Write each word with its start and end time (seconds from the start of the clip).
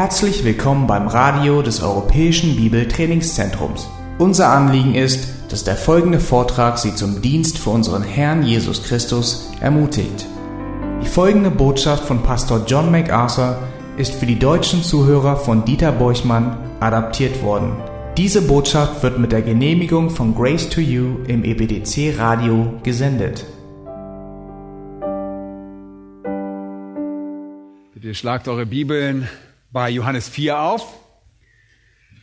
Herzlich 0.00 0.44
willkommen 0.44 0.86
beim 0.86 1.08
Radio 1.08 1.60
des 1.60 1.82
Europäischen 1.82 2.56
Bibeltrainingszentrums. 2.56 3.86
Unser 4.18 4.48
Anliegen 4.48 4.94
ist, 4.94 5.28
dass 5.50 5.62
der 5.62 5.76
folgende 5.76 6.20
Vortrag 6.20 6.78
Sie 6.78 6.94
zum 6.94 7.20
Dienst 7.20 7.58
für 7.58 7.68
unseren 7.68 8.02
Herrn 8.02 8.42
Jesus 8.42 8.82
Christus 8.82 9.50
ermutigt. 9.60 10.24
Die 11.02 11.06
folgende 11.06 11.50
Botschaft 11.50 12.06
von 12.06 12.22
Pastor 12.22 12.64
John 12.66 12.90
MacArthur 12.90 13.58
ist 13.98 14.14
für 14.14 14.24
die 14.24 14.38
deutschen 14.38 14.82
Zuhörer 14.82 15.36
von 15.36 15.66
Dieter 15.66 15.92
Borchmann 15.92 16.56
adaptiert 16.80 17.42
worden. 17.42 17.76
Diese 18.16 18.40
Botschaft 18.40 19.02
wird 19.02 19.18
mit 19.18 19.32
der 19.32 19.42
Genehmigung 19.42 20.08
von 20.08 20.34
Grace 20.34 20.70
to 20.70 20.80
You 20.80 21.18
im 21.26 21.44
EBDC 21.44 22.18
Radio 22.18 22.72
gesendet. 22.82 23.44
Bitte 27.92 28.14
schlagt 28.14 28.48
eure 28.48 28.64
Bibeln 28.64 29.28
bei 29.72 29.88
Johannes 29.90 30.28
4 30.28 30.58
auf, 30.58 30.98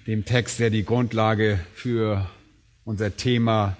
dem 0.05 0.25
Text, 0.25 0.59
der 0.59 0.69
die 0.69 0.83
Grundlage 0.83 1.59
für 1.73 2.29
unser 2.83 3.15
Thema, 3.15 3.77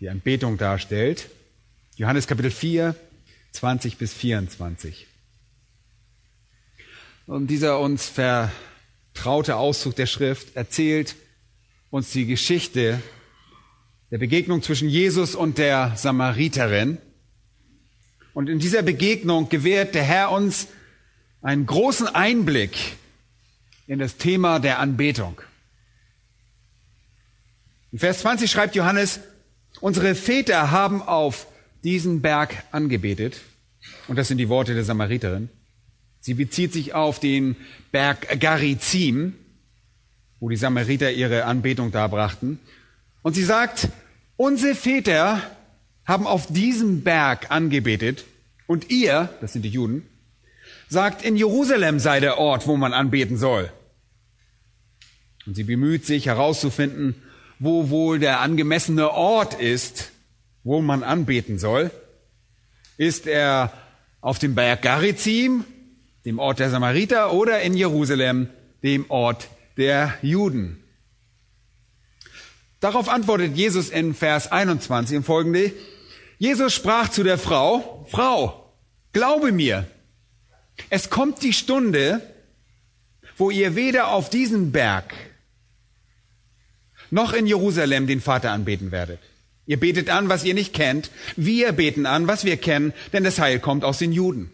die 0.00 0.08
Anbetung 0.08 0.56
darstellt. 0.56 1.28
Johannes 1.96 2.26
Kapitel 2.26 2.50
4, 2.50 2.94
20 3.52 3.98
bis 3.98 4.14
24. 4.14 5.06
Und 7.26 7.48
dieser 7.48 7.78
uns 7.78 8.06
vertraute 8.06 9.56
Auszug 9.56 9.94
der 9.96 10.06
Schrift 10.06 10.56
erzählt 10.56 11.14
uns 11.90 12.10
die 12.12 12.24
Geschichte 12.24 13.02
der 14.10 14.18
Begegnung 14.18 14.62
zwischen 14.62 14.88
Jesus 14.88 15.34
und 15.34 15.58
der 15.58 15.92
Samariterin. 15.96 16.96
Und 18.32 18.48
in 18.48 18.60
dieser 18.60 18.82
Begegnung 18.82 19.50
gewährt 19.50 19.94
der 19.94 20.04
Herr 20.04 20.30
uns 20.30 20.68
einen 21.42 21.66
großen 21.66 22.06
Einblick 22.08 22.96
in 23.86 23.98
das 23.98 24.16
Thema 24.16 24.58
der 24.58 24.78
Anbetung. 24.78 25.40
In 27.90 27.98
Vers 27.98 28.20
20 28.20 28.50
schreibt 28.50 28.74
Johannes, 28.74 29.20
unsere 29.80 30.14
Väter 30.14 30.70
haben 30.70 31.00
auf 31.00 31.46
diesen 31.84 32.20
Berg 32.20 32.64
angebetet. 32.70 33.40
Und 34.08 34.16
das 34.16 34.28
sind 34.28 34.38
die 34.38 34.48
Worte 34.48 34.74
der 34.74 34.84
Samariterin. 34.84 35.48
Sie 36.20 36.34
bezieht 36.34 36.72
sich 36.72 36.94
auf 36.94 37.20
den 37.20 37.56
Berg 37.92 38.40
Garizim, 38.40 39.34
wo 40.40 40.48
die 40.48 40.56
Samariter 40.56 41.10
ihre 41.10 41.44
Anbetung 41.44 41.90
darbrachten. 41.92 42.58
Und 43.22 43.34
sie 43.34 43.44
sagt, 43.44 43.88
unsere 44.36 44.74
Väter 44.74 45.42
haben 46.04 46.26
auf 46.26 46.46
diesem 46.46 47.02
Berg 47.02 47.50
angebetet 47.50 48.24
und 48.66 48.90
ihr, 48.90 49.30
das 49.40 49.52
sind 49.52 49.62
die 49.62 49.70
Juden, 49.70 50.06
sagt, 50.88 51.22
in 51.22 51.36
Jerusalem 51.36 51.98
sei 51.98 52.20
der 52.20 52.38
Ort, 52.38 52.66
wo 52.66 52.76
man 52.76 52.92
anbeten 52.92 53.36
soll. 53.36 53.70
Und 55.46 55.54
sie 55.54 55.64
bemüht 55.64 56.04
sich 56.04 56.26
herauszufinden, 56.26 57.22
wo 57.58 57.90
wohl 57.90 58.18
der 58.18 58.40
angemessene 58.40 59.10
Ort 59.10 59.54
ist, 59.54 60.10
wo 60.62 60.80
man 60.80 61.02
anbeten 61.02 61.58
soll. 61.58 61.90
Ist 62.96 63.26
er 63.26 63.72
auf 64.20 64.38
dem 64.38 64.54
Berg 64.54 64.82
Garizim, 64.82 65.64
dem 66.24 66.38
Ort 66.38 66.58
der 66.58 66.70
Samariter, 66.70 67.32
oder 67.32 67.62
in 67.62 67.74
Jerusalem, 67.74 68.48
dem 68.82 69.10
Ort 69.10 69.48
der 69.76 70.14
Juden? 70.22 70.82
Darauf 72.80 73.08
antwortet 73.08 73.56
Jesus 73.56 73.88
in 73.88 74.14
Vers 74.14 74.52
21 74.52 75.16
im 75.16 75.24
folgende. 75.24 75.72
Jesus 76.38 76.72
sprach 76.72 77.08
zu 77.08 77.24
der 77.24 77.38
Frau, 77.38 78.06
Frau, 78.10 78.72
glaube 79.12 79.50
mir, 79.50 79.86
es 80.90 81.10
kommt 81.10 81.42
die 81.42 81.52
Stunde, 81.52 82.20
wo 83.36 83.50
ihr 83.50 83.74
weder 83.74 84.08
auf 84.08 84.30
diesem 84.30 84.72
Berg 84.72 85.14
noch 87.10 87.32
in 87.32 87.46
Jerusalem 87.46 88.06
den 88.06 88.20
Vater 88.20 88.50
anbeten 88.50 88.90
werdet. 88.90 89.20
Ihr 89.66 89.78
betet 89.78 90.10
an, 90.10 90.28
was 90.28 90.44
ihr 90.44 90.54
nicht 90.54 90.72
kennt. 90.72 91.10
Wir 91.36 91.72
beten 91.72 92.06
an, 92.06 92.26
was 92.26 92.44
wir 92.44 92.56
kennen, 92.56 92.92
denn 93.12 93.24
das 93.24 93.38
Heil 93.38 93.60
kommt 93.60 93.84
aus 93.84 93.98
den 93.98 94.12
Juden. 94.12 94.50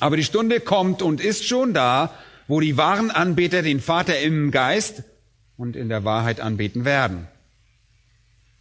Aber 0.00 0.16
die 0.16 0.24
Stunde 0.24 0.60
kommt 0.60 1.02
und 1.02 1.20
ist 1.20 1.46
schon 1.46 1.72
da, 1.72 2.12
wo 2.48 2.60
die 2.60 2.76
wahren 2.76 3.10
Anbeter 3.10 3.62
den 3.62 3.80
Vater 3.80 4.18
im 4.20 4.50
Geist 4.50 5.04
und 5.56 5.76
in 5.76 5.88
der 5.88 6.04
Wahrheit 6.04 6.40
anbeten 6.40 6.84
werden. 6.84 7.28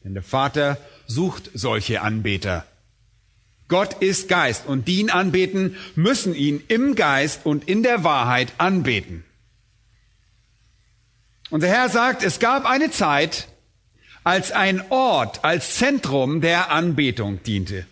Denn 0.03 0.13
der 0.13 0.24
Vater 0.24 0.78
sucht 1.07 1.50
solche 1.53 2.01
Anbeter. 2.01 2.66
Gott 3.67 4.01
ist 4.01 4.27
Geist 4.27 4.67
und 4.67 4.87
die 4.87 4.99
ihn 4.99 5.09
anbeten, 5.09 5.75
müssen 5.95 6.35
ihn 6.35 6.63
im 6.67 6.95
Geist 6.95 7.45
und 7.45 7.67
in 7.67 7.81
der 7.81 8.03
Wahrheit 8.03 8.53
anbeten. 8.57 9.23
Unser 11.49 11.67
Herr 11.67 11.89
sagt, 11.89 12.23
es 12.23 12.39
gab 12.39 12.65
eine 12.65 12.91
Zeit, 12.91 13.47
als 14.23 14.51
ein 14.51 14.83
Ort, 14.89 15.43
als 15.43 15.75
Zentrum 15.75 16.41
der 16.41 16.71
Anbetung 16.71 17.41
diente. 17.43 17.85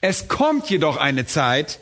Es 0.00 0.28
kommt 0.28 0.70
jedoch 0.70 0.96
eine 0.96 1.26
Zeit, 1.26 1.80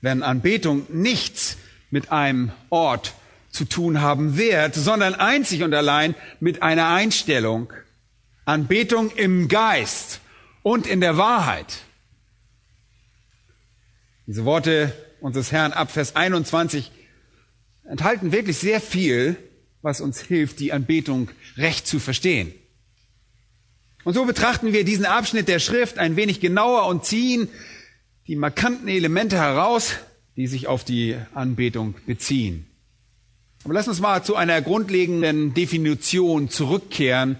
wenn 0.00 0.22
Anbetung 0.22 0.86
nichts 0.88 1.56
mit 1.90 2.10
einem 2.10 2.52
Ort 2.68 3.14
zu 3.50 3.64
tun 3.64 4.00
haben 4.00 4.36
wird, 4.36 4.74
sondern 4.74 5.14
einzig 5.14 5.62
und 5.62 5.74
allein 5.74 6.14
mit 6.40 6.62
einer 6.62 6.88
Einstellung. 6.88 7.72
Anbetung 8.44 9.10
im 9.12 9.48
Geist 9.48 10.20
und 10.62 10.86
in 10.86 11.00
der 11.00 11.16
Wahrheit. 11.16 11.78
Diese 14.26 14.44
Worte 14.44 14.92
unseres 15.20 15.52
Herrn 15.52 15.72
ab 15.72 15.90
Vers 15.90 16.16
21 16.16 16.90
enthalten 17.84 18.32
wirklich 18.32 18.58
sehr 18.58 18.80
viel, 18.80 19.36
was 19.82 20.00
uns 20.00 20.20
hilft, 20.20 20.60
die 20.60 20.72
Anbetung 20.72 21.30
recht 21.56 21.86
zu 21.86 21.98
verstehen. 21.98 22.52
Und 24.04 24.14
so 24.14 24.24
betrachten 24.24 24.72
wir 24.72 24.84
diesen 24.84 25.04
Abschnitt 25.04 25.48
der 25.48 25.58
Schrift 25.58 25.98
ein 25.98 26.16
wenig 26.16 26.40
genauer 26.40 26.86
und 26.86 27.04
ziehen 27.04 27.48
die 28.26 28.36
markanten 28.36 28.88
Elemente 28.88 29.36
heraus, 29.36 29.96
die 30.36 30.46
sich 30.46 30.68
auf 30.68 30.84
die 30.84 31.16
Anbetung 31.34 31.94
beziehen. 32.06 32.66
Aber 33.64 33.74
lass 33.74 33.88
uns 33.88 34.00
mal 34.00 34.22
zu 34.22 34.36
einer 34.36 34.62
grundlegenden 34.62 35.52
Definition 35.52 36.48
zurückkehren, 36.48 37.38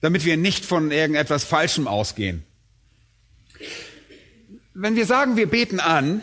damit 0.00 0.24
wir 0.24 0.36
nicht 0.36 0.64
von 0.64 0.92
irgendetwas 0.92 1.42
Falschem 1.42 1.88
ausgehen. 1.88 2.44
Wenn 4.74 4.96
wir 4.96 5.06
sagen, 5.06 5.36
wir 5.36 5.48
beten 5.48 5.80
an, 5.80 6.22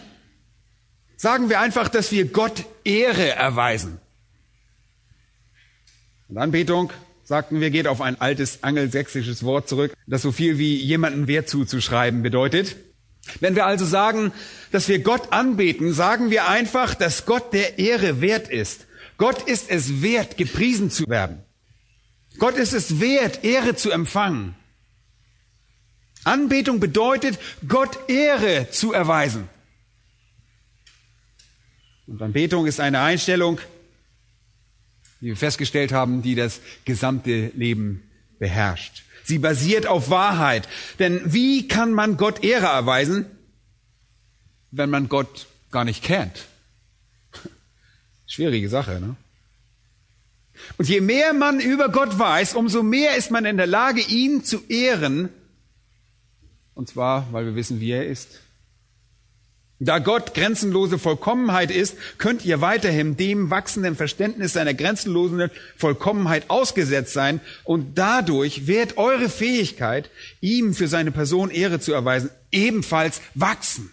sagen 1.17 1.49
wir 1.49 1.59
einfach, 1.59 1.89
dass 1.89 2.11
wir 2.11 2.25
Gott 2.25 2.65
Ehre 2.83 3.29
erweisen. 3.29 3.99
Und 6.27 6.37
Anbetung, 6.37 6.91
sagten 7.23 7.59
wir, 7.59 7.69
geht 7.69 7.87
auf 7.87 8.01
ein 8.01 8.21
altes 8.21 8.63
angelsächsisches 8.63 9.43
Wort 9.43 9.67
zurück, 9.67 9.93
das 10.07 10.21
so 10.21 10.31
viel 10.31 10.57
wie 10.57 10.75
jemanden 10.75 11.27
Wert 11.27 11.49
zuzuschreiben 11.49 12.21
bedeutet. 12.21 12.75
Wenn 13.39 13.55
wir 13.55 13.65
also 13.65 13.85
sagen, 13.85 14.31
dass 14.71 14.87
wir 14.87 14.99
Gott 14.99 15.33
anbeten, 15.33 15.93
sagen 15.93 16.29
wir 16.29 16.47
einfach, 16.47 16.93
dass 16.93 17.25
Gott 17.25 17.53
der 17.53 17.79
Ehre 17.79 18.21
wert 18.21 18.49
ist. 18.49 18.85
Gott 19.17 19.43
ist 19.47 19.69
es 19.69 20.01
wert, 20.01 20.37
gepriesen 20.37 20.91
zu 20.91 21.07
werden. 21.07 21.43
Gott 22.37 22.55
ist 22.57 22.73
es 22.73 22.99
wert, 22.99 23.43
Ehre 23.43 23.75
zu 23.75 23.91
empfangen. 23.91 24.55
Anbetung 26.25 26.79
bedeutet, 26.79 27.39
Gott 27.67 28.09
Ehre 28.09 28.69
zu 28.71 28.91
erweisen. 28.91 29.47
Und 32.07 32.21
Anbetung 32.21 32.65
ist 32.65 32.79
eine 32.79 32.99
Einstellung, 32.99 33.59
wie 35.21 35.27
wir 35.27 35.37
festgestellt 35.37 35.91
haben, 35.91 36.21
die 36.21 36.35
das 36.35 36.59
gesamte 36.83 37.51
Leben 37.55 38.03
beherrscht. 38.37 39.03
Sie 39.23 39.39
basiert 39.39 39.87
auf 39.87 40.09
Wahrheit. 40.09 40.67
Denn 40.99 41.21
wie 41.25 41.67
kann 41.67 41.93
man 41.93 42.17
Gott 42.17 42.43
Ehre 42.43 42.67
erweisen, 42.67 43.25
wenn 44.71 44.89
man 44.89 45.09
Gott 45.09 45.47
gar 45.71 45.83
nicht 45.83 46.03
kennt? 46.03 46.45
Schwierige 48.27 48.69
Sache, 48.69 48.99
ne? 48.99 49.15
Und 50.77 50.87
je 50.87 51.01
mehr 51.01 51.33
man 51.33 51.59
über 51.59 51.89
Gott 51.89 52.17
weiß, 52.17 52.55
umso 52.55 52.81
mehr 52.81 53.15
ist 53.15 53.29
man 53.29 53.45
in 53.45 53.57
der 53.57 53.67
Lage, 53.67 54.01
ihn 54.01 54.43
zu 54.43 54.63
ehren 54.67 55.29
und 56.75 56.87
zwar, 56.87 57.27
weil 57.31 57.45
wir 57.45 57.55
wissen, 57.55 57.79
wie 57.79 57.91
er 57.91 58.05
ist. 58.05 58.41
Da 59.79 59.99
Gott 59.99 60.33
grenzenlose 60.33 60.97
Vollkommenheit 60.97 61.69
ist, 61.69 61.97
könnt 62.17 62.45
ihr 62.45 62.61
weiterhin 62.61 63.17
dem 63.17 63.49
wachsenden 63.49 63.95
Verständnis 63.95 64.53
seiner 64.53 64.73
grenzenlosen 64.73 65.49
Vollkommenheit 65.75 66.49
ausgesetzt 66.49 67.11
sein 67.11 67.41
und 67.65 67.97
dadurch 67.97 68.67
wird 68.67 68.97
eure 68.97 69.27
Fähigkeit, 69.27 70.09
ihm 70.39 70.73
für 70.73 70.87
seine 70.87 71.11
Person 71.11 71.51
Ehre 71.51 71.81
zu 71.81 71.91
erweisen, 71.91 72.29
ebenfalls 72.51 73.21
wachsen. 73.33 73.91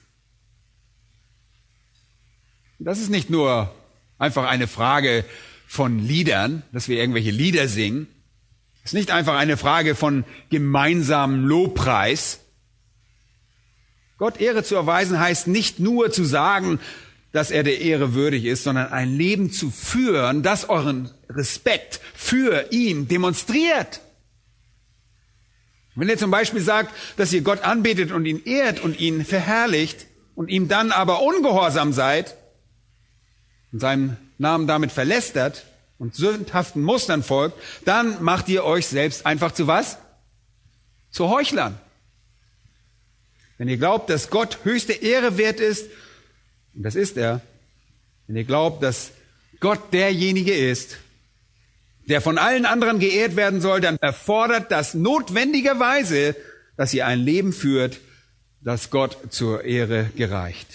Das 2.78 3.00
ist 3.00 3.10
nicht 3.10 3.30
nur 3.30 3.74
einfach 4.18 4.44
eine 4.44 4.68
Frage 4.68 5.24
von 5.66 5.98
Liedern, 5.98 6.62
dass 6.72 6.88
wir 6.88 6.98
irgendwelche 6.98 7.30
Lieder 7.30 7.66
singen. 7.66 8.06
Es 8.84 8.90
ist 8.90 8.98
nicht 8.98 9.10
einfach 9.10 9.36
eine 9.36 9.56
Frage 9.56 9.94
von 9.96 10.24
gemeinsamem 10.50 11.44
Lobpreis, 11.44 12.41
Gott 14.22 14.40
Ehre 14.40 14.62
zu 14.62 14.76
erweisen 14.76 15.18
heißt 15.18 15.48
nicht 15.48 15.80
nur 15.80 16.12
zu 16.12 16.24
sagen, 16.24 16.78
dass 17.32 17.50
er 17.50 17.64
der 17.64 17.80
Ehre 17.80 18.14
würdig 18.14 18.44
ist, 18.44 18.62
sondern 18.62 18.92
ein 18.92 19.16
Leben 19.16 19.50
zu 19.50 19.68
führen, 19.68 20.44
das 20.44 20.68
euren 20.68 21.10
Respekt 21.28 21.98
für 22.14 22.70
ihn 22.70 23.08
demonstriert. 23.08 24.00
Wenn 25.96 26.08
ihr 26.08 26.18
zum 26.18 26.30
Beispiel 26.30 26.60
sagt, 26.60 26.94
dass 27.16 27.32
ihr 27.32 27.40
Gott 27.40 27.64
anbetet 27.64 28.12
und 28.12 28.24
ihn 28.24 28.40
ehrt 28.44 28.78
und 28.78 29.00
ihn 29.00 29.24
verherrlicht 29.24 30.06
und 30.36 30.50
ihm 30.50 30.68
dann 30.68 30.92
aber 30.92 31.20
ungehorsam 31.20 31.92
seid 31.92 32.36
und 33.72 33.80
seinen 33.80 34.16
Namen 34.38 34.68
damit 34.68 34.92
verlästert 34.92 35.66
und 35.98 36.14
sündhaften 36.14 36.84
Mustern 36.84 37.24
folgt, 37.24 37.58
dann 37.86 38.22
macht 38.22 38.48
ihr 38.48 38.62
euch 38.62 38.86
selbst 38.86 39.26
einfach 39.26 39.50
zu 39.50 39.66
was? 39.66 39.98
Zu 41.10 41.28
Heuchlern. 41.28 41.76
Wenn 43.62 43.68
ihr 43.68 43.76
glaubt, 43.76 44.10
dass 44.10 44.28
Gott 44.28 44.58
höchste 44.64 44.92
Ehre 44.92 45.38
wert 45.38 45.60
ist, 45.60 45.88
und 46.74 46.82
das 46.82 46.96
ist 46.96 47.16
er, 47.16 47.42
wenn 48.26 48.34
ihr 48.34 48.42
glaubt, 48.42 48.82
dass 48.82 49.12
Gott 49.60 49.92
derjenige 49.92 50.52
ist, 50.52 50.96
der 52.08 52.20
von 52.20 52.38
allen 52.38 52.66
anderen 52.66 52.98
geehrt 52.98 53.36
werden 53.36 53.60
soll, 53.60 53.80
dann 53.80 53.98
erfordert 53.98 54.72
das 54.72 54.94
notwendigerweise, 54.94 56.34
dass 56.76 56.92
ihr 56.92 57.06
ein 57.06 57.20
Leben 57.20 57.52
führt, 57.52 58.00
das 58.62 58.90
Gott 58.90 59.16
zur 59.30 59.62
Ehre 59.62 60.10
gereicht. 60.16 60.66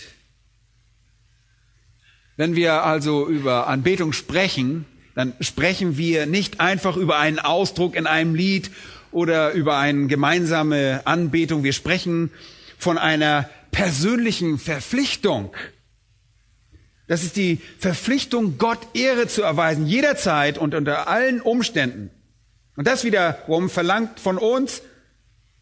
Wenn 2.38 2.56
wir 2.56 2.86
also 2.86 3.28
über 3.28 3.68
Anbetung 3.68 4.14
sprechen, 4.14 4.86
dann 5.14 5.34
sprechen 5.42 5.98
wir 5.98 6.26
nicht 6.26 6.62
einfach 6.62 6.96
über 6.96 7.18
einen 7.18 7.40
Ausdruck 7.40 7.98
in 7.98 8.08
einem 8.08 8.34
Lied 8.34 8.72
oder 9.12 9.52
über 9.52 9.78
eine 9.78 10.08
gemeinsame 10.08 11.02
Anbetung. 11.04 11.66
Wir 11.66 11.74
sprechen 11.74 12.32
von 12.78 12.98
einer 12.98 13.50
persönlichen 13.72 14.58
Verpflichtung. 14.60 15.56
Das 17.08 17.24
ist 17.24 17.36
die 17.36 17.62
Verpflichtung, 17.80 18.58
Gott 18.58 18.80
Ehre 18.94 19.28
zu 19.28 19.42
erweisen, 19.42 19.88
jederzeit 19.88 20.58
und 20.58 20.76
unter 20.76 21.08
allen 21.08 21.42
Umständen. 21.42 22.10
Und 22.76 22.86
das 22.86 23.04
wiederum 23.04 23.70
verlangt 23.70 24.20
von 24.20 24.38
uns, 24.38 24.82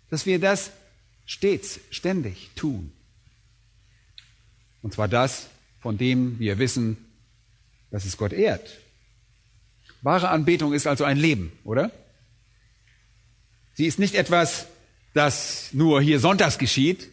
dass 0.09 0.25
wir 0.25 0.39
das 0.39 0.71
stets, 1.25 1.79
ständig 1.91 2.51
tun. 2.55 2.91
Und 4.81 4.93
zwar 4.93 5.07
das, 5.07 5.47
von 5.79 5.97
dem 5.97 6.39
wir 6.39 6.59
wissen, 6.59 6.97
dass 7.91 8.05
es 8.05 8.17
Gott 8.17 8.33
ehrt. 8.33 8.69
Wahre 10.01 10.29
Anbetung 10.29 10.73
ist 10.73 10.87
also 10.87 11.03
ein 11.03 11.17
Leben, 11.17 11.51
oder? 11.63 11.91
Sie 13.73 13.85
ist 13.85 13.99
nicht 13.99 14.15
etwas, 14.15 14.67
das 15.15 15.69
nur 15.71 16.01
hier 16.01 16.19
sonntags 16.19 16.57
geschieht. 16.57 17.09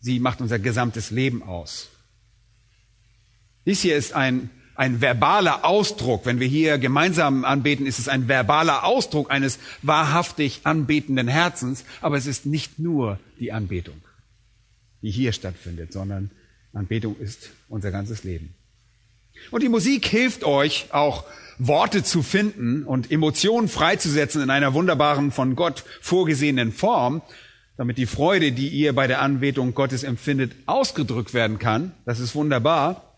Sie 0.00 0.20
macht 0.20 0.40
unser 0.40 0.58
gesamtes 0.58 1.10
Leben 1.10 1.42
aus. 1.42 1.88
Dies 3.64 3.80
hier 3.80 3.96
ist 3.96 4.12
ein, 4.12 4.50
ein 4.74 5.00
verbaler 5.00 5.64
Ausdruck. 5.64 6.26
Wenn 6.26 6.38
wir 6.38 6.46
hier 6.46 6.76
gemeinsam 6.78 7.46
anbeten, 7.46 7.86
ist 7.86 7.98
es 7.98 8.08
ein 8.08 8.28
verbaler 8.28 8.84
Ausdruck 8.84 9.30
eines 9.30 9.58
wahrhaftig 9.80 10.60
anbetenden 10.64 11.28
Herzens. 11.28 11.84
Aber 12.02 12.18
es 12.18 12.26
ist 12.26 12.44
nicht 12.44 12.78
nur 12.78 13.18
die 13.40 13.52
Anbetung, 13.52 14.00
die 15.00 15.10
hier 15.10 15.32
stattfindet, 15.32 15.94
sondern 15.94 16.30
Anbetung 16.74 17.16
ist 17.18 17.50
unser 17.68 17.90
ganzes 17.90 18.22
Leben. 18.22 18.54
Und 19.50 19.62
die 19.62 19.70
Musik 19.70 20.06
hilft 20.06 20.44
euch 20.44 20.88
auch 20.92 21.24
Worte 21.58 22.04
zu 22.04 22.22
finden 22.22 22.82
und 22.82 23.10
Emotionen 23.10 23.68
freizusetzen 23.68 24.42
in 24.42 24.50
einer 24.50 24.74
wunderbaren, 24.74 25.32
von 25.32 25.56
Gott 25.56 25.84
vorgesehenen 26.02 26.70
Form, 26.70 27.22
damit 27.76 27.98
die 27.98 28.06
Freude, 28.06 28.52
die 28.52 28.68
ihr 28.68 28.94
bei 28.94 29.06
der 29.06 29.20
Anbetung 29.20 29.74
Gottes 29.74 30.02
empfindet, 30.02 30.52
ausgedrückt 30.66 31.34
werden 31.34 31.58
kann. 31.58 31.92
Das 32.04 32.20
ist 32.20 32.34
wunderbar. 32.34 33.14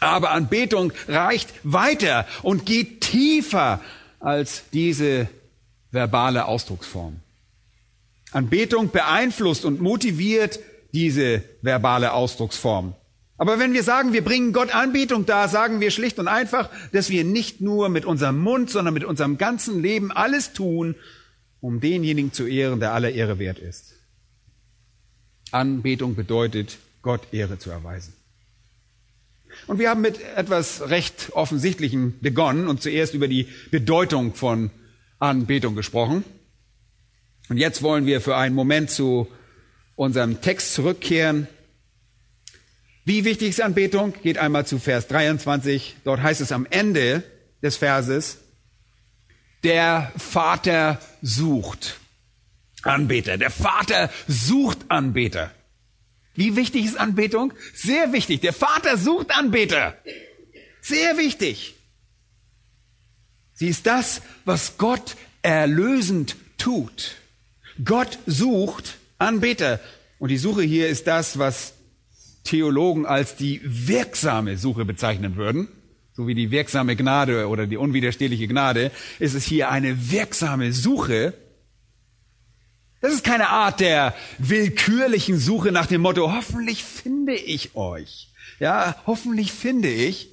Aber 0.00 0.30
Anbetung 0.30 0.92
reicht 1.06 1.52
weiter 1.62 2.26
und 2.42 2.66
geht 2.66 3.02
tiefer 3.02 3.80
als 4.18 4.64
diese 4.72 5.28
verbale 5.90 6.46
Ausdrucksform. 6.46 7.20
Anbetung 8.32 8.90
beeinflusst 8.90 9.64
und 9.64 9.80
motiviert 9.80 10.58
diese 10.92 11.42
verbale 11.60 12.12
Ausdrucksform. 12.12 12.94
Aber 13.36 13.58
wenn 13.58 13.72
wir 13.72 13.82
sagen, 13.82 14.12
wir 14.12 14.22
bringen 14.24 14.52
Gott 14.52 14.74
Anbetung 14.74 15.26
dar, 15.26 15.48
sagen 15.48 15.80
wir 15.80 15.90
schlicht 15.90 16.18
und 16.18 16.28
einfach, 16.28 16.70
dass 16.92 17.10
wir 17.10 17.24
nicht 17.24 17.60
nur 17.60 17.88
mit 17.88 18.04
unserem 18.04 18.38
Mund, 18.38 18.70
sondern 18.70 18.94
mit 18.94 19.04
unserem 19.04 19.36
ganzen 19.36 19.82
Leben 19.82 20.12
alles 20.12 20.52
tun, 20.52 20.94
um 21.62 21.80
denjenigen 21.80 22.34
zu 22.34 22.46
ehren, 22.46 22.78
der 22.78 22.92
aller 22.92 23.12
Ehre 23.12 23.38
wert 23.38 23.58
ist. 23.58 23.94
Anbetung 25.50 26.14
bedeutet, 26.14 26.76
Gott 27.00 27.32
Ehre 27.32 27.58
zu 27.58 27.70
erweisen. 27.70 28.12
Und 29.66 29.78
wir 29.78 29.88
haben 29.88 30.02
mit 30.02 30.20
etwas 30.36 30.90
recht 30.90 31.30
Offensichtlichem 31.32 32.18
begonnen 32.20 32.68
und 32.68 32.82
zuerst 32.82 33.14
über 33.14 33.28
die 33.28 33.48
Bedeutung 33.70 34.34
von 34.34 34.70
Anbetung 35.18 35.74
gesprochen. 35.74 36.24
Und 37.48 37.56
jetzt 37.56 37.80
wollen 37.82 38.04
wir 38.04 38.20
für 38.20 38.36
einen 38.36 38.54
Moment 38.54 38.90
zu 38.90 39.26
unserem 39.96 40.42
Text 40.42 40.74
zurückkehren 40.74 41.48
wie 43.04 43.24
wichtig 43.24 43.48
ist 43.48 43.60
Anbetung? 43.60 44.14
Geht 44.22 44.38
einmal 44.38 44.64
zu 44.64 44.78
Vers 44.78 45.08
23. 45.08 45.96
Dort 46.04 46.22
heißt 46.22 46.40
es 46.40 46.52
am 46.52 46.68
Ende 46.70 47.24
des 47.60 47.76
Verses, 47.76 48.38
der 49.62 50.12
Vater 50.16 51.00
sucht 51.20 51.98
Anbeter. 52.82 53.38
Der 53.38 53.50
Vater 53.50 54.10
sucht 54.26 54.78
Anbeter. 54.88 55.52
Wie 56.34 56.56
wichtig 56.56 56.86
ist 56.86 56.98
Anbetung? 56.98 57.52
Sehr 57.74 58.12
wichtig. 58.12 58.40
Der 58.40 58.52
Vater 58.52 58.96
sucht 58.96 59.30
Anbeter. 59.30 59.96
Sehr 60.80 61.16
wichtig. 61.16 61.74
Sie 63.54 63.68
ist 63.68 63.86
das, 63.86 64.22
was 64.44 64.78
Gott 64.78 65.16
erlösend 65.42 66.36
tut. 66.58 67.16
Gott 67.84 68.18
sucht 68.26 68.98
Anbeter. 69.18 69.78
Und 70.18 70.30
die 70.30 70.38
Suche 70.38 70.62
hier 70.62 70.88
ist 70.88 71.06
das, 71.06 71.38
was 71.38 71.74
Theologen 72.44 73.06
als 73.06 73.36
die 73.36 73.60
wirksame 73.62 74.58
Suche 74.58 74.84
bezeichnen 74.84 75.36
würden, 75.36 75.68
so 76.14 76.26
wie 76.26 76.34
die 76.34 76.50
wirksame 76.50 76.96
Gnade 76.96 77.48
oder 77.48 77.66
die 77.66 77.76
unwiderstehliche 77.76 78.46
Gnade, 78.48 78.90
ist 79.18 79.34
es 79.34 79.44
hier 79.44 79.70
eine 79.70 80.10
wirksame 80.10 80.72
Suche. 80.72 81.34
Das 83.00 83.12
ist 83.12 83.24
keine 83.24 83.48
Art 83.48 83.80
der 83.80 84.14
willkürlichen 84.38 85.38
Suche 85.38 85.72
nach 85.72 85.86
dem 85.86 86.02
Motto, 86.02 86.32
hoffentlich 86.32 86.84
finde 86.84 87.34
ich 87.34 87.74
euch. 87.74 88.28
Ja, 88.60 88.96
hoffentlich 89.06 89.52
finde 89.52 89.90
ich, 89.90 90.28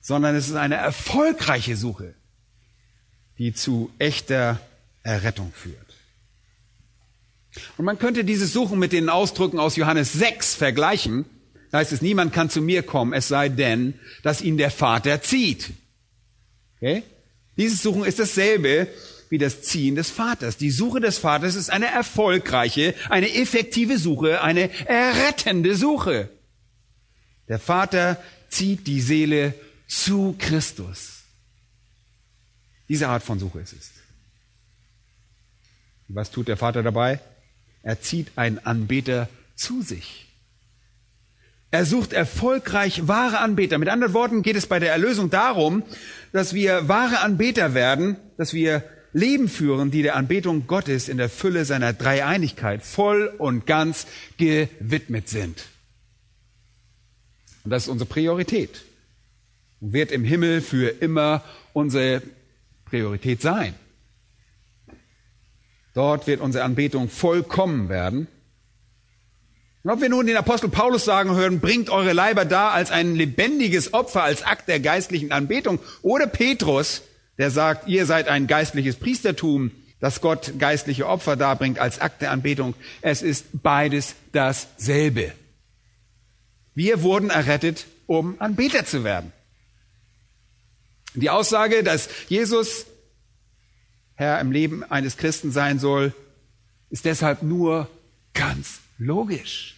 sondern 0.00 0.34
es 0.34 0.48
ist 0.48 0.56
eine 0.56 0.76
erfolgreiche 0.76 1.76
Suche, 1.76 2.14
die 3.38 3.52
zu 3.52 3.90
echter 3.98 4.60
Errettung 5.02 5.52
führt. 5.52 5.76
Und 7.76 7.84
man 7.84 7.98
könnte 7.98 8.24
dieses 8.24 8.52
Suchen 8.52 8.78
mit 8.78 8.92
den 8.92 9.08
Ausdrücken 9.08 9.58
aus 9.58 9.76
Johannes 9.76 10.12
6 10.12 10.54
vergleichen. 10.54 11.24
Da 11.70 11.78
heißt 11.78 11.92
es, 11.92 12.02
niemand 12.02 12.32
kann 12.32 12.50
zu 12.50 12.60
mir 12.60 12.82
kommen, 12.82 13.12
es 13.12 13.28
sei 13.28 13.48
denn, 13.48 13.94
dass 14.22 14.42
ihn 14.42 14.56
der 14.56 14.70
Vater 14.70 15.22
zieht. 15.22 15.70
Okay? 16.76 17.02
Dieses 17.56 17.82
Suchen 17.82 18.04
ist 18.04 18.18
dasselbe 18.18 18.88
wie 19.28 19.38
das 19.38 19.62
Ziehen 19.62 19.94
des 19.94 20.10
Vaters. 20.10 20.56
Die 20.56 20.70
Suche 20.70 21.00
des 21.00 21.18
Vaters 21.18 21.54
ist 21.54 21.70
eine 21.70 21.86
erfolgreiche, 21.86 22.94
eine 23.08 23.32
effektive 23.32 23.96
Suche, 23.98 24.42
eine 24.42 24.70
errettende 24.86 25.76
Suche. 25.76 26.28
Der 27.48 27.60
Vater 27.60 28.20
zieht 28.48 28.86
die 28.88 29.00
Seele 29.00 29.54
zu 29.86 30.34
Christus. 30.38 31.22
Diese 32.88 33.08
Art 33.08 33.22
von 33.22 33.38
Suche 33.38 33.60
ist 33.60 33.72
es. 33.72 33.90
Was 36.08 36.32
tut 36.32 36.48
der 36.48 36.56
Vater 36.56 36.82
dabei? 36.82 37.20
Er 37.84 38.00
zieht 38.00 38.36
einen 38.36 38.58
Anbeter 38.58 39.28
zu 39.54 39.82
sich. 39.82 40.26
Er 41.70 41.84
sucht 41.84 42.12
erfolgreich 42.12 43.06
wahre 43.06 43.38
Anbeter. 43.38 43.78
Mit 43.78 43.88
anderen 43.88 44.12
Worten 44.12 44.42
geht 44.42 44.56
es 44.56 44.66
bei 44.66 44.80
der 44.80 44.92
Erlösung 44.92 45.30
darum, 45.30 45.84
dass 46.32 46.52
wir 46.52 46.88
wahre 46.88 47.20
Anbeter 47.20 47.74
werden, 47.74 48.16
dass 48.36 48.52
wir 48.52 48.84
Leben 49.12 49.48
führen, 49.48 49.90
die 49.90 50.02
der 50.02 50.16
Anbetung 50.16 50.66
Gottes 50.66 51.08
in 51.08 51.16
der 51.16 51.28
Fülle 51.28 51.64
seiner 51.64 51.92
Dreieinigkeit 51.92 52.82
voll 52.82 53.32
und 53.38 53.66
ganz 53.66 54.06
gewidmet 54.36 55.28
sind. 55.28 55.64
Und 57.64 57.70
das 57.70 57.84
ist 57.84 57.88
unsere 57.88 58.08
Priorität. 58.08 58.82
Und 59.80 59.92
wird 59.92 60.12
im 60.12 60.24
Himmel 60.24 60.60
für 60.60 60.88
immer 61.00 61.44
unsere 61.72 62.22
Priorität 62.84 63.42
sein. 63.42 63.74
Dort 65.94 66.26
wird 66.26 66.40
unsere 66.40 66.64
Anbetung 66.64 67.08
vollkommen 67.08 67.88
werden. 67.88 68.28
Und 69.82 69.90
ob 69.90 70.00
wir 70.00 70.08
nun 70.08 70.26
den 70.26 70.36
Apostel 70.36 70.68
Paulus 70.68 71.04
sagen 71.04 71.34
hören, 71.34 71.60
bringt 71.60 71.88
eure 71.88 72.12
Leiber 72.12 72.44
da 72.44 72.70
als 72.70 72.90
ein 72.90 73.14
lebendiges 73.14 73.94
Opfer, 73.94 74.22
als 74.22 74.42
Akt 74.42 74.68
der 74.68 74.80
geistlichen 74.80 75.32
Anbetung, 75.32 75.78
oder 76.02 76.26
Petrus, 76.26 77.02
der 77.38 77.50
sagt, 77.50 77.88
ihr 77.88 78.04
seid 78.04 78.28
ein 78.28 78.46
geistliches 78.46 78.96
Priestertum, 78.96 79.70
das 79.98 80.20
Gott 80.20 80.54
geistliche 80.58 81.06
Opfer 81.06 81.36
darbringt 81.36 81.78
als 81.78 82.00
Akt 82.00 82.20
der 82.20 82.30
Anbetung. 82.30 82.74
Es 83.00 83.22
ist 83.22 83.46
beides 83.52 84.14
dasselbe. 84.32 85.32
Wir 86.74 87.02
wurden 87.02 87.30
errettet 87.30 87.86
um 88.10 88.40
Anbeter 88.40 88.84
zu 88.84 89.04
werden. 89.04 89.32
Die 91.14 91.30
Aussage, 91.30 91.84
dass 91.84 92.08
Jesus 92.28 92.86
Herr 94.16 94.40
im 94.40 94.50
Leben 94.50 94.82
eines 94.82 95.16
Christen 95.16 95.52
sein 95.52 95.78
soll, 95.78 96.12
ist 96.90 97.04
deshalb 97.04 97.44
nur 97.44 97.88
ganz 98.34 98.80
logisch. 99.00 99.74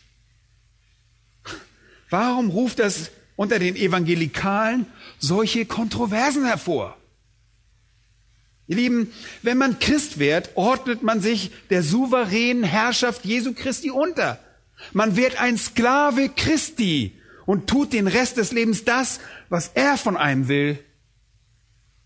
Warum 2.10 2.50
ruft 2.50 2.80
das 2.80 3.10
unter 3.36 3.58
den 3.58 3.74
Evangelikalen 3.76 4.84
solche 5.18 5.64
Kontroversen 5.64 6.44
hervor? 6.44 6.96
Ihr 8.66 8.76
Lieben, 8.76 9.12
wenn 9.42 9.58
man 9.58 9.78
Christ 9.78 10.18
wird, 10.18 10.50
ordnet 10.56 11.02
man 11.02 11.20
sich 11.20 11.50
der 11.70 11.82
souveränen 11.82 12.64
Herrschaft 12.64 13.24
Jesu 13.24 13.54
Christi 13.54 13.90
unter. 13.90 14.38
Man 14.92 15.16
wird 15.16 15.40
ein 15.40 15.56
Sklave 15.56 16.28
Christi 16.28 17.16
und 17.46 17.68
tut 17.68 17.92
den 17.92 18.08
Rest 18.08 18.36
des 18.36 18.52
Lebens 18.52 18.84
das, 18.84 19.20
was 19.48 19.70
er 19.74 19.96
von 19.96 20.16
einem 20.16 20.48
will, 20.48 20.78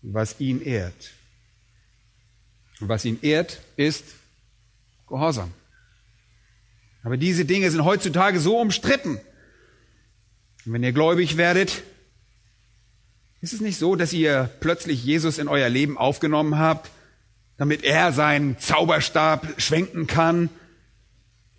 was 0.01 0.39
ihn 0.39 0.61
ehrt. 0.61 1.11
Und 2.79 2.89
was 2.89 3.05
ihn 3.05 3.19
ehrt, 3.21 3.61
ist 3.75 4.05
Gehorsam. 5.07 5.51
Aber 7.07 7.15
diese 7.15 7.45
Dinge 7.45 7.71
sind 7.71 7.85
heutzutage 7.85 8.37
so 8.37 8.59
umstritten. 8.59 9.11
Und 10.65 10.73
wenn 10.73 10.83
ihr 10.83 10.91
gläubig 10.91 11.37
werdet, 11.37 11.83
ist 13.39 13.53
es 13.53 13.61
nicht 13.61 13.79
so, 13.79 13.95
dass 13.95 14.11
ihr 14.11 14.49
plötzlich 14.59 15.05
Jesus 15.05 15.37
in 15.37 15.47
euer 15.47 15.69
Leben 15.69 15.97
aufgenommen 15.97 16.59
habt, 16.59 16.91
damit 17.55 17.85
er 17.85 18.11
seinen 18.11 18.59
Zauberstab 18.59 19.47
schwenken 19.55 20.07
kann 20.07 20.49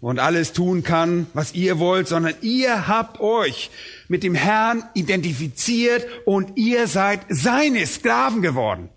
und 0.02 0.19
alles 0.19 0.52
tun 0.52 0.83
kann, 0.83 1.26
was 1.33 1.55
ihr 1.55 1.78
wollt, 1.78 2.09
sondern 2.09 2.35
ihr 2.43 2.87
habt 2.87 3.19
euch 3.19 3.71
mit 4.07 4.25
dem 4.25 4.35
Herrn 4.35 4.85
identifiziert 4.93 6.07
und 6.26 6.59
ihr 6.59 6.88
seid 6.88 7.23
seine 7.31 7.87
Sklaven 7.87 8.43
geworden. 8.43 8.90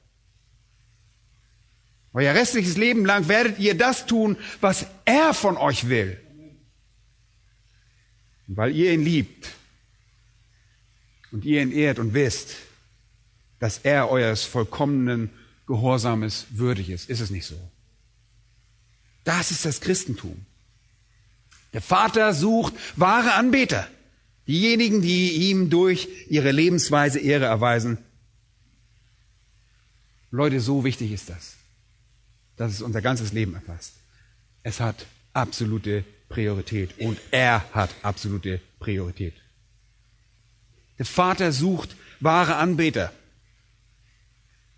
Euer 2.12 2.36
restliches 2.36 2.76
Leben 2.76 3.06
lang 3.06 3.30
werdet 3.30 3.58
ihr 3.58 3.78
das 3.78 4.06
tun, 4.06 4.36
was 4.60 4.86
er 5.06 5.34
von 5.34 5.56
euch 5.56 5.88
will. 5.88 6.21
Und 8.52 8.58
weil 8.58 8.76
ihr 8.76 8.92
ihn 8.92 9.02
liebt 9.02 9.50
und 11.32 11.46
ihr 11.46 11.62
ihn 11.62 11.72
ehrt 11.72 12.00
und 12.00 12.14
wisst, 12.14 12.58
dass 13.60 13.78
er 13.78 14.10
eures 14.10 14.44
vollkommenen 14.44 15.30
Gehorsames 15.68 16.48
würdig 16.50 16.90
ist. 16.90 17.10
Ist 17.10 17.22
es 17.22 17.30
nicht 17.30 17.46
so? 17.46 17.56
Das 19.24 19.52
ist 19.52 19.64
das 19.64 19.80
Christentum. 19.80 20.46
Der 21.72 21.82
Vater 21.82 22.34
sucht 22.34 22.74
wahre 22.98 23.36
Anbeter. 23.36 23.88
Diejenigen, 24.50 25.02
die 25.02 25.50
ihm 25.50 25.70
durch 25.70 26.10
ihre 26.28 26.52
Lebensweise 26.52 27.20
Ehre 27.20 27.46
erweisen. 27.46 28.00
Leute, 30.30 30.60
so 30.60 30.84
wichtig 30.84 31.14
ist 31.14 31.30
das, 31.30 31.56
dass 32.58 32.74
es 32.74 32.82
unser 32.82 33.02
ganzes 33.02 33.32
Leben 33.32 33.54
erfasst. 33.56 33.94
Es 34.62 34.82
hat 34.82 35.06
absolute 35.34 36.04
Priorität 36.30 36.98
und 37.00 37.20
er 37.32 37.64
hat 37.74 37.90
absolute 38.04 38.62
Priorität. 38.80 39.34
Der 40.98 41.06
Vater 41.06 41.52
sucht 41.52 41.96
wahre 42.20 42.56
Anbeter. 42.56 43.12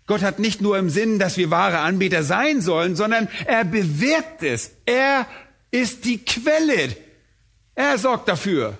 Gott 0.06 0.22
hat 0.22 0.38
nicht 0.38 0.60
nur 0.60 0.78
im 0.78 0.90
Sinn, 0.90 1.18
dass 1.18 1.36
wir 1.36 1.50
wahre 1.50 1.78
Anbeter 1.78 2.22
sein 2.22 2.60
sollen, 2.60 2.94
sondern 2.94 3.28
er 3.46 3.64
bewirkt 3.64 4.42
es. 4.42 4.72
Er 4.84 5.26
ist 5.70 6.04
die 6.04 6.18
Quelle. 6.18 6.94
Er 7.74 7.98
sorgt 7.98 8.28
dafür. 8.28 8.78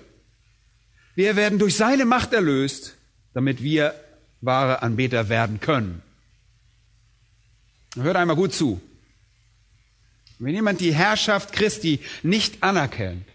Wir 1.15 1.35
werden 1.35 1.59
durch 1.59 1.75
seine 1.75 2.05
Macht 2.05 2.33
erlöst, 2.33 2.95
damit 3.33 3.63
wir 3.63 3.95
wahre 4.41 4.83
Anbeter 4.83 5.29
werden 5.29 5.59
können. 5.59 6.03
Hört 7.95 8.17
einmal 8.17 8.35
gut 8.35 8.53
zu. 8.53 8.81
Wenn 10.39 10.53
jemand 10.53 10.81
die 10.81 10.93
Herrschaft 10.93 11.53
Christi 11.53 11.99
nicht 12.23 12.61
anerkennt, 12.61 13.25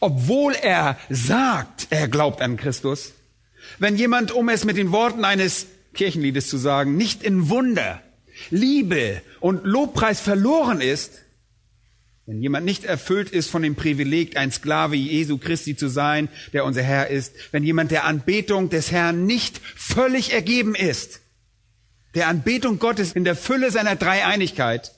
obwohl 0.00 0.54
er 0.54 0.98
sagt, 1.10 1.88
er 1.90 2.08
glaubt 2.08 2.40
an 2.40 2.56
Christus, 2.56 3.12
wenn 3.78 3.96
jemand, 3.96 4.32
um 4.32 4.48
es 4.48 4.64
mit 4.64 4.76
den 4.76 4.92
Worten 4.92 5.24
eines 5.24 5.66
Kirchenliedes 5.94 6.48
zu 6.48 6.56
sagen, 6.56 6.96
nicht 6.96 7.22
in 7.22 7.48
Wunder, 7.48 8.02
Liebe 8.50 9.22
und 9.40 9.64
Lobpreis 9.64 10.20
verloren 10.20 10.80
ist, 10.80 11.22
wenn 12.26 12.42
jemand 12.42 12.66
nicht 12.66 12.84
erfüllt 12.84 13.30
ist 13.30 13.50
von 13.50 13.62
dem 13.62 13.76
Privileg, 13.76 14.36
ein 14.36 14.50
Sklave 14.50 14.96
Jesu 14.96 15.38
Christi 15.38 15.76
zu 15.76 15.88
sein, 15.88 16.28
der 16.52 16.64
unser 16.64 16.82
Herr 16.82 17.08
ist, 17.08 17.34
wenn 17.52 17.62
jemand 17.62 17.92
der 17.92 18.04
Anbetung 18.04 18.68
des 18.68 18.90
Herrn 18.90 19.26
nicht 19.26 19.60
völlig 19.76 20.32
ergeben 20.32 20.74
ist, 20.74 21.20
der 22.14 22.26
Anbetung 22.26 22.78
Gottes 22.78 23.12
in 23.12 23.24
der 23.24 23.36
Fülle 23.36 23.70
seiner 23.70 23.94
Dreieinigkeit, 23.94 24.92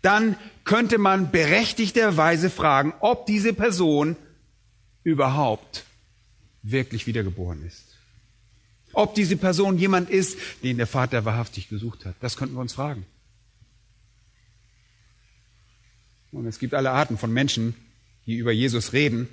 dann 0.00 0.36
könnte 0.64 0.98
man 0.98 1.30
berechtigterweise 1.30 2.50
fragen, 2.50 2.92
ob 3.00 3.26
diese 3.26 3.52
Person 3.52 4.16
überhaupt 5.04 5.84
wirklich 6.62 7.06
wiedergeboren 7.06 7.64
ist. 7.66 7.96
Ob 8.92 9.14
diese 9.14 9.36
Person 9.36 9.78
jemand 9.78 10.10
ist, 10.10 10.38
den 10.62 10.76
der 10.76 10.86
Vater 10.86 11.24
wahrhaftig 11.24 11.68
gesucht 11.68 12.04
hat. 12.04 12.14
Das 12.20 12.36
könnten 12.36 12.54
wir 12.54 12.60
uns 12.60 12.74
fragen. 12.74 13.06
Und 16.30 16.46
es 16.46 16.58
gibt 16.58 16.74
alle 16.74 16.90
Arten 16.90 17.18
von 17.18 17.32
Menschen, 17.32 17.74
die 18.26 18.36
über 18.36 18.52
Jesus 18.52 18.92
reden, 18.92 19.28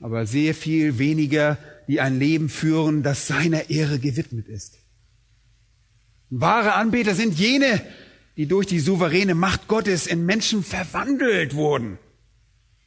aber 0.00 0.26
sehr 0.26 0.54
viel 0.54 0.98
weniger, 0.98 1.56
die 1.88 2.00
ein 2.00 2.18
Leben 2.18 2.48
führen, 2.48 3.02
das 3.02 3.26
seiner 3.26 3.70
Ehre 3.70 3.98
gewidmet 3.98 4.48
ist. 4.48 4.78
Wahre 6.28 6.74
Anbeter 6.74 7.14
sind 7.14 7.38
jene, 7.38 7.80
die 8.36 8.46
durch 8.46 8.66
die 8.66 8.80
souveräne 8.80 9.34
Macht 9.34 9.68
Gottes 9.68 10.06
in 10.06 10.24
Menschen 10.24 10.64
verwandelt 10.64 11.54
wurden. 11.54 11.98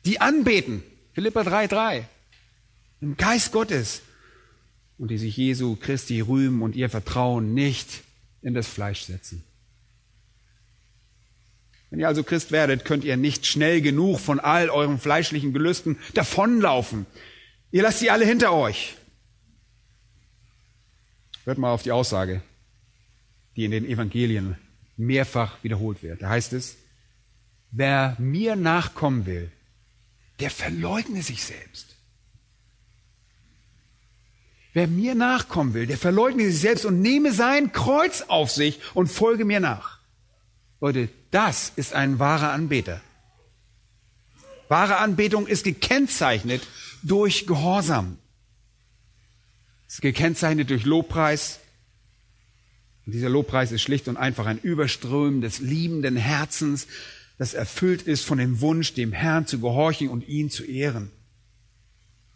Die 0.06 0.22
anbeten. 0.22 0.84
Philippa 1.14 1.42
3,3. 1.42 2.04
Im 3.02 3.18
Geist 3.18 3.52
Gottes. 3.52 4.02
Und 4.98 5.12
die 5.12 5.18
sich 5.18 5.36
Jesu 5.38 5.76
Christi 5.76 6.22
rühmen 6.22 6.62
und 6.62 6.76
ihr 6.76 6.90
Vertrauen 6.90 7.54
nicht 7.54 8.04
in 8.42 8.54
das 8.54 8.68
Fleisch 8.68 9.02
setzen. 9.02 9.44
Wenn 11.90 12.00
ihr 12.00 12.08
also 12.08 12.24
Christ 12.24 12.52
werdet, 12.52 12.86
könnt 12.86 13.04
ihr 13.04 13.16
nicht 13.16 13.46
schnell 13.46 13.82
genug 13.82 14.20
von 14.20 14.40
all 14.40 14.70
euren 14.70 15.00
fleischlichen 15.00 15.54
Gelüsten 15.54 15.98
davonlaufen. 16.14 17.06
Ihr 17.72 17.84
lasst 17.84 18.00
sie 18.00 18.10
alle 18.10 18.26
hinter 18.26 18.54
euch. 18.54 18.96
Hört 21.44 21.58
mal 21.58 21.72
auf 21.72 21.84
die 21.84 21.92
Aussage, 21.92 22.42
die 23.56 23.66
in 23.66 23.72
den 23.72 23.86
Evangelien 23.86 24.58
mehrfach 24.98 25.64
wiederholt 25.64 26.04
wird. 26.04 26.22
Da 26.22 26.30
heißt 26.30 26.54
es, 26.54 26.78
wer 27.72 28.16
mir 28.20 28.56
nachkommen 28.56 29.26
will, 29.26 29.52
der 30.40 30.52
verleugne 30.52 31.22
sich 31.22 31.44
selbst. 31.44 31.96
Wer 34.74 34.88
mir 34.88 35.16
nachkommen 35.16 35.74
will, 35.74 35.88
der 35.88 35.98
verleugne 35.98 36.52
sich 36.52 36.60
selbst 36.60 36.86
und 36.86 37.02
nehme 37.02 37.32
sein 37.32 37.72
Kreuz 37.72 38.24
auf 38.24 38.52
sich 38.52 38.80
und 38.94 39.08
folge 39.08 39.46
mir 39.46 39.62
nach. 39.62 40.00
Leute, 40.82 41.10
das 41.32 41.72
ist 41.76 41.94
ein 41.94 42.20
wahrer 42.20 42.52
Anbeter. 42.52 43.00
Wahre 44.68 44.98
Anbetung 44.98 45.48
ist 45.48 45.64
gekennzeichnet 45.64 46.68
durch 47.04 47.48
Gehorsam. 47.48 48.18
Es 49.88 49.96
ist 49.96 50.02
gekennzeichnet 50.02 50.70
durch 50.70 50.84
Lobpreis, 50.84 51.60
und 53.06 53.14
dieser 53.14 53.30
Lobpreis 53.30 53.72
ist 53.72 53.82
schlicht 53.82 54.08
und 54.08 54.18
einfach 54.18 54.46
ein 54.46 54.60
Überströmen 54.60 55.42
des 55.42 55.60
liebenden 55.60 56.16
Herzens, 56.16 56.88
das 57.38 57.54
erfüllt 57.54 58.04
ist 58.04 58.24
von 58.24 58.38
dem 58.38 58.62
Wunsch, 58.62 58.94
dem 58.94 59.12
Herrn 59.12 59.46
zu 59.46 59.60
gehorchen 59.60 60.10
und 60.10 60.28
ihn 60.28 60.50
zu 60.50 60.64
ehren. 60.64 61.12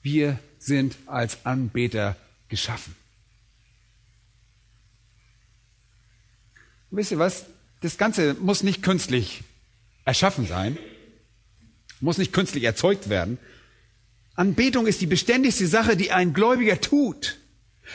Wir 0.01 0.39
sind 0.59 0.95
als 1.05 1.45
Anbeter 1.45 2.15
geschaffen. 2.49 2.95
Und 6.91 6.97
wisst 6.97 7.11
ihr 7.11 7.19
was? 7.19 7.45
Das 7.81 7.97
Ganze 7.97 8.35
muss 8.35 8.63
nicht 8.63 8.83
künstlich 8.83 9.43
erschaffen 10.05 10.47
sein, 10.47 10.77
muss 12.01 12.17
nicht 12.17 12.33
künstlich 12.33 12.63
erzeugt 12.63 13.09
werden. 13.09 13.37
Anbetung 14.35 14.85
ist 14.85 15.01
die 15.01 15.05
beständigste 15.05 15.67
Sache, 15.67 15.95
die 15.95 16.11
ein 16.11 16.33
Gläubiger 16.33 16.79
tut. 16.81 17.37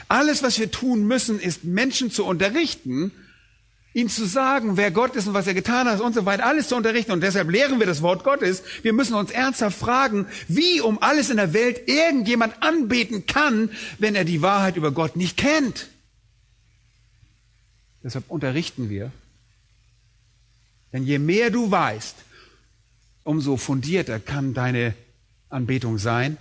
Alles, 0.09 0.43
was 0.43 0.59
wir 0.59 0.71
tun 0.71 1.07
müssen, 1.07 1.41
ist 1.41 1.65
Menschen 1.65 2.11
zu 2.11 2.25
unterrichten, 2.25 3.13
ihnen 3.95 4.09
zu 4.09 4.27
sagen, 4.27 4.77
wer 4.77 4.91
Gott 4.91 5.15
ist 5.15 5.29
und 5.29 5.35
was 5.35 5.47
er 5.47 5.55
getan 5.55 5.89
hat 5.89 6.01
und 6.01 6.15
so 6.15 6.27
weiter, 6.27 6.45
alles 6.47 6.69
zu 6.69 6.77
unterrichten. 6.77 7.13
Und 7.13 7.23
deshalb 7.23 7.49
lehren 7.49 7.79
wir 7.79 7.87
das 7.87 8.03
Wort 8.03 8.25
Gottes. 8.25 8.63
Wir 8.83 8.93
müssen 8.93 9.15
uns 9.15 9.31
ernsthaft 9.31 9.79
fragen, 9.79 10.27
wie 10.49 10.81
um 10.81 11.01
alles 11.01 11.31
in 11.31 11.37
der 11.37 11.53
Welt 11.53 11.89
irgendjemand 11.89 12.61
anbeten 12.63 13.27
kann, 13.27 13.71
wenn 13.99 14.17
er 14.17 14.25
die 14.25 14.43
Wahrheit 14.43 14.77
über 14.77 14.91
Gott 14.91 15.17
nicht 15.17 15.37
kennt. 15.37 15.89
Deshalb 18.03 18.29
unterrichten 18.29 18.91
wir. 18.91 19.13
Denn 20.93 21.05
je 21.05 21.19
mehr 21.19 21.51
du 21.51 21.71
weißt, 21.71 22.17
umso 23.23 23.57
fundierter 23.57 24.21
kann 24.21 24.55
deine 24.55 24.95
Anbetung 25.49 25.99
sein. 25.99 26.37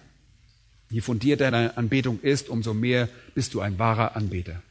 Je 0.93 1.01
fundierter 1.01 1.50
deine 1.50 1.75
Anbetung 1.75 2.19
ist, 2.21 2.50
umso 2.50 2.75
mehr 2.75 3.09
bist 3.33 3.55
du 3.55 3.62
ein 3.62 3.79
wahrer 3.79 4.15
Anbeter. 4.15 4.62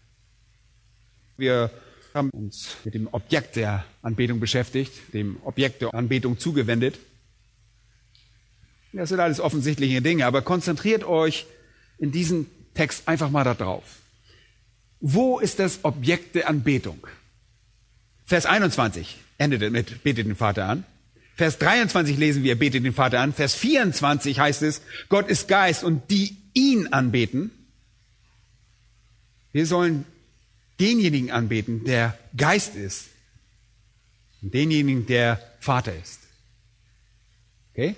Wir 1.37 1.69
haben 2.15 2.31
uns 2.31 2.77
mit 2.85 2.95
dem 2.95 3.09
Objekt 3.11 3.57
der 3.57 3.85
Anbetung 4.03 4.39
beschäftigt, 4.39 4.93
dem 5.13 5.39
Objekt 5.43 5.83
der 5.83 5.93
Anbetung 5.95 6.39
zugewendet. 6.39 7.01
Das 8.93 9.09
sind 9.09 9.19
alles 9.19 9.41
offensichtliche 9.41 10.01
Dinge, 10.01 10.25
aber 10.25 10.43
konzentriert 10.43 11.03
euch 11.03 11.45
in 11.99 12.13
diesem 12.13 12.47
Text 12.75 13.09
einfach 13.09 13.31
mal 13.31 13.43
darauf. 13.43 13.83
Wo 15.01 15.41
ist 15.41 15.59
das 15.59 15.81
Objekt 15.83 16.37
der 16.37 16.49
Anbetung? 16.49 17.05
Vers 18.27 18.47
21 18.47 19.17
endet 19.39 19.73
mit, 19.73 20.05
betet 20.05 20.29
den 20.29 20.37
Vater 20.37 20.69
an. 20.69 20.85
Vers 21.35 21.59
23 21.59 22.19
lesen 22.19 22.43
wir, 22.43 22.59
betet 22.59 22.85
den 22.85 22.93
Vater 22.93 23.21
an. 23.21 23.33
Vers 23.33 23.55
24 23.55 24.39
heißt 24.39 24.63
es, 24.63 24.83
Gott 25.09 25.29
ist 25.29 25.49
Geist 25.49 25.83
und 25.83 26.11
die 26.11 26.37
ihn 26.53 26.89
anbeten. 26.89 27.51
Wir 29.53 29.67
sollen 29.67 30.05
denjenigen 30.81 31.31
anbeten, 31.31 31.85
der 31.85 32.19
Geist 32.37 32.75
ist. 32.75 33.09
Und 34.43 34.55
denjenigen, 34.55 35.07
der 35.07 35.41
Vater 35.61 35.95
ist. 35.95 36.21
Okay? 37.73 37.95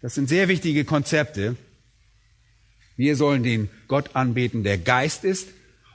Das 0.00 0.14
sind 0.14 0.28
sehr 0.28 0.48
wichtige 0.48 0.84
Konzepte. 0.84 1.56
Wir 2.96 3.16
sollen 3.16 3.42
den 3.42 3.68
Gott 3.88 4.16
anbeten, 4.16 4.62
der 4.62 4.78
Geist 4.78 5.24
ist, 5.24 5.48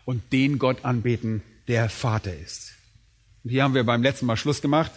und 0.06 0.32
den 0.34 0.60
Gott 0.60 0.86
anbeten, 0.86 1.44
der 1.68 1.90
Vater 1.90 2.36
ist. 2.36 2.74
Und 3.44 3.52
hier 3.52 3.64
haben 3.64 3.74
wir 3.74 3.84
beim 3.84 4.04
letzten 4.04 4.26
Mal 4.26 4.38
Schluss 4.38 4.62
gemacht. 4.62 4.92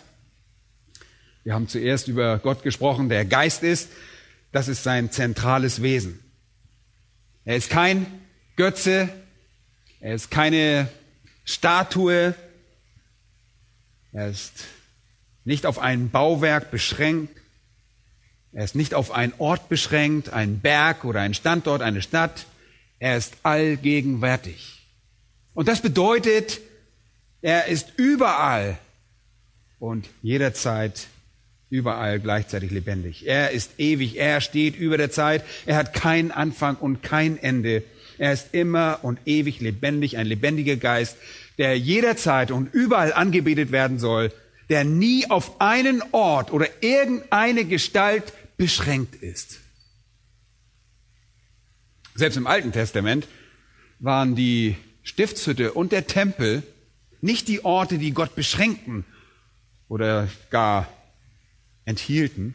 Wir 1.45 1.55
haben 1.55 1.69
zuerst 1.69 2.09
über 2.09 2.39
Gott 2.39 2.63
gesprochen, 2.63 3.09
der 3.09 3.25
Geist 3.25 3.63
ist. 3.63 3.91
Das 4.53 4.69
ist 4.69 4.85
sein 4.85 5.11
zentrales 5.11 5.83
Wesen. 5.83 6.21
Er 7.45 7.57
ist 7.57 7.71
kein 7.71 8.07
Götze, 8.55 9.09
er 10.01 10.15
ist 10.15 10.31
keine 10.31 10.89
Statue, 11.45 12.35
er 14.13 14.29
ist 14.29 14.65
nicht 15.45 15.67
auf 15.67 15.81
ein 15.81 16.11
Bauwerk 16.11 16.71
beschränkt, 16.71 17.37
er 18.53 18.65
ist 18.65 18.77
nicht 18.77 18.95
auf 18.95 19.11
einen 19.11 19.33
Ort 19.39 19.69
beschränkt, 19.69 20.29
einen 20.33 20.61
Berg 20.61 21.05
oder 21.05 21.21
einen 21.21 21.35
Standort, 21.35 21.83
eine 21.83 22.03
Stadt, 22.03 22.47
er 23.01 23.17
ist 23.17 23.35
allgegenwärtig. 23.43 24.87
Und 25.55 25.67
das 25.67 25.81
bedeutet, 25.81 26.61
er 27.41 27.67
ist 27.67 27.95
überall 27.97 28.79
und 29.81 30.09
jederzeit 30.23 31.09
überall 31.73 32.21
gleichzeitig 32.21 32.71
lebendig. 32.71 33.27
Er 33.27 33.51
ist 33.51 33.73
ewig, 33.79 34.19
er 34.19 34.43
steht 34.43 34.77
über 34.77 34.99
der 34.99 35.11
Zeit, 35.11 35.43
er 35.65 35.77
hat 35.77 35.95
keinen 35.95 36.31
Anfang 36.31 36.77
und 36.77 37.03
kein 37.03 37.39
Ende. 37.39 37.83
Er 38.19 38.35
ist 38.35 38.49
immer 38.53 38.99
und 39.01 39.19
ewig 39.25 39.61
lebendig, 39.61 40.19
ein 40.19 40.27
lebendiger 40.27 40.77
Geist, 40.77 41.17
der 41.57 41.79
jederzeit 41.79 42.51
und 42.51 42.73
überall 42.75 43.15
angebetet 43.15 43.73
werden 43.73 43.99
soll, 43.99 44.31
der 44.69 44.85
nie 44.85 45.31
auf 45.31 45.63
einen 45.63 46.03
Ort 46.13 46.53
oder 46.53 46.67
irgendeine 46.83 47.65
Gestalt 47.65 48.35
beschränkt 48.59 49.23
ist. 49.23 49.61
Selbst 52.15 52.37
im 52.37 52.47
Alten 52.47 52.73
Testament 52.73 53.27
waren 53.99 54.37
die 54.37 54.77
Stiftshütte 55.05 55.73
und 55.73 55.91
der 55.91 56.07
Tempel 56.07 56.63
nicht 57.23 57.49
die 57.49 57.65
Orte, 57.65 57.97
die 57.97 58.13
Gott 58.13 58.35
beschränkten 58.35 59.07
oder 59.89 60.29
gar 60.51 60.87
enthielten. 61.85 62.55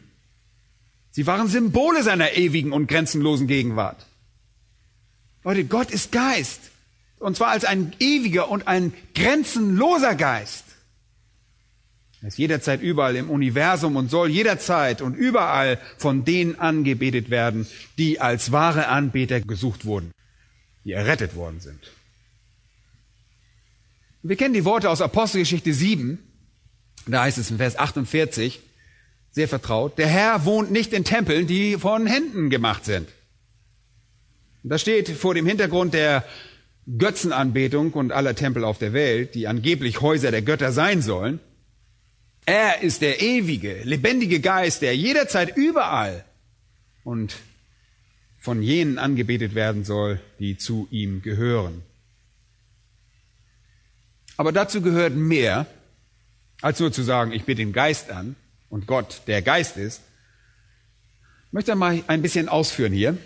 Sie 1.10 1.26
waren 1.26 1.48
Symbole 1.48 2.02
seiner 2.02 2.36
ewigen 2.36 2.72
und 2.72 2.86
grenzenlosen 2.86 3.46
Gegenwart. 3.46 4.06
Leute, 5.44 5.64
Gott 5.64 5.90
ist 5.90 6.12
Geist. 6.12 6.70
Und 7.18 7.36
zwar 7.36 7.48
als 7.48 7.64
ein 7.64 7.94
ewiger 7.98 8.48
und 8.48 8.68
ein 8.68 8.92
grenzenloser 9.14 10.14
Geist. 10.14 10.64
Er 12.20 12.28
ist 12.28 12.38
jederzeit 12.38 12.82
überall 12.82 13.16
im 13.16 13.30
Universum 13.30 13.96
und 13.96 14.10
soll 14.10 14.28
jederzeit 14.28 15.02
und 15.02 15.14
überall 15.14 15.78
von 15.98 16.24
denen 16.24 16.58
angebetet 16.58 17.30
werden, 17.30 17.66
die 17.96 18.20
als 18.20 18.50
wahre 18.50 18.88
Anbeter 18.88 19.40
gesucht 19.40 19.84
wurden, 19.84 20.10
die 20.84 20.92
errettet 20.92 21.36
worden 21.36 21.60
sind. 21.60 21.92
Wir 24.22 24.36
kennen 24.36 24.54
die 24.54 24.64
Worte 24.64 24.90
aus 24.90 25.00
Apostelgeschichte 25.00 25.72
7. 25.72 26.18
Da 27.06 27.22
heißt 27.22 27.38
es 27.38 27.50
in 27.50 27.58
Vers 27.58 27.78
48, 27.78 28.60
sehr 29.30 29.48
vertraut, 29.48 29.98
der 29.98 30.08
Herr 30.08 30.44
wohnt 30.44 30.70
nicht 30.70 30.92
in 30.92 31.04
Tempeln, 31.04 31.46
die 31.46 31.76
von 31.76 32.06
Händen 32.06 32.50
gemacht 32.50 32.84
sind. 32.84 33.08
Das 34.62 34.80
steht 34.80 35.08
vor 35.08 35.34
dem 35.34 35.46
Hintergrund 35.46 35.94
der 35.94 36.24
Götzenanbetung 36.98 37.92
und 37.92 38.12
aller 38.12 38.34
Tempel 38.34 38.64
auf 38.64 38.78
der 38.78 38.92
Welt, 38.92 39.34
die 39.34 39.46
angeblich 39.46 40.00
Häuser 40.00 40.30
der 40.30 40.42
Götter 40.42 40.72
sein 40.72 41.02
sollen. 41.02 41.38
Er 42.46 42.80
ist 42.82 43.02
der 43.02 43.20
ewige, 43.20 43.82
lebendige 43.84 44.40
Geist, 44.40 44.80
der 44.82 44.96
jederzeit 44.96 45.56
überall 45.56 46.24
und 47.04 47.36
von 48.38 48.62
jenen 48.62 48.98
angebetet 48.98 49.54
werden 49.54 49.84
soll, 49.84 50.20
die 50.38 50.56
zu 50.56 50.88
ihm 50.90 51.20
gehören. 51.20 51.82
Aber 54.38 54.52
dazu 54.52 54.80
gehört 54.80 55.14
mehr, 55.14 55.66
als 56.62 56.80
nur 56.80 56.92
zu 56.92 57.02
sagen, 57.02 57.32
ich 57.32 57.44
bitte 57.44 57.60
den 57.60 57.72
Geist 57.72 58.10
an 58.10 58.36
und 58.68 58.86
Gott 58.86 59.22
der 59.26 59.42
Geist 59.42 59.76
ist. 59.76 60.02
Ich 61.46 61.52
möchte 61.52 61.74
mal 61.74 62.02
ein 62.06 62.22
bisschen 62.22 62.48
ausführen 62.48 62.92
hier. 62.92 63.16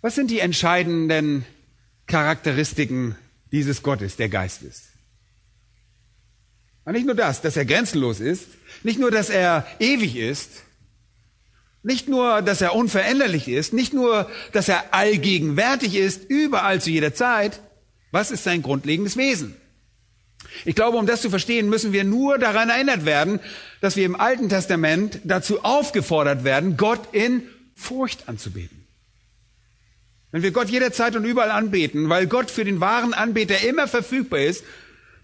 Was 0.00 0.14
sind 0.14 0.30
die 0.30 0.40
entscheidenden 0.40 1.44
Charakteristiken 2.06 3.16
dieses 3.50 3.82
Gottes, 3.82 4.16
der 4.16 4.28
Geist 4.28 4.62
ist? 4.62 4.84
Und 6.84 6.92
nicht 6.92 7.06
nur 7.06 7.14
das, 7.14 7.40
dass 7.40 7.56
er 7.56 7.64
grenzenlos 7.64 8.20
ist, 8.20 8.46
nicht 8.82 8.98
nur, 8.98 9.10
dass 9.10 9.30
er 9.30 9.66
ewig 9.78 10.16
ist, 10.16 10.50
nicht 11.82 12.08
nur, 12.08 12.42
dass 12.42 12.60
er 12.60 12.74
unveränderlich 12.74 13.48
ist, 13.48 13.72
nicht 13.72 13.92
nur, 13.92 14.30
dass 14.52 14.68
er 14.68 14.94
allgegenwärtig 14.94 15.94
ist, 15.94 16.28
überall 16.28 16.80
zu 16.80 16.90
jeder 16.90 17.14
Zeit, 17.14 17.60
was 18.10 18.30
ist 18.30 18.44
sein 18.44 18.62
grundlegendes 18.62 19.16
Wesen? 19.16 19.56
Ich 20.64 20.74
glaube, 20.74 20.96
um 20.96 21.06
das 21.06 21.22
zu 21.22 21.30
verstehen, 21.30 21.68
müssen 21.68 21.92
wir 21.92 22.04
nur 22.04 22.38
daran 22.38 22.70
erinnert 22.70 23.04
werden, 23.04 23.40
dass 23.80 23.96
wir 23.96 24.06
im 24.06 24.18
Alten 24.18 24.48
Testament 24.48 25.20
dazu 25.24 25.64
aufgefordert 25.64 26.44
werden, 26.44 26.76
Gott 26.76 27.00
in 27.12 27.42
Furcht 27.74 28.28
anzubeten. 28.28 28.84
Wenn 30.30 30.42
wir 30.42 30.50
Gott 30.50 30.68
jederzeit 30.68 31.14
und 31.14 31.24
überall 31.24 31.50
anbeten, 31.50 32.08
weil 32.08 32.26
Gott 32.26 32.50
für 32.50 32.64
den 32.64 32.80
wahren 32.80 33.14
Anbeter 33.14 33.62
immer 33.68 33.86
verfügbar 33.86 34.40
ist, 34.40 34.64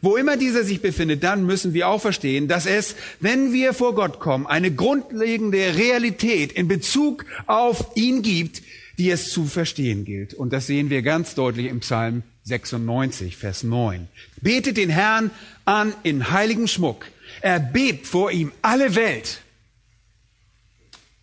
wo 0.02 0.16
immer 0.16 0.37
dieser 0.37 0.64
sich 0.64 0.80
befindet, 0.80 1.24
dann 1.24 1.44
müssen 1.44 1.74
wir 1.74 1.88
auch 1.88 2.00
verstehen, 2.00 2.48
dass 2.48 2.66
es, 2.66 2.94
wenn 3.18 3.52
wir 3.52 3.74
vor 3.74 3.94
Gott 3.94 4.20
kommen, 4.20 4.46
eine 4.46 4.72
grundlegende 4.72 5.76
Realität 5.76 6.52
in 6.52 6.68
Bezug 6.68 7.24
auf 7.46 7.90
ihn 7.96 8.22
gibt, 8.22 8.62
die 8.98 9.11
es 9.11 9.30
zu 9.30 9.46
verstehen 9.46 10.04
gilt. 10.04 10.35
Und 10.35 10.52
das 10.52 10.66
sehen 10.66 10.90
wir 10.90 11.02
ganz 11.02 11.35
deutlich 11.35 11.66
im 11.66 11.80
Psalm 11.80 12.22
96, 12.44 13.37
Vers 13.37 13.62
9. 13.62 14.09
Betet 14.40 14.76
den 14.76 14.90
Herrn 14.90 15.31
an 15.64 15.94
in 16.03 16.31
heiligem 16.31 16.66
Schmuck. 16.66 17.07
Er 17.40 17.61
bebt 17.61 18.07
vor 18.07 18.31
ihm 18.31 18.53
alle 18.62 18.94
Welt. 18.94 19.42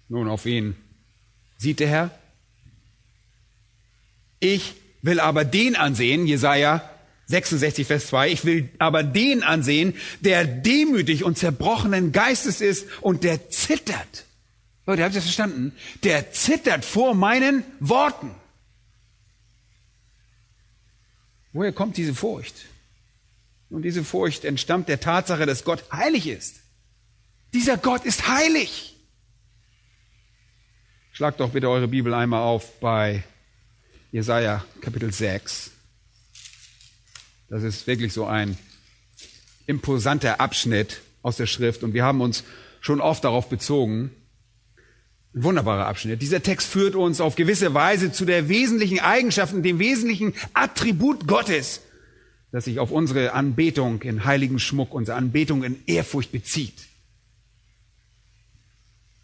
Nun, 0.09 0.29
auf 0.29 0.45
wen 0.45 0.75
sieht 1.57 1.79
der 1.79 1.89
Herr? 1.89 2.19
Ich 4.39 4.75
will 5.01 5.19
aber 5.19 5.43
den 5.43 5.75
ansehen, 5.75 6.27
Jesaja 6.27 6.89
66, 7.27 7.85
Vers 7.85 8.07
2, 8.07 8.29
ich 8.29 8.45
will 8.45 8.69
aber 8.79 9.03
den 9.03 9.43
ansehen, 9.43 9.93
der 10.21 10.45
demütig 10.45 11.23
und 11.25 11.37
zerbrochenen 11.37 12.13
Geistes 12.13 12.61
ist 12.61 12.87
und 13.01 13.23
der 13.25 13.49
zittert. 13.49 14.25
Leute, 14.85 15.03
habt 15.03 15.13
ihr 15.13 15.17
das 15.17 15.25
verstanden? 15.25 15.73
Der 16.03 16.31
zittert 16.31 16.85
vor 16.85 17.13
meinen 17.13 17.63
Worten. 17.81 18.31
Woher 21.57 21.73
kommt 21.73 21.97
diese 21.97 22.13
Furcht? 22.13 22.53
Und 23.71 23.81
diese 23.81 24.03
Furcht 24.03 24.45
entstammt 24.45 24.89
der 24.89 24.99
Tatsache, 24.99 25.47
dass 25.47 25.63
Gott 25.63 25.83
heilig 25.91 26.27
ist. 26.27 26.57
Dieser 27.51 27.77
Gott 27.77 28.05
ist 28.05 28.27
heilig. 28.27 28.95
Schlagt 31.13 31.39
doch 31.39 31.49
bitte 31.49 31.67
eure 31.67 31.87
Bibel 31.87 32.13
einmal 32.13 32.43
auf 32.43 32.79
bei 32.79 33.23
Jesaja 34.11 34.63
Kapitel 34.81 35.11
6. 35.11 35.71
Das 37.49 37.63
ist 37.63 37.87
wirklich 37.87 38.13
so 38.13 38.27
ein 38.27 38.55
imposanter 39.65 40.39
Abschnitt 40.39 41.01
aus 41.23 41.37
der 41.37 41.47
Schrift 41.47 41.81
und 41.81 41.95
wir 41.95 42.03
haben 42.03 42.21
uns 42.21 42.43
schon 42.81 43.01
oft 43.01 43.23
darauf 43.23 43.49
bezogen. 43.49 44.11
Ein 45.33 45.43
wunderbarer 45.43 45.87
Abschnitt. 45.87 46.21
Dieser 46.21 46.41
Text 46.41 46.67
führt 46.67 46.95
uns 46.95 47.21
auf 47.21 47.35
gewisse 47.35 47.73
Weise 47.73 48.11
zu 48.11 48.25
der 48.25 48.49
wesentlichen 48.49 48.99
Eigenschaften, 48.99 49.61
dem 49.61 49.79
wesentlichen 49.79 50.33
Attribut 50.53 51.27
Gottes, 51.27 51.81
das 52.51 52.65
sich 52.65 52.79
auf 52.79 52.91
unsere 52.91 53.33
Anbetung 53.33 54.01
in 54.01 54.25
heiligen 54.25 54.59
Schmuck, 54.59 54.93
unsere 54.93 55.17
Anbetung 55.17 55.63
in 55.63 55.77
Ehrfurcht 55.85 56.31
bezieht. 56.31 56.87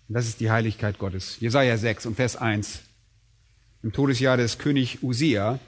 Und 0.08 0.16
das 0.16 0.28
ist 0.28 0.40
die 0.40 0.52
Heiligkeit 0.52 1.00
Gottes. 1.00 1.38
Jesaja 1.40 1.78
6 1.78 2.06
und 2.06 2.16
Vers 2.16 2.36
1. 2.36 2.82
Im 3.82 3.92
Todesjahr 3.92 4.38
des 4.38 4.60
König 4.60 5.02
Usia 5.02 5.60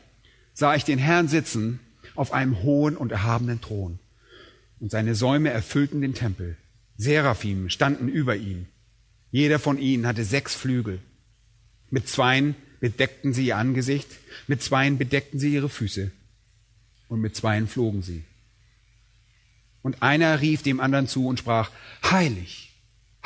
sah 0.54 0.76
ich 0.76 0.84
den 0.84 1.00
Herrn 1.00 1.28
sitzen 1.28 1.80
auf 2.16 2.32
einem 2.34 2.62
hohen 2.62 2.96
und 2.96 3.12
erhabenen 3.12 3.62
Thron. 3.62 4.00
Und 4.80 4.92
seine 4.92 5.16
Säume 5.16 5.50
erfüllten 5.50 6.02
den 6.02 6.14
Tempel. 6.14 6.58
Seraphim 6.98 7.70
standen 7.70 8.08
über 8.08 8.36
ihm. 8.36 8.68
Jeder 9.36 9.60
von 9.60 9.78
ihnen 9.78 10.08
hatte 10.08 10.24
sechs 10.24 10.56
Flügel. 10.56 11.02
Mit 11.90 12.08
zweien 12.08 12.56
bedeckten 12.80 13.34
sie 13.34 13.48
ihr 13.48 13.58
Angesicht, 13.58 14.08
mit 14.48 14.64
zweien 14.64 14.98
bedeckten 14.98 15.42
sie 15.42 15.54
ihre 15.54 15.68
Füße 15.68 16.10
und 17.10 17.20
mit 17.20 17.36
zweien 17.36 17.68
flogen 17.68 18.02
sie. 18.02 18.24
Und 19.82 20.02
einer 20.02 20.40
rief 20.40 20.64
dem 20.64 20.80
anderen 20.80 21.10
zu 21.10 21.28
und 21.28 21.38
sprach, 21.38 21.70
Heilig, 22.10 22.72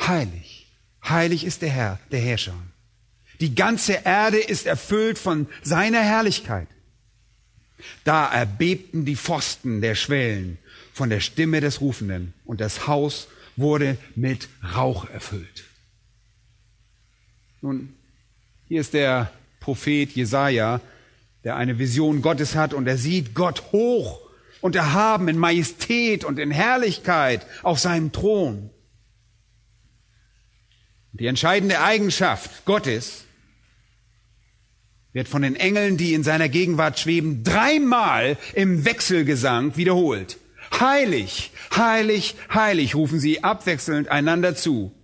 heilig, 0.00 0.66
heilig 1.08 1.44
ist 1.44 1.62
der 1.62 1.70
Herr, 1.70 2.00
der 2.10 2.18
Herrscher. 2.18 2.60
Die 3.38 3.54
ganze 3.54 3.92
Erde 3.92 4.38
ist 4.38 4.66
erfüllt 4.66 5.16
von 5.16 5.46
seiner 5.62 6.02
Herrlichkeit. 6.02 6.66
Da 8.02 8.26
erbebten 8.26 9.04
die 9.04 9.14
Pfosten 9.14 9.80
der 9.80 9.94
Schwellen 9.94 10.58
von 10.92 11.08
der 11.08 11.20
Stimme 11.20 11.60
des 11.60 11.80
Rufenden 11.80 12.34
und 12.44 12.60
das 12.60 12.88
Haus 12.88 13.28
wurde 13.54 13.96
mit 14.16 14.48
Rauch 14.74 15.08
erfüllt. 15.08 15.69
Nun, 17.62 17.94
hier 18.68 18.80
ist 18.80 18.94
der 18.94 19.30
Prophet 19.60 20.10
Jesaja, 20.12 20.80
der 21.44 21.56
eine 21.56 21.78
Vision 21.78 22.22
Gottes 22.22 22.54
hat 22.54 22.72
und 22.72 22.86
er 22.86 22.96
sieht 22.96 23.34
Gott 23.34 23.72
hoch 23.72 24.20
und 24.60 24.76
erhaben 24.76 25.28
in 25.28 25.38
Majestät 25.38 26.24
und 26.24 26.38
in 26.38 26.50
Herrlichkeit 26.50 27.46
auf 27.62 27.78
seinem 27.78 28.12
Thron. 28.12 28.70
Die 31.12 31.26
entscheidende 31.26 31.80
Eigenschaft 31.80 32.64
Gottes 32.64 33.24
wird 35.12 35.28
von 35.28 35.42
den 35.42 35.56
Engeln, 35.56 35.96
die 35.96 36.14
in 36.14 36.22
seiner 36.22 36.48
Gegenwart 36.48 36.98
schweben, 36.98 37.42
dreimal 37.42 38.38
im 38.54 38.84
Wechselgesang 38.84 39.76
wiederholt. 39.76 40.38
Heilig, 40.78 41.50
heilig, 41.74 42.36
heilig 42.54 42.94
rufen 42.94 43.18
sie 43.18 43.42
abwechselnd 43.42 44.08
einander 44.08 44.54
zu. 44.54 44.94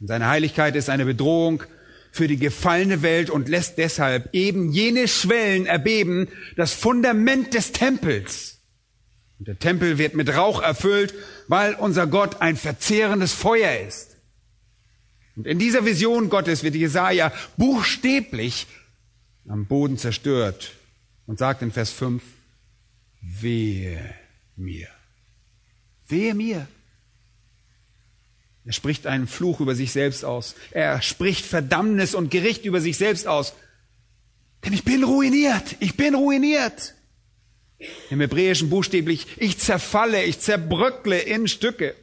Und 0.00 0.08
seine 0.08 0.28
Heiligkeit 0.28 0.76
ist 0.76 0.90
eine 0.90 1.04
Bedrohung 1.04 1.62
für 2.12 2.28
die 2.28 2.36
gefallene 2.36 3.02
Welt 3.02 3.28
und 3.28 3.48
lässt 3.48 3.78
deshalb 3.78 4.34
eben 4.34 4.70
jene 4.70 5.08
Schwellen 5.08 5.66
erbeben, 5.66 6.28
das 6.56 6.72
Fundament 6.72 7.54
des 7.54 7.72
Tempels. 7.72 8.60
Und 9.38 9.48
der 9.48 9.58
Tempel 9.58 9.98
wird 9.98 10.14
mit 10.14 10.34
Rauch 10.34 10.62
erfüllt, 10.62 11.14
weil 11.48 11.74
unser 11.74 12.06
Gott 12.06 12.40
ein 12.40 12.56
verzehrendes 12.56 13.32
Feuer 13.32 13.80
ist. 13.80 14.16
Und 15.36 15.46
in 15.46 15.58
dieser 15.58 15.84
Vision 15.84 16.30
Gottes 16.30 16.62
wird 16.62 16.76
Jesaja 16.76 17.32
buchstäblich 17.56 18.66
am 19.48 19.66
Boden 19.66 19.98
zerstört 19.98 20.72
und 21.26 21.38
sagt 21.38 21.62
in 21.62 21.72
Vers 21.72 21.90
5, 21.90 22.22
wehe 23.20 24.14
mir. 24.56 24.88
Wehe 26.06 26.34
mir. 26.34 26.68
Er 28.66 28.72
spricht 28.72 29.06
einen 29.06 29.26
Fluch 29.26 29.60
über 29.60 29.74
sich 29.74 29.92
selbst 29.92 30.24
aus. 30.24 30.54
Er 30.70 31.02
spricht 31.02 31.44
Verdammnis 31.44 32.14
und 32.14 32.30
Gericht 32.30 32.64
über 32.64 32.80
sich 32.80 32.96
selbst 32.96 33.26
aus. 33.26 33.54
Denn 34.64 34.72
ich 34.72 34.84
bin 34.84 35.04
ruiniert. 35.04 35.76
Ich 35.80 35.96
bin 35.96 36.14
ruiniert. 36.14 36.94
Im 38.08 38.20
Hebräischen 38.20 38.70
buchstäblich, 38.70 39.26
ich 39.36 39.58
zerfalle, 39.58 40.24
ich 40.24 40.40
zerbröckle 40.40 41.18
in 41.18 41.48
Stücke. 41.48 41.94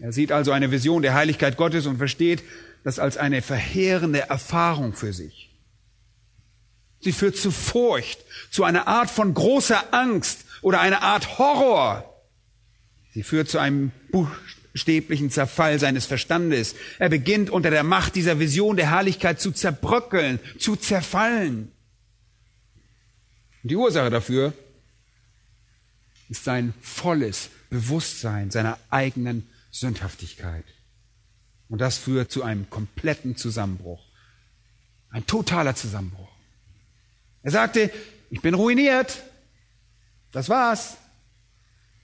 Er 0.00 0.12
sieht 0.12 0.32
also 0.32 0.50
eine 0.50 0.70
Vision 0.70 1.02
der 1.02 1.14
Heiligkeit 1.14 1.56
Gottes 1.56 1.86
und 1.86 1.98
versteht 1.98 2.42
das 2.84 2.98
als 2.98 3.16
eine 3.16 3.42
verheerende 3.42 4.28
Erfahrung 4.28 4.92
für 4.92 5.12
sich. 5.12 5.50
Sie 7.00 7.12
führt 7.12 7.36
zu 7.36 7.50
Furcht, 7.50 8.24
zu 8.50 8.64
einer 8.64 8.88
Art 8.88 9.10
von 9.10 9.34
großer 9.34 9.92
Angst 9.92 10.44
oder 10.62 10.80
einer 10.80 11.02
Art 11.02 11.38
Horror. 11.38 12.22
Sie 13.12 13.22
führt 13.22 13.48
zu 13.48 13.58
einem 13.58 13.92
buchstäblichen 14.10 15.30
Zerfall 15.30 15.78
seines 15.78 16.06
Verstandes. 16.06 16.74
Er 16.98 17.08
beginnt 17.08 17.50
unter 17.50 17.70
der 17.70 17.84
Macht 17.84 18.14
dieser 18.14 18.38
Vision 18.38 18.76
der 18.76 18.90
Herrlichkeit 18.90 19.40
zu 19.40 19.52
zerbröckeln, 19.52 20.40
zu 20.58 20.76
zerfallen. 20.76 21.72
Und 23.62 23.70
die 23.70 23.76
Ursache 23.76 24.10
dafür 24.10 24.52
ist 26.28 26.44
sein 26.44 26.74
volles 26.80 27.50
Bewusstsein 27.70 28.50
seiner 28.50 28.78
eigenen 28.90 29.48
Sündhaftigkeit. 29.70 30.64
Und 31.68 31.80
das 31.80 31.98
führt 31.98 32.30
zu 32.30 32.42
einem 32.42 32.70
kompletten 32.70 33.36
Zusammenbruch. 33.36 34.02
Ein 35.10 35.26
totaler 35.26 35.74
Zusammenbruch. 35.74 36.28
Er 37.42 37.50
sagte, 37.50 37.90
ich 38.30 38.40
bin 38.40 38.54
ruiniert. 38.54 39.22
Das 40.32 40.48
war's. 40.48 40.96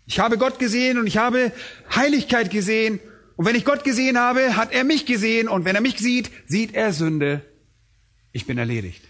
Ich 0.06 0.18
habe 0.18 0.38
Gott 0.38 0.58
gesehen 0.58 0.98
und 0.98 1.06
ich 1.06 1.16
habe 1.16 1.52
Heiligkeit 1.94 2.50
gesehen. 2.50 3.00
Und 3.36 3.46
wenn 3.46 3.56
ich 3.56 3.64
Gott 3.64 3.84
gesehen 3.84 4.18
habe, 4.18 4.56
hat 4.56 4.72
er 4.72 4.84
mich 4.84 5.06
gesehen. 5.06 5.48
Und 5.48 5.64
wenn 5.64 5.74
er 5.74 5.80
mich 5.80 5.98
sieht, 5.98 6.30
sieht 6.46 6.74
er 6.74 6.92
Sünde. 6.92 7.42
Ich 8.32 8.46
bin 8.46 8.58
erledigt. 8.58 9.02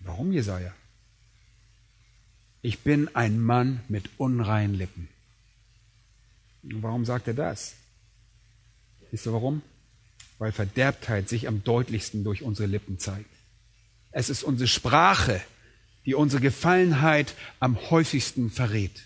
Warum, 0.00 0.32
Jesaja? 0.32 0.72
Ich 2.60 2.80
bin 2.80 3.14
ein 3.14 3.40
Mann 3.40 3.80
mit 3.88 4.10
unreinen 4.16 4.74
Lippen. 4.74 5.08
Warum 6.62 7.04
sagt 7.04 7.28
er 7.28 7.34
das? 7.34 7.74
Wisst 9.10 9.26
ihr 9.26 9.32
warum? 9.32 9.62
Weil 10.38 10.52
Verderbtheit 10.52 11.28
sich 11.28 11.48
am 11.48 11.62
deutlichsten 11.64 12.24
durch 12.24 12.42
unsere 12.42 12.68
Lippen 12.68 12.98
zeigt. 12.98 13.30
Es 14.10 14.28
ist 14.28 14.42
unsere 14.42 14.68
Sprache, 14.68 15.40
die 16.08 16.14
unsere 16.14 16.40
Gefallenheit 16.40 17.34
am 17.60 17.78
häufigsten 17.90 18.50
verrät. 18.50 19.04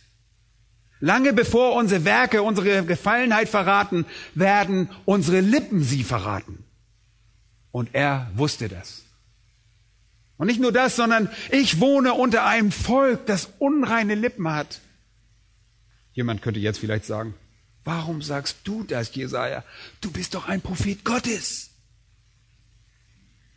Lange 1.00 1.32
bevor 1.32 1.74
unsere 1.74 2.04
Werke 2.04 2.44
unsere 2.44 2.84
Gefallenheit 2.84 3.48
verraten, 3.48 4.06
werden 4.36 4.88
unsere 5.04 5.40
Lippen 5.40 5.82
sie 5.82 6.04
verraten. 6.04 6.62
Und 7.72 7.92
er 7.92 8.30
wusste 8.36 8.68
das. 8.68 9.02
Und 10.36 10.46
nicht 10.46 10.60
nur 10.60 10.70
das, 10.70 10.94
sondern 10.94 11.28
ich 11.50 11.80
wohne 11.80 12.14
unter 12.14 12.46
einem 12.46 12.70
Volk, 12.70 13.26
das 13.26 13.48
unreine 13.58 14.14
Lippen 14.14 14.48
hat. 14.48 14.80
Jemand 16.12 16.40
könnte 16.40 16.60
jetzt 16.60 16.78
vielleicht 16.78 17.06
sagen, 17.06 17.34
Warum 17.82 18.22
sagst 18.22 18.58
du 18.62 18.84
das, 18.84 19.12
Jesaja? 19.12 19.64
Du 20.00 20.12
bist 20.12 20.34
doch 20.34 20.46
ein 20.46 20.60
Prophet 20.60 21.04
Gottes. 21.04 21.70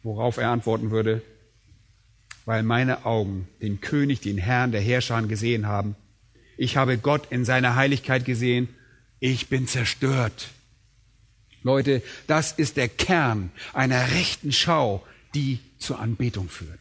Worauf 0.02 0.38
er 0.38 0.50
antworten 0.50 0.90
würde, 0.90 1.22
weil 2.46 2.64
meine 2.64 3.06
Augen 3.06 3.48
den 3.62 3.82
König, 3.82 4.22
den 4.22 4.38
Herrn 4.38 4.72
der 4.72 4.82
Herrscher 4.82 5.22
gesehen 5.24 5.68
haben. 5.68 5.96
Ich 6.58 6.78
habe 6.78 6.98
Gott 6.98 7.28
in 7.32 7.44
seiner 7.44 7.76
Heiligkeit 7.76 8.24
gesehen. 8.26 8.70
Ich 9.20 9.50
bin 9.50 9.68
zerstört. 9.68 10.50
Leute, 11.64 12.04
das 12.28 12.52
ist 12.52 12.78
der 12.78 12.88
Kern 12.88 13.52
einer 13.74 14.12
rechten 14.12 14.52
Schau, 14.52 15.04
die 15.34 15.60
zur 15.80 16.00
Anbetung 16.00 16.48
führt. 16.48 16.80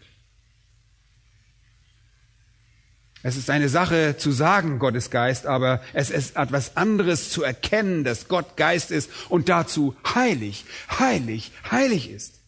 Es 3.22 3.37
ist 3.37 3.48
eine 3.48 3.70
Sache 3.70 4.18
zu 4.18 4.33
sagen, 4.33 4.79
Gott 4.79 4.94
ist 4.94 5.11
Geist, 5.11 5.46
aber 5.46 5.81
es 5.94 6.11
ist 6.11 6.37
etwas 6.37 6.77
anderes 6.77 7.31
zu 7.31 7.42
erkennen, 7.42 8.05
dass 8.05 8.29
Gott 8.29 8.59
Geist 8.59 8.90
ist 8.90 9.11
und 9.31 9.48
dazu 9.48 9.96
heilig, 10.14 10.66
heilig, 10.90 11.50
heilig 11.70 12.11
ist. 12.11 12.43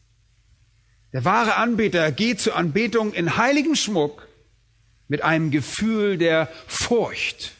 Der 1.16 1.24
wahre 1.24 1.56
Anbeter 1.56 2.12
geht 2.12 2.42
zur 2.42 2.56
Anbetung 2.56 3.14
in 3.14 3.38
heiligem 3.38 3.74
Schmuck 3.74 4.28
mit 5.08 5.24
einem 5.24 5.50
Gefühl 5.50 6.18
der 6.18 6.46
Furcht. 6.66 7.54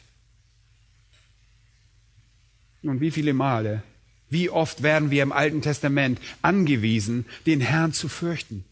Und 2.83 3.01
wie 3.01 3.09
viele 3.09 3.33
Male, 3.33 3.81
wie 4.29 4.51
oft 4.51 4.83
werden 4.83 5.09
wir 5.09 5.23
im 5.23 5.31
Alten 5.31 5.63
Testament 5.63 6.19
angewiesen, 6.43 7.25
den 7.47 7.59
Herrn 7.59 7.93
zu 7.93 8.09
fürchten? 8.09 8.63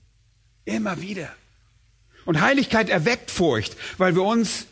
Immer 0.66 1.02
wieder. 1.02 1.36
Und 2.26 2.40
Heiligkeit 2.42 2.88
erweckt 2.90 3.32
Furcht, 3.32 3.76
weil 3.98 4.14
wir 4.14 4.22
uns 4.22 4.68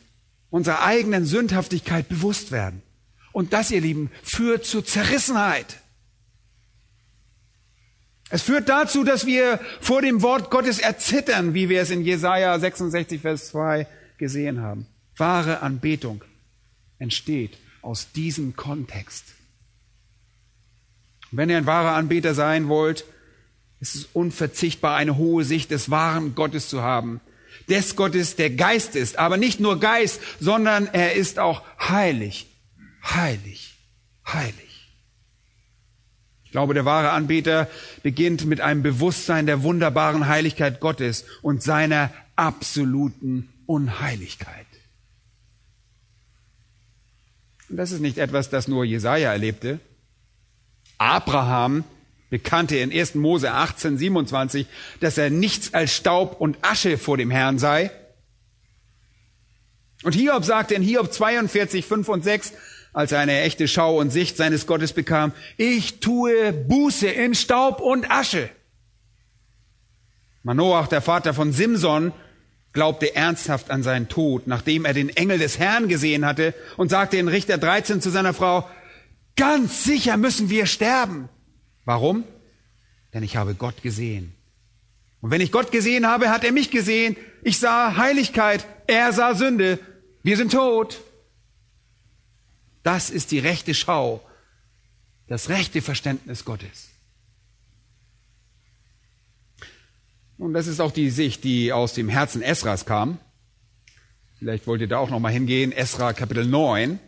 unserer 0.51 0.83
eigenen 0.83 1.25
Sündhaftigkeit 1.25 2.07
bewusst 2.07 2.51
werden. 2.51 2.83
Und 3.31 3.51
das, 3.51 3.71
ihr 3.71 3.81
Lieben, 3.81 4.11
führt 4.21 4.63
zur 4.63 4.85
Zerrissenheit. 4.85 5.79
Es 8.33 8.41
führt 8.41 8.67
dazu, 8.67 9.03
dass 9.03 9.27
wir 9.27 9.59
vor 9.79 10.01
dem 10.01 10.23
Wort 10.23 10.49
Gottes 10.49 10.79
erzittern, 10.79 11.53
wie 11.53 11.69
wir 11.69 11.83
es 11.83 11.91
in 11.91 12.01
Jesaja 12.01 12.57
66, 12.57 13.21
Vers 13.21 13.49
2 13.49 13.85
gesehen 14.17 14.59
haben. 14.59 14.87
Wahre 15.17 15.61
Anbetung 15.61 16.23
entsteht 16.97 17.59
aus 17.83 18.11
diesem 18.11 18.55
Kontext. 18.55 19.25
wenn 21.29 21.51
ihr 21.51 21.57
ein 21.57 21.67
wahrer 21.67 21.91
Anbeter 21.95 22.33
sein 22.33 22.69
wollt, 22.69 23.05
ist 23.79 23.93
es 23.93 24.05
unverzichtbar, 24.13 24.95
eine 24.95 25.15
hohe 25.15 25.43
Sicht 25.43 25.69
des 25.69 25.91
wahren 25.91 26.33
Gottes 26.33 26.69
zu 26.69 26.81
haben, 26.81 27.21
des 27.69 27.95
Gottes, 27.95 28.35
der 28.35 28.49
Geist 28.49 28.95
ist, 28.95 29.19
aber 29.19 29.37
nicht 29.37 29.59
nur 29.59 29.79
Geist, 29.79 30.19
sondern 30.39 30.87
er 30.87 31.13
ist 31.13 31.37
auch 31.37 31.61
heilig. 31.79 32.47
heilig, 33.03 33.75
heilig. 34.25 34.72
Ich 36.53 36.55
glaube, 36.55 36.75
der 36.75 36.85
wahre 36.85 37.09
Anbeter 37.09 37.67
beginnt 38.03 38.45
mit 38.45 38.61
einem 38.61 38.83
Bewusstsein 38.83 39.47
der 39.47 39.63
wunderbaren 39.63 40.27
Heiligkeit 40.27 40.79
Gottes 40.79 41.25
und 41.41 41.63
seiner 41.63 42.13
absoluten 42.35 43.49
Unheiligkeit. 43.65 44.67
Und 47.69 47.77
das 47.77 47.91
ist 47.91 48.01
nicht 48.01 48.19
etwas, 48.19 48.51
das 48.51 48.67
nur 48.67 48.85
Jesaja 48.85 49.31
erlebte. 49.31 49.79
Abraham 50.99 51.85
bekannte 52.29 52.77
in 52.77 52.91
1. 52.91 53.15
Mose 53.15 53.51
18, 53.51 53.97
27, 53.97 54.67
dass 54.99 55.17
er 55.17 55.31
nichts 55.31 55.73
als 55.73 55.95
Staub 55.95 56.39
und 56.39 56.59
Asche 56.61 56.99
vor 56.99 57.17
dem 57.17 57.31
Herrn 57.31 57.57
sei. 57.57 57.89
Und 60.03 60.13
Hiob 60.13 60.45
sagte 60.45 60.75
in 60.75 60.83
Hiob 60.83 61.11
42, 61.11 61.83
5 61.83 62.07
und 62.09 62.23
6, 62.23 62.53
als 62.93 63.11
er 63.11 63.19
eine 63.19 63.41
echte 63.41 63.67
Schau 63.67 63.99
und 63.99 64.11
Sicht 64.11 64.37
seines 64.37 64.67
Gottes 64.67 64.93
bekam, 64.93 65.33
ich 65.57 65.99
tue 65.99 66.53
Buße 66.53 67.07
in 67.07 67.35
Staub 67.35 67.81
und 67.81 68.09
Asche. 68.09 68.49
Manoach, 70.43 70.87
der 70.87 71.01
Vater 71.01 71.33
von 71.33 71.51
Simson, 71.51 72.13
glaubte 72.73 73.15
ernsthaft 73.15 73.71
an 73.71 73.83
seinen 73.83 74.09
Tod, 74.09 74.47
nachdem 74.47 74.85
er 74.85 74.93
den 74.93 75.09
Engel 75.09 75.39
des 75.39 75.59
Herrn 75.59 75.87
gesehen 75.87 76.25
hatte 76.25 76.53
und 76.77 76.89
sagte 76.89 77.17
in 77.17 77.27
Richter 77.27 77.57
13 77.57 78.01
zu 78.01 78.09
seiner 78.09 78.33
Frau, 78.33 78.67
ganz 79.35 79.83
sicher 79.83 80.17
müssen 80.17 80.49
wir 80.49 80.65
sterben. 80.65 81.29
Warum? 81.85 82.23
Denn 83.13 83.23
ich 83.23 83.35
habe 83.35 83.55
Gott 83.55 83.81
gesehen. 83.83 84.33
Und 85.21 85.31
wenn 85.31 85.41
ich 85.41 85.51
Gott 85.51 85.71
gesehen 85.71 86.07
habe, 86.07 86.29
hat 86.29 86.43
er 86.43 86.51
mich 86.51 86.71
gesehen. 86.71 87.15
Ich 87.43 87.59
sah 87.59 87.95
Heiligkeit, 87.95 88.65
er 88.87 89.13
sah 89.13 89.35
Sünde. 89.35 89.79
Wir 90.23 90.35
sind 90.35 90.51
tot. 90.51 90.99
Das 92.83 93.09
ist 93.09 93.31
die 93.31 93.39
rechte 93.39 93.73
Schau, 93.73 94.21
das 95.27 95.49
rechte 95.49 95.81
Verständnis 95.81 96.45
Gottes. 96.45 96.89
Und 100.37 100.53
das 100.53 100.67
ist 100.67 100.79
auch 100.79 100.91
die 100.91 101.09
Sicht, 101.09 101.43
die 101.43 101.71
aus 101.71 101.93
dem 101.93 102.09
Herzen 102.09 102.41
Esras 102.41 102.85
kam. 102.85 103.17
Vielleicht 104.39 104.67
wollt 104.67 104.81
ihr 104.81 104.89
da 104.89 104.97
auch 104.97 105.09
noch 105.09 105.19
mal 105.19 105.31
hingehen. 105.31 105.71
Esra 105.71 106.11
Kapitel 106.11 106.45
9. 106.45 106.99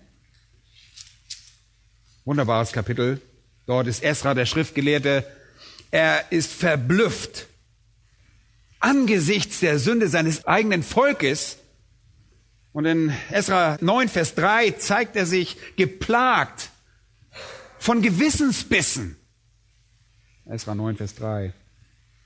Wunderbares 2.23 2.71
Kapitel. 2.71 3.21
Dort 3.65 3.88
ist 3.88 4.03
Esra 4.03 4.33
der 4.33 4.45
Schriftgelehrte. 4.45 5.25
Er 5.91 6.31
ist 6.31 6.53
verblüfft 6.53 7.47
angesichts 8.79 9.59
der 9.59 9.79
Sünde 9.79 10.07
seines 10.07 10.45
eigenen 10.45 10.83
Volkes. 10.83 11.57
Und 12.75 12.83
in 12.83 13.13
Esra 13.31 13.77
9, 13.79 14.09
Vers 14.09 14.35
3 14.35 14.71
zeigt 14.71 15.15
er 15.15 15.25
sich 15.25 15.55
geplagt 15.77 16.71
von 17.79 18.01
Gewissensbissen. 18.01 19.15
Esra 20.43 20.75
9, 20.75 20.97
Vers 20.97 21.15
3. 21.15 21.53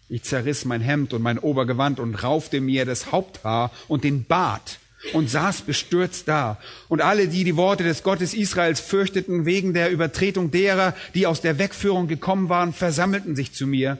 Ich 0.07 0.23
zerriss 0.23 0.65
mein 0.65 0.81
Hemd 0.81 1.13
und 1.13 1.21
mein 1.21 1.37
Obergewand 1.37 1.99
und 1.99 2.15
raufte 2.15 2.61
mir 2.61 2.85
das 2.85 3.11
Haupthaar 3.11 3.69
und 3.87 4.03
den 4.03 4.23
Bart 4.23 4.79
und 5.13 5.29
saß 5.29 5.61
bestürzt 5.61 6.27
da. 6.27 6.57
Und 6.87 7.03
alle, 7.03 7.27
die 7.27 7.43
die 7.43 7.55
Worte 7.55 7.83
des 7.83 8.01
Gottes 8.01 8.33
Israels 8.33 8.79
fürchteten 8.79 9.45
wegen 9.45 9.75
der 9.75 9.91
Übertretung 9.91 10.49
derer, 10.49 10.95
die 11.13 11.27
aus 11.27 11.41
der 11.41 11.59
Wegführung 11.59 12.07
gekommen 12.07 12.49
waren, 12.49 12.73
versammelten 12.73 13.35
sich 13.35 13.53
zu 13.53 13.67
mir. 13.67 13.99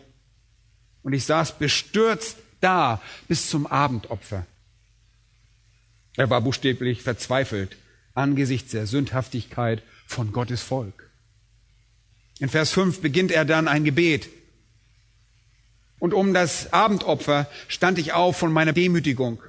Und 1.04 1.14
ich 1.14 1.26
saß 1.26 1.60
bestürzt 1.60 2.38
da 2.60 3.00
bis 3.28 3.52
zum 3.52 3.68
Abendopfer. 3.68 4.48
Er 6.16 6.30
war 6.30 6.42
buchstäblich 6.42 7.02
verzweifelt 7.02 7.78
angesichts 8.14 8.72
der 8.72 8.86
Sündhaftigkeit 8.86 9.82
von 10.06 10.32
Gottes 10.32 10.62
Volk. 10.62 11.10
In 12.40 12.50
Vers 12.50 12.72
5 12.72 13.02
beginnt 13.02 13.32
er 13.32 13.46
dann 13.46 13.68
ein 13.68 13.86
Gebet. 13.86 14.30
Und 16.00 16.14
um 16.14 16.34
das 16.34 16.74
Abendopfer 16.74 17.50
stand 17.68 17.98
ich 18.00 18.14
auf 18.14 18.38
von 18.38 18.52
meiner 18.52 18.74
Demütigung 18.74 19.40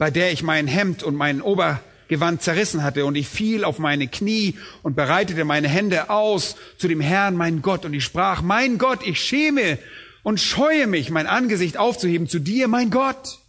bei 0.00 0.10
der 0.10 0.32
ich 0.32 0.42
mein 0.42 0.66
Hemd 0.66 1.02
und 1.02 1.14
mein 1.14 1.42
Obergewand 1.42 2.40
zerrissen 2.40 2.82
hatte 2.82 3.04
und 3.04 3.16
ich 3.16 3.28
fiel 3.28 3.64
auf 3.64 3.78
meine 3.78 4.08
Knie 4.08 4.56
und 4.82 4.96
bereitete 4.96 5.44
meine 5.44 5.68
Hände 5.68 6.08
aus 6.08 6.56
zu 6.78 6.88
dem 6.88 7.02
Herrn, 7.02 7.36
mein 7.36 7.60
Gott, 7.60 7.84
und 7.84 7.92
ich 7.92 8.02
sprach, 8.02 8.40
mein 8.40 8.78
Gott, 8.78 9.06
ich 9.06 9.20
schäme 9.20 9.78
und 10.22 10.40
scheue 10.40 10.86
mich, 10.86 11.10
mein 11.10 11.26
Angesicht 11.26 11.76
aufzuheben 11.76 12.28
zu 12.28 12.38
dir, 12.38 12.66
mein 12.66 12.88
Gott. 12.88 13.40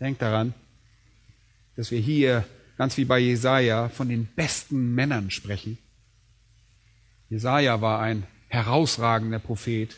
Denkt 0.00 0.20
daran, 0.20 0.52
dass 1.78 1.92
wir 1.92 2.00
hier, 2.00 2.44
ganz 2.76 2.96
wie 2.96 3.04
bei 3.04 3.20
Jesaja, 3.20 3.88
von 3.88 4.08
den 4.08 4.26
besten 4.26 4.96
Männern 4.96 5.30
sprechen. 5.30 5.78
Jesaja 7.30 7.80
war 7.80 8.00
ein 8.00 8.26
herausragender 8.48 9.38
Prophet, 9.38 9.96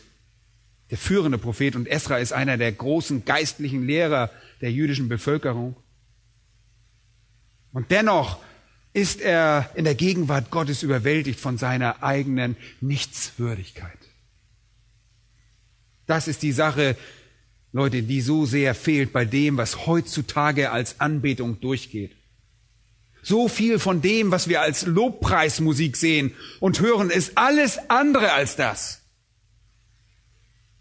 der 0.91 0.99
führende 0.99 1.39
Prophet 1.39 1.75
und 1.75 1.87
Esra 1.87 2.19
ist 2.19 2.33
einer 2.33 2.57
der 2.57 2.71
großen 2.71 3.25
geistlichen 3.25 3.83
Lehrer 3.83 4.29
der 4.61 4.71
jüdischen 4.71 5.09
Bevölkerung. 5.09 5.75
Und 7.73 7.89
dennoch 7.89 8.37
ist 8.93 9.19
er 9.19 9.71
in 9.73 9.85
der 9.85 9.95
Gegenwart 9.95 10.51
Gottes 10.51 10.83
überwältigt 10.83 11.39
von 11.39 11.57
seiner 11.57 12.03
eigenen 12.03 12.57
Nichtswürdigkeit. 12.79 13.97
Das 16.05 16.27
ist 16.27 16.43
die 16.43 16.51
Sache, 16.51 16.95
Leute, 17.73 18.03
die 18.03 18.21
so 18.21 18.45
sehr 18.45 18.75
fehlt 18.75 19.13
bei 19.13 19.23
dem, 19.23 19.57
was 19.57 19.85
heutzutage 19.85 20.71
als 20.71 20.99
Anbetung 20.99 21.61
durchgeht. 21.61 22.11
So 23.23 23.47
viel 23.47 23.79
von 23.79 24.01
dem, 24.01 24.31
was 24.31 24.47
wir 24.47 24.61
als 24.61 24.85
Lobpreismusik 24.85 25.95
sehen 25.95 26.33
und 26.59 26.81
hören, 26.81 27.09
ist 27.09 27.33
alles 27.37 27.79
andere 27.89 28.33
als 28.33 28.55
das. 28.55 29.01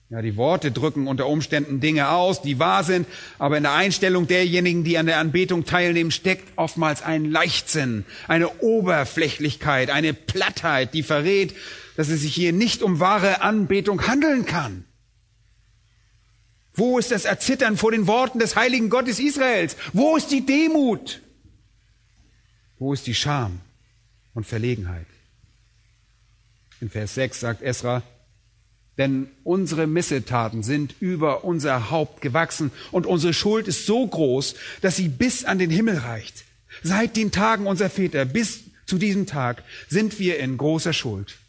Ja, 0.08 0.22
die 0.22 0.36
Worte 0.36 0.72
drücken 0.72 1.06
unter 1.06 1.28
Umständen 1.28 1.78
Dinge 1.78 2.08
aus, 2.08 2.42
die 2.42 2.58
wahr 2.58 2.82
sind, 2.82 3.06
aber 3.38 3.58
in 3.58 3.62
der 3.62 3.74
Einstellung 3.74 4.26
derjenigen, 4.26 4.82
die 4.82 4.98
an 4.98 5.06
der 5.06 5.18
Anbetung 5.18 5.64
teilnehmen, 5.64 6.10
steckt 6.10 6.58
oftmals 6.58 7.02
ein 7.02 7.30
Leichtsinn, 7.30 8.04
eine 8.26 8.60
Oberflächlichkeit, 8.60 9.90
eine 9.90 10.12
Plattheit, 10.12 10.94
die 10.94 11.04
verrät, 11.04 11.54
dass 11.96 12.08
es 12.08 12.22
sich 12.22 12.34
hier 12.34 12.52
nicht 12.52 12.82
um 12.82 12.98
wahre 12.98 13.42
Anbetung 13.42 14.04
handeln 14.08 14.46
kann. 14.46 14.84
Wo 16.74 16.98
ist 16.98 17.10
das 17.10 17.24
Erzittern 17.24 17.76
vor 17.76 17.90
den 17.90 18.06
Worten 18.06 18.38
des 18.38 18.56
heiligen 18.56 18.90
Gottes 18.90 19.18
Israels? 19.18 19.76
Wo 19.92 20.16
ist 20.16 20.30
die 20.30 20.46
Demut? 20.46 21.20
Wo 22.78 22.92
ist 22.94 23.06
die 23.06 23.14
Scham 23.14 23.60
und 24.34 24.46
Verlegenheit? 24.46 25.06
In 26.80 26.88
Vers 26.88 27.14
6 27.14 27.40
sagt 27.40 27.62
Esra, 27.62 28.02
denn 28.96 29.28
unsere 29.44 29.86
Missetaten 29.86 30.62
sind 30.62 30.94
über 31.00 31.44
unser 31.44 31.90
Haupt 31.90 32.22
gewachsen 32.22 32.70
und 32.90 33.06
unsere 33.06 33.34
Schuld 33.34 33.68
ist 33.68 33.86
so 33.86 34.06
groß, 34.06 34.54
dass 34.80 34.96
sie 34.96 35.08
bis 35.08 35.44
an 35.44 35.58
den 35.58 35.70
Himmel 35.70 35.98
reicht. 35.98 36.44
Seit 36.82 37.16
den 37.16 37.32
Tagen 37.32 37.66
unserer 37.66 37.90
Väter 37.90 38.24
bis 38.24 38.60
zu 38.86 38.98
diesem 38.98 39.26
Tag 39.26 39.62
sind 39.88 40.18
wir 40.18 40.38
in 40.38 40.56
großer 40.56 40.92
Schuld. 40.92 41.39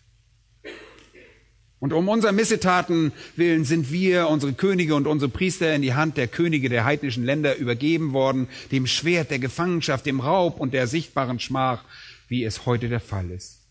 Und 1.81 1.93
um 1.93 2.09
unserer 2.09 2.31
Missetaten 2.31 3.11
willen 3.35 3.65
sind 3.65 3.91
wir, 3.91 4.27
unsere 4.29 4.53
Könige 4.53 4.93
und 4.93 5.07
unsere 5.07 5.31
Priester 5.31 5.73
in 5.73 5.81
die 5.81 5.95
Hand 5.95 6.15
der 6.15 6.27
Könige 6.27 6.69
der 6.69 6.85
heidnischen 6.85 7.25
Länder 7.25 7.57
übergeben 7.57 8.13
worden, 8.13 8.49
dem 8.71 8.85
Schwert 8.85 9.31
der 9.31 9.39
Gefangenschaft, 9.39 10.05
dem 10.05 10.19
Raub 10.19 10.59
und 10.59 10.75
der 10.75 10.85
sichtbaren 10.85 11.39
Schmach, 11.39 11.83
wie 12.27 12.43
es 12.43 12.67
heute 12.67 12.87
der 12.87 12.99
Fall 12.99 13.31
ist. 13.31 13.61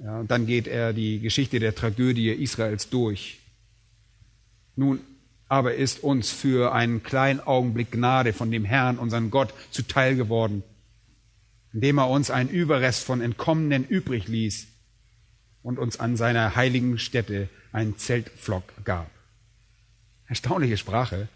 Ja, 0.00 0.20
und 0.20 0.30
dann 0.30 0.46
geht 0.46 0.68
er 0.68 0.92
die 0.92 1.18
Geschichte 1.18 1.58
der 1.58 1.74
Tragödie 1.74 2.30
Israels 2.30 2.88
durch. 2.90 3.40
Nun 4.76 5.00
aber 5.48 5.74
ist 5.74 6.04
uns 6.04 6.30
für 6.30 6.72
einen 6.72 7.02
kleinen 7.02 7.40
Augenblick 7.40 7.90
Gnade 7.90 8.32
von 8.32 8.52
dem 8.52 8.64
Herrn, 8.64 8.98
unseren 8.98 9.32
Gott, 9.32 9.52
zuteil 9.72 10.14
geworden, 10.14 10.62
indem 11.72 11.98
er 11.98 12.08
uns 12.08 12.30
einen 12.30 12.50
Überrest 12.50 13.02
von 13.02 13.20
Entkommenen 13.20 13.84
übrig 13.84 14.28
ließ 14.28 14.68
und 15.62 15.78
uns 15.78 16.00
an 16.00 16.16
seiner 16.16 16.56
heiligen 16.56 16.98
Stätte 16.98 17.48
einen 17.72 17.98
Zeltpflock 17.98 18.64
gab. 18.84 19.10
Erstaunliche 20.26 20.76
Sprache. 20.76 21.28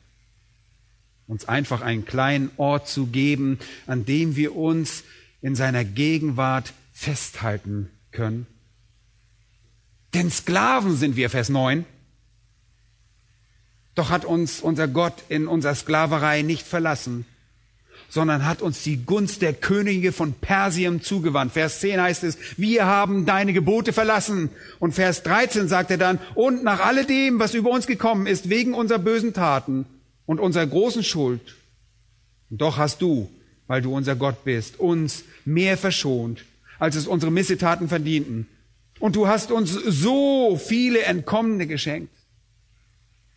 Uns 1.27 1.49
einfach 1.49 1.81
einen 1.81 2.05
kleinen 2.05 2.51
Ort 2.57 2.89
zu 2.89 3.07
geben, 3.07 3.59
an 3.87 4.05
dem 4.05 4.37
wir 4.37 4.55
uns 4.57 5.05
in 5.41 5.55
seiner 5.55 5.85
Gegenwart 5.85 6.73
festhalten 6.93 7.91
können 8.13 8.47
denn 10.15 10.31
Sklaven 10.31 10.97
sind 10.97 11.17
wir, 11.17 11.29
Vers 11.29 11.49
9. 11.49 11.85
Doch 13.97 14.11
hat 14.11 14.25
uns 14.25 14.61
unser 14.61 14.89
Gott 14.89 15.25
in 15.29 15.49
unserer 15.49 15.75
Sklaverei 15.75 16.43
nicht 16.43 16.67
verlassen, 16.67 17.27
sondern 18.15 18.47
hat 18.47 18.63
uns 18.63 18.85
die 18.85 19.05
Gunst 19.05 19.43
der 19.43 19.53
Könige 19.53 20.13
von 20.13 20.35
Persien 20.35 21.03
zugewandt. 21.03 21.53
Vers 21.53 21.81
10 21.81 22.01
heißt 22.01 22.23
es, 22.23 22.39
wir 22.57 22.87
haben 22.87 23.27
deine 23.27 23.53
Gebote 23.53 23.93
verlassen. 23.93 24.51
Und 24.79 24.93
Vers 24.93 25.25
13 25.25 25.67
sagt 25.67 25.91
er 25.91 25.99
dann, 25.99 26.21
und 26.37 26.63
nach 26.63 26.79
alledem, 26.79 27.41
was 27.41 27.55
über 27.55 27.71
uns 27.71 27.89
gekommen 27.89 28.29
ist, 28.29 28.51
wegen 28.51 28.73
unserer 28.73 29.01
bösen 29.01 29.33
Taten 29.33 29.85
und 30.27 30.39
unserer 30.39 30.65
großen 30.65 31.03
Schuld. 31.03 31.57
Doch 32.51 32.77
hast 32.77 33.03
du, 33.03 33.29
weil 33.67 33.83
du 33.83 33.93
unser 33.93 34.15
Gott 34.15 34.45
bist, 34.45 34.79
uns 34.79 35.25
mehr 35.45 35.77
verschont, 35.77 36.45
als 36.79 36.95
es 36.95 37.09
unsere 37.09 37.33
Missetaten 37.33 37.89
verdienten. 37.89 38.47
Und 39.01 39.17
du 39.17 39.27
hast 39.27 39.51
uns 39.51 39.73
so 39.73 40.57
viele 40.57 41.03
Entkommene 41.03 41.67
geschenkt. 41.67 42.15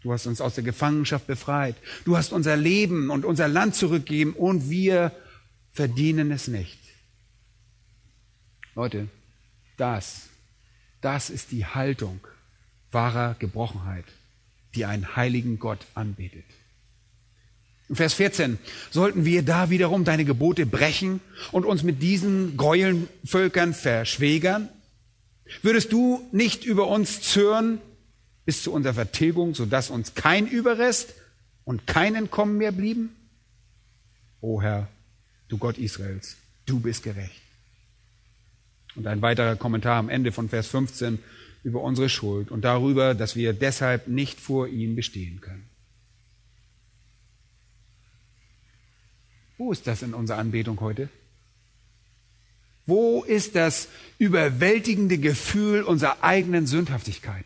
Du 0.07 0.13
hast 0.13 0.25
uns 0.25 0.39
aus 0.39 0.55
der 0.55 0.63
Gefangenschaft 0.63 1.27
befreit. 1.27 1.75
Du 2.05 2.15
hast 2.15 2.31
unser 2.31 2.55
Leben 2.55 3.09
und 3.09 3.25
unser 3.25 3.49
Land 3.49 3.75
zurückgegeben 3.75 4.31
und 4.31 4.69
wir 4.69 5.11
verdienen 5.73 6.31
es 6.31 6.47
nicht. 6.47 6.79
Leute, 8.73 9.09
das, 9.75 10.27
das 11.01 11.29
ist 11.29 11.51
die 11.51 11.65
Haltung 11.65 12.21
wahrer 12.89 13.35
Gebrochenheit, 13.37 14.05
die 14.75 14.85
einen 14.85 15.17
heiligen 15.17 15.59
Gott 15.59 15.85
anbetet. 15.93 16.45
In 17.89 17.97
Vers 17.97 18.13
14, 18.13 18.59
sollten 18.89 19.25
wir 19.25 19.43
da 19.43 19.69
wiederum 19.69 20.05
deine 20.05 20.23
Gebote 20.23 20.65
brechen 20.65 21.19
und 21.51 21.65
uns 21.65 21.83
mit 21.83 22.01
diesen 22.01 22.55
Gräuelvölkern 22.55 23.73
verschwägern? 23.73 24.69
Würdest 25.63 25.91
du 25.91 26.25
nicht 26.31 26.63
über 26.63 26.87
uns 26.87 27.19
zürnen 27.19 27.81
bis 28.47 28.63
zu 28.63 28.71
unserer 28.71 28.93
Vertilgung, 28.93 29.55
sodass 29.55 29.89
uns 29.89 30.15
kein 30.15 30.47
Überrest 30.47 31.13
und 31.65 31.85
kein 31.85 32.15
Entkommen 32.15 32.57
mehr 32.57 32.71
blieben? 32.71 33.13
O 34.39 34.61
Herr, 34.61 34.87
du 35.49 35.57
Gott 35.57 35.77
Israels, 35.77 36.37
du 36.65 36.79
bist 36.79 37.03
gerecht. 37.03 37.41
Und 38.95 39.05
ein 39.05 39.21
weiterer 39.21 39.57
Kommentar 39.57 39.97
am 39.97 40.07
Ende 40.07 40.31
von 40.31 40.47
Vers 40.47 40.67
15 40.67 41.19
über 41.65 41.81
unsere 41.81 42.07
Schuld 42.07 42.49
und 42.49 42.61
darüber, 42.61 43.15
dass 43.15 43.35
wir 43.35 43.51
deshalb 43.51 44.07
nicht 44.07 44.39
vor 44.39 44.69
ihm 44.69 44.95
bestehen 44.95 45.41
können. 45.41 45.67
Wo 49.57 49.73
ist 49.73 49.87
das 49.87 50.03
in 50.03 50.13
unserer 50.13 50.37
Anbetung 50.37 50.79
heute? 50.79 51.09
Wo 52.85 53.25
ist 53.25 53.55
das 53.55 53.89
überwältigende 54.19 55.17
Gefühl 55.17 55.83
unserer 55.83 56.23
eigenen 56.23 56.65
Sündhaftigkeit? 56.65 57.43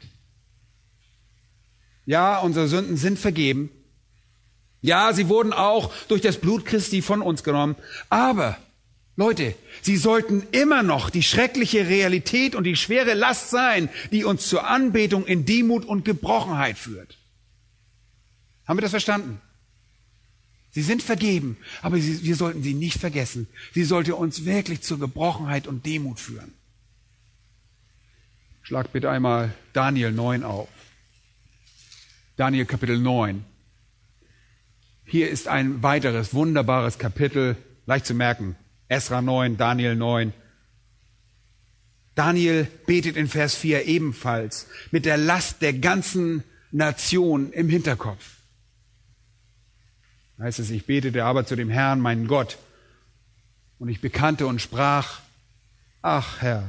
Ja, 2.12 2.40
unsere 2.40 2.68
Sünden 2.68 2.98
sind 2.98 3.18
vergeben. 3.18 3.70
Ja, 4.82 5.14
sie 5.14 5.30
wurden 5.30 5.54
auch 5.54 5.94
durch 6.10 6.20
das 6.20 6.36
Blut 6.36 6.66
Christi 6.66 7.02
von 7.02 7.22
uns 7.22 7.42
genommen. 7.42 7.78
Aber, 8.10 8.58
Leute, 9.16 9.56
sie 9.82 9.96
sollten 9.96 10.46
immer 10.52 10.84
noch 10.84 11.10
die 11.10 11.24
schreckliche 11.24 11.88
Realität 11.88 12.54
und 12.54 12.66
die 12.66 12.76
schwere 12.76 13.14
Last 13.14 13.50
sein, 13.50 13.88
die 14.12 14.26
uns 14.26 14.50
zur 14.50 14.68
Anbetung 14.68 15.26
in 15.26 15.46
Demut 15.46 15.86
und 15.86 16.04
Gebrochenheit 16.04 16.78
führt. 16.78 17.18
Haben 18.68 18.76
wir 18.76 18.82
das 18.82 18.92
verstanden? 18.92 19.40
Sie 20.72 20.82
sind 20.82 21.02
vergeben, 21.02 21.56
aber 21.82 21.98
sie, 21.98 22.26
wir 22.26 22.36
sollten 22.36 22.62
sie 22.62 22.74
nicht 22.74 23.00
vergessen. 23.00 23.48
Sie 23.74 23.86
sollte 23.86 24.16
uns 24.16 24.44
wirklich 24.44 24.82
zur 24.82 25.00
Gebrochenheit 25.00 25.66
und 25.66 25.86
Demut 25.86 26.20
führen. 26.20 26.52
Schlag 28.64 28.92
bitte 28.92 29.10
einmal 29.10 29.56
Daniel 29.72 30.12
9 30.12 30.44
auf. 30.44 30.68
Daniel 32.42 32.66
Kapitel 32.66 32.98
9. 32.98 33.46
Hier 35.06 35.30
ist 35.30 35.48
ein 35.48 35.84
weiteres 35.84 36.34
wunderbares 36.34 36.98
Kapitel, 36.98 37.56
leicht 37.86 38.08
zu 38.08 38.16
merken. 38.16 38.56
Esra 38.88 39.22
9, 39.22 39.58
Daniel 39.58 39.96
9. 39.96 40.34
Daniel 42.16 42.68
betet 42.88 43.16
in 43.16 43.28
Vers 43.28 43.54
4 43.54 43.86
ebenfalls 43.86 44.68
mit 44.90 45.06
der 45.06 45.18
Last 45.18 45.62
der 45.62 45.74
ganzen 45.74 46.44
Nation 46.72 47.54
im 47.54 47.70
Hinterkopf 47.70 48.38
heißt 50.40 50.58
es, 50.58 50.72
ich 50.72 50.88
betete 50.88 51.24
aber 51.26 51.46
zu 51.46 51.56
dem 51.56 51.70
Herrn, 51.70 52.00
meinen 52.00 52.26
Gott, 52.26 52.58
und 53.78 53.88
ich 53.90 54.02
bekannte 54.02 54.48
und 54.48 54.60
sprach, 54.60 55.20
ach 56.02 56.42
Herr, 56.42 56.64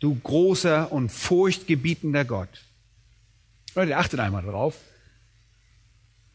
du 0.00 0.18
großer 0.18 0.90
und 0.90 1.12
furchtgebietender 1.12 2.24
Gott. 2.24 2.64
Leute, 3.76 3.96
achtet 3.96 4.18
einmal 4.18 4.42
darauf. 4.42 4.74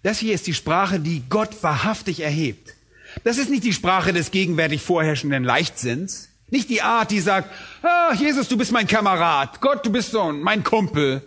Das 0.02 0.20
hier 0.20 0.34
ist 0.34 0.48
die 0.48 0.54
Sprache, 0.54 1.00
die 1.00 1.24
Gott 1.30 1.62
wahrhaftig 1.62 2.22
erhebt. 2.22 2.76
Das 3.24 3.38
ist 3.38 3.50
nicht 3.50 3.64
die 3.64 3.74
Sprache 3.74 4.14
des 4.14 4.32
gegenwärtig 4.32 4.82
vorherrschenden 4.82 5.44
Leichtsinns. 5.44 6.30
Nicht 6.50 6.70
die 6.70 6.82
Art, 6.82 7.12
die 7.12 7.20
sagt, 7.20 7.52
ah, 7.84 8.14
Jesus, 8.14 8.48
du 8.48 8.58
bist 8.58 8.72
mein 8.72 8.88
Kamerad. 8.88 9.62
Gott, 9.62 9.86
du 9.86 9.92
bist 9.92 10.12
so 10.12 10.32
mein 10.32 10.64
Kumpel. 10.64 11.22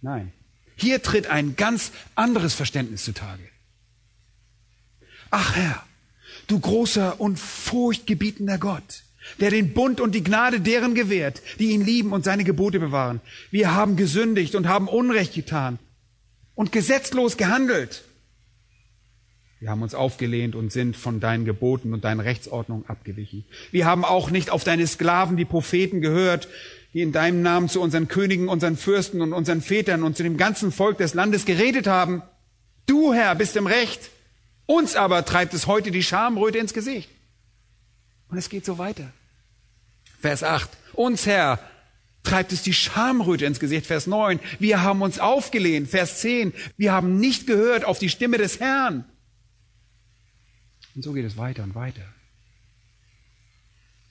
Nein. 0.00 0.32
Hier 0.76 1.02
tritt 1.02 1.28
ein 1.28 1.56
ganz 1.56 1.92
anderes 2.14 2.54
Verständnis 2.54 3.04
zutage. 3.04 3.42
Ach 5.30 5.56
Herr, 5.56 5.82
du 6.46 6.58
großer 6.58 7.20
und 7.20 7.38
furchtgebietender 7.38 8.58
Gott, 8.58 9.02
der 9.40 9.50
den 9.50 9.74
Bund 9.74 10.00
und 10.00 10.14
die 10.14 10.24
Gnade 10.24 10.60
deren 10.60 10.94
gewährt, 10.94 11.42
die 11.58 11.70
ihn 11.70 11.84
lieben 11.84 12.12
und 12.12 12.24
seine 12.24 12.44
Gebote 12.44 12.78
bewahren. 12.78 13.20
Wir 13.50 13.74
haben 13.74 13.96
gesündigt 13.96 14.54
und 14.54 14.68
haben 14.68 14.88
Unrecht 14.88 15.34
getan 15.34 15.78
und 16.58 16.72
gesetzlos 16.72 17.36
gehandelt. 17.36 18.02
Wir 19.60 19.70
haben 19.70 19.80
uns 19.80 19.94
aufgelehnt 19.94 20.56
und 20.56 20.72
sind 20.72 20.96
von 20.96 21.20
deinen 21.20 21.44
Geboten 21.44 21.94
und 21.94 22.02
deinen 22.02 22.18
Rechtsordnungen 22.18 22.84
abgewichen. 22.88 23.44
Wir 23.70 23.86
haben 23.86 24.04
auch 24.04 24.30
nicht 24.30 24.50
auf 24.50 24.64
deine 24.64 24.84
Sklaven, 24.88 25.36
die 25.36 25.44
Propheten, 25.44 26.00
gehört, 26.00 26.48
die 26.94 27.02
in 27.02 27.12
deinem 27.12 27.42
Namen 27.42 27.68
zu 27.68 27.80
unseren 27.80 28.08
Königen, 28.08 28.48
unseren 28.48 28.76
Fürsten 28.76 29.20
und 29.20 29.32
unseren 29.32 29.62
Vätern 29.62 30.02
und 30.02 30.16
zu 30.16 30.24
dem 30.24 30.36
ganzen 30.36 30.72
Volk 30.72 30.98
des 30.98 31.14
Landes 31.14 31.44
geredet 31.44 31.86
haben. 31.86 32.22
Du, 32.86 33.14
Herr, 33.14 33.36
bist 33.36 33.54
im 33.54 33.68
Recht 33.68 34.10
uns 34.66 34.96
aber 34.96 35.24
treibt 35.24 35.54
es 35.54 35.68
heute 35.68 35.92
die 35.92 36.02
Schamröte 36.02 36.58
ins 36.58 36.74
Gesicht. 36.74 37.08
Und 38.30 38.36
es 38.36 38.48
geht 38.48 38.64
so 38.64 38.78
weiter. 38.78 39.12
Vers 40.20 40.42
8. 40.42 40.68
Uns, 40.94 41.24
Herr, 41.24 41.60
treibt 42.22 42.52
es 42.52 42.62
die 42.62 42.74
Schamröte 42.74 43.46
ins 43.46 43.60
Gesicht. 43.60 43.86
Vers 43.86 44.06
9. 44.06 44.40
Wir 44.58 44.82
haben 44.82 45.02
uns 45.02 45.18
aufgelehnt. 45.18 45.88
Vers 45.88 46.20
10. 46.20 46.52
Wir 46.76 46.92
haben 46.92 47.18
nicht 47.18 47.46
gehört 47.46 47.84
auf 47.84 47.98
die 47.98 48.08
Stimme 48.08 48.38
des 48.38 48.60
Herrn. 48.60 49.04
Und 50.94 51.02
so 51.02 51.12
geht 51.12 51.24
es 51.24 51.36
weiter 51.36 51.62
und 51.62 51.74
weiter. 51.74 52.04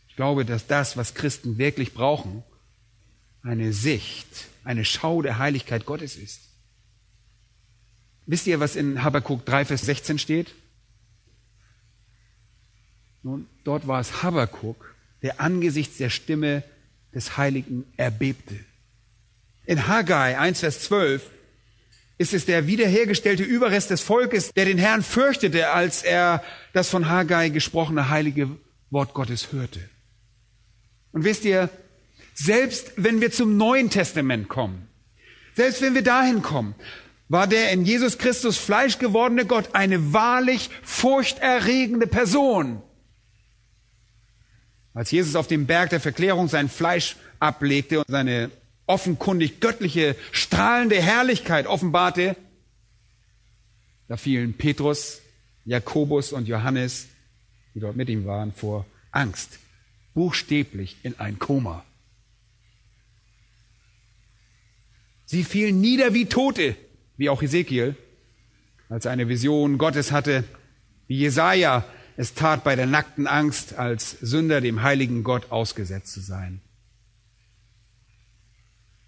Ich 0.10 0.16
glaube, 0.16 0.46
dass 0.46 0.68
das, 0.68 0.98
was 0.98 1.14
Christen 1.14 1.58
wirklich 1.58 1.94
brauchen, 1.94 2.44
eine 3.44 3.72
Sicht, 3.74 4.28
eine 4.64 4.84
Schau 4.84 5.22
der 5.22 5.38
Heiligkeit 5.38 5.86
Gottes 5.86 6.16
ist. 6.16 6.42
Wisst 8.26 8.48
ihr, 8.48 8.60
was 8.60 8.76
in 8.76 9.04
Habakkuk 9.04 9.46
3, 9.46 9.66
Vers 9.66 9.82
16 9.82 10.20
steht? 10.20 10.54
Nun, 13.24 13.48
dort 13.64 13.88
war 13.88 14.00
es 14.00 14.22
Habakkuk, 14.24 14.96
der 15.22 15.40
angesichts 15.40 15.98
der 15.98 16.10
Stimme 16.10 16.64
des 17.18 17.36
Heiligen 17.36 17.84
erbebte. 17.98 18.56
In 19.66 19.88
Haggai 19.88 20.38
1, 20.38 20.60
Vers 20.60 20.82
12 20.82 21.24
ist 22.20 22.36
es 22.36 22.46
der 22.46 22.68
wiederhergestellte 22.68 23.42
Überrest 23.42 23.90
des 23.90 24.02
Volkes, 24.02 24.52
der 24.56 24.66
den 24.66 24.78
Herrn 24.78 25.02
fürchtete, 25.02 25.72
als 25.72 26.04
er 26.04 26.44
das 26.74 26.90
von 26.90 27.10
Haggai 27.10 27.50
gesprochene 27.50 28.10
heilige 28.10 28.50
Wort 28.92 29.16
Gottes 29.16 29.52
hörte. 29.52 29.80
Und 31.12 31.24
wisst 31.24 31.44
ihr, 31.44 31.72
selbst 32.36 32.92
wenn 32.98 33.20
wir 33.20 33.32
zum 33.32 33.58
Neuen 33.58 33.90
Testament 33.90 34.48
kommen, 34.48 34.88
selbst 35.56 35.82
wenn 35.82 35.96
wir 35.96 36.04
dahin 36.04 36.44
kommen, 36.44 36.76
war 37.30 37.48
der 37.48 37.72
in 37.72 37.84
Jesus 37.84 38.20
Christus 38.20 38.60
Fleisch 38.60 39.00
gewordene 39.00 39.46
Gott 39.48 39.70
eine 39.74 40.14
wahrlich 40.14 40.70
furchterregende 40.84 42.06
Person. 42.06 42.84
Als 44.98 45.12
Jesus 45.12 45.36
auf 45.36 45.46
dem 45.46 45.68
Berg 45.68 45.92
der 45.92 46.00
Verklärung 46.00 46.48
sein 46.48 46.70
Fleisch 46.70 47.18
ablegte 47.40 48.00
und 48.00 48.08
seine 48.08 48.50
offenkundig 48.88 49.60
göttliche, 49.60 50.16
strahlende 50.32 51.00
Herrlichkeit 51.00 51.68
offenbarte, 51.68 52.36
da 54.08 54.18
fielen 54.18 54.54
Petrus, 54.54 55.22
Jakobus 55.66 56.34
und 56.34 56.48
Johannes, 56.48 57.10
die 57.76 57.80
dort 57.80 57.96
mit 57.96 58.10
ihm 58.10 58.26
waren, 58.26 58.54
vor 58.54 58.88
Angst, 59.12 59.60
buchstäblich 60.16 60.98
in 61.04 61.20
ein 61.20 61.38
Koma. 61.38 61.86
Sie 65.28 65.44
fielen 65.44 65.80
nieder 65.80 66.16
wie 66.16 66.26
Tote 66.26 66.76
wie 67.18 67.30
auch 67.30 67.44
Ezekiel, 67.44 67.96
als 68.90 69.06
er 69.06 69.12
eine 69.12 69.30
Vision 69.30 69.78
Gottes 69.78 70.12
hatte, 70.12 70.44
wie 71.06 71.20
Jesaja 71.20 71.86
es 72.18 72.34
tat 72.34 72.66
bei 72.66 72.76
der 72.76 72.86
nackten 72.86 73.28
Angst, 73.28 73.76
als 73.76 74.12
Sünder 74.12 74.60
dem 74.60 74.84
heiligen 74.84 75.24
Gott 75.24 75.52
ausgesetzt 75.52 76.12
zu 76.12 76.20
sein. 76.20 76.62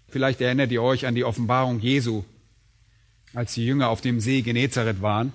Vielleicht 0.08 0.40
erinnert 0.40 0.72
ihr 0.72 0.82
euch 0.82 1.06
an 1.06 1.14
die 1.14 1.24
Offenbarung 1.24 1.78
Jesu, 1.80 2.24
als 3.34 3.52
die 3.52 3.66
Jünger 3.66 3.90
auf 3.90 4.00
dem 4.00 4.20
See 4.20 4.40
Genezareth 4.40 5.02
waren. 5.02 5.32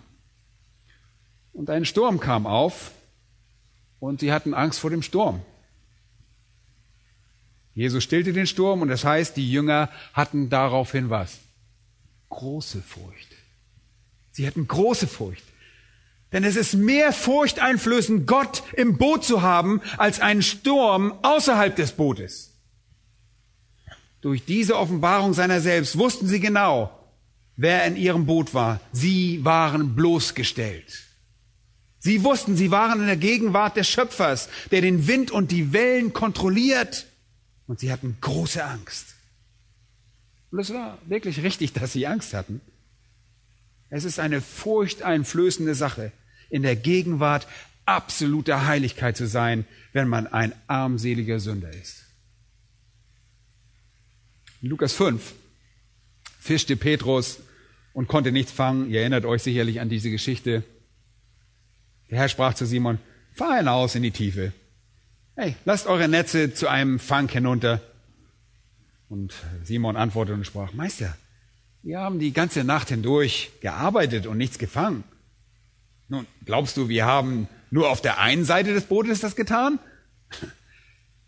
Und 1.53 1.69
ein 1.69 1.86
Sturm 1.86 2.19
kam 2.19 2.47
auf 2.47 2.91
und 3.99 4.19
sie 4.21 4.34
hatten 4.34 4.53
Angst 4.55 4.80
vor 4.80 4.89
dem 4.89 5.03
Sturm. 5.03 5.41
Jesus 7.76 8.03
stillte 8.03 8.34
den 8.34 8.47
Sturm 8.47 8.82
und 8.82 8.88
das 8.88 9.05
heißt, 9.05 9.38
die 9.38 9.51
Jünger 9.51 9.91
hatten 10.13 10.49
daraufhin 10.49 11.11
was? 11.11 11.39
große 12.36 12.82
Furcht. 12.82 13.30
Sie 14.32 14.45
hatten 14.45 14.67
große 14.67 15.07
Furcht. 15.07 15.43
Denn 16.36 16.43
es 16.43 16.57
ist 16.57 16.73
mehr 16.73 17.13
furchteinflößend, 17.13 18.27
Gott 18.27 18.61
im 18.73 18.97
Boot 18.97 19.23
zu 19.23 19.41
haben, 19.41 19.79
als 19.95 20.19
einen 20.19 20.41
Sturm 20.41 21.17
außerhalb 21.21 21.73
des 21.73 21.93
Bootes. 21.93 22.51
Durch 24.19 24.43
diese 24.43 24.77
Offenbarung 24.77 25.33
seiner 25.33 25.61
selbst 25.61 25.97
wussten 25.97 26.27
sie 26.27 26.41
genau, 26.41 26.91
wer 27.55 27.86
in 27.86 27.95
ihrem 27.95 28.25
Boot 28.25 28.53
war. 28.53 28.81
Sie 28.91 29.45
waren 29.45 29.95
bloßgestellt. 29.95 31.05
Sie 31.99 32.21
wussten, 32.25 32.57
sie 32.57 32.69
waren 32.69 32.99
in 32.99 33.07
der 33.07 33.15
Gegenwart 33.15 33.77
des 33.77 33.88
Schöpfers, 33.88 34.49
der 34.71 34.81
den 34.81 35.07
Wind 35.07 35.31
und 35.31 35.51
die 35.51 35.71
Wellen 35.71 36.11
kontrolliert. 36.11 37.05
Und 37.65 37.79
sie 37.79 37.93
hatten 37.93 38.17
große 38.19 38.61
Angst. 38.61 39.15
Und 40.51 40.59
es 40.59 40.73
war 40.73 40.97
wirklich 41.05 41.43
richtig, 41.43 41.71
dass 41.71 41.93
sie 41.93 42.07
Angst 42.07 42.33
hatten. 42.33 42.59
Es 43.89 44.03
ist 44.03 44.19
eine 44.19 44.41
furchteinflößende 44.41 45.75
Sache, 45.75 46.11
in 46.56 46.64
der 46.64 46.78
Gegenwart 46.78 47.47
absoluter 47.86 48.66
Heiligkeit 48.66 49.18
zu 49.18 49.28
sein, 49.28 49.66
wenn 49.91 50.08
man 50.08 50.26
ein 50.26 50.53
armseliger 50.68 51.41
Sünder 51.41 51.70
ist. 51.70 52.06
In 54.62 54.70
Lukas 54.70 54.93
5 54.93 55.34
fischte 56.39 56.78
Petrus 56.78 57.39
und 57.91 58.08
konnte 58.08 58.32
nichts 58.32 58.53
fangen. 58.53 58.89
Ihr 58.89 59.01
erinnert 59.01 59.26
euch 59.26 59.43
sicherlich 59.43 59.82
an 59.82 59.89
diese 59.89 60.10
Geschichte. 60.10 60.64
Der 62.10 62.20
Herr 62.20 62.30
sprach 62.30 62.53
zu 62.53 62.66
Simon, 62.66 62.99
fahr 63.34 63.58
hinaus 63.58 63.95
in 63.95 64.03
die 64.03 64.12
Tiefe. 64.12 64.53
Hey, 65.36 65.58
lasst 65.66 65.88
eure 65.88 66.08
Netze 66.08 66.53
zu 66.53 66.70
einem 66.70 66.99
Fang 66.99 67.28
hinunter. 67.28 67.82
Und 69.10 69.34
Simon 69.66 69.97
antwortete 69.97 70.36
und 70.36 70.45
sprach, 70.45 70.72
Meister, 70.72 71.18
wir 71.84 71.99
haben 71.99 72.18
die 72.18 72.32
ganze 72.32 72.64
Nacht 72.64 72.88
hindurch 72.88 73.51
gearbeitet 73.60 74.26
und 74.26 74.38
nichts 74.38 74.58
gefangen. 74.58 75.03
Nun, 76.08 76.28
glaubst 76.45 76.78
du, 76.78 76.88
wir 76.89 77.06
haben 77.06 77.47
nur 77.72 77.89
auf 77.89 78.01
der 78.01 78.20
einen 78.20 78.45
Seite 78.45 78.74
des 78.74 78.86
Bootes 78.86 79.20
das 79.20 79.36
getan? 79.36 79.80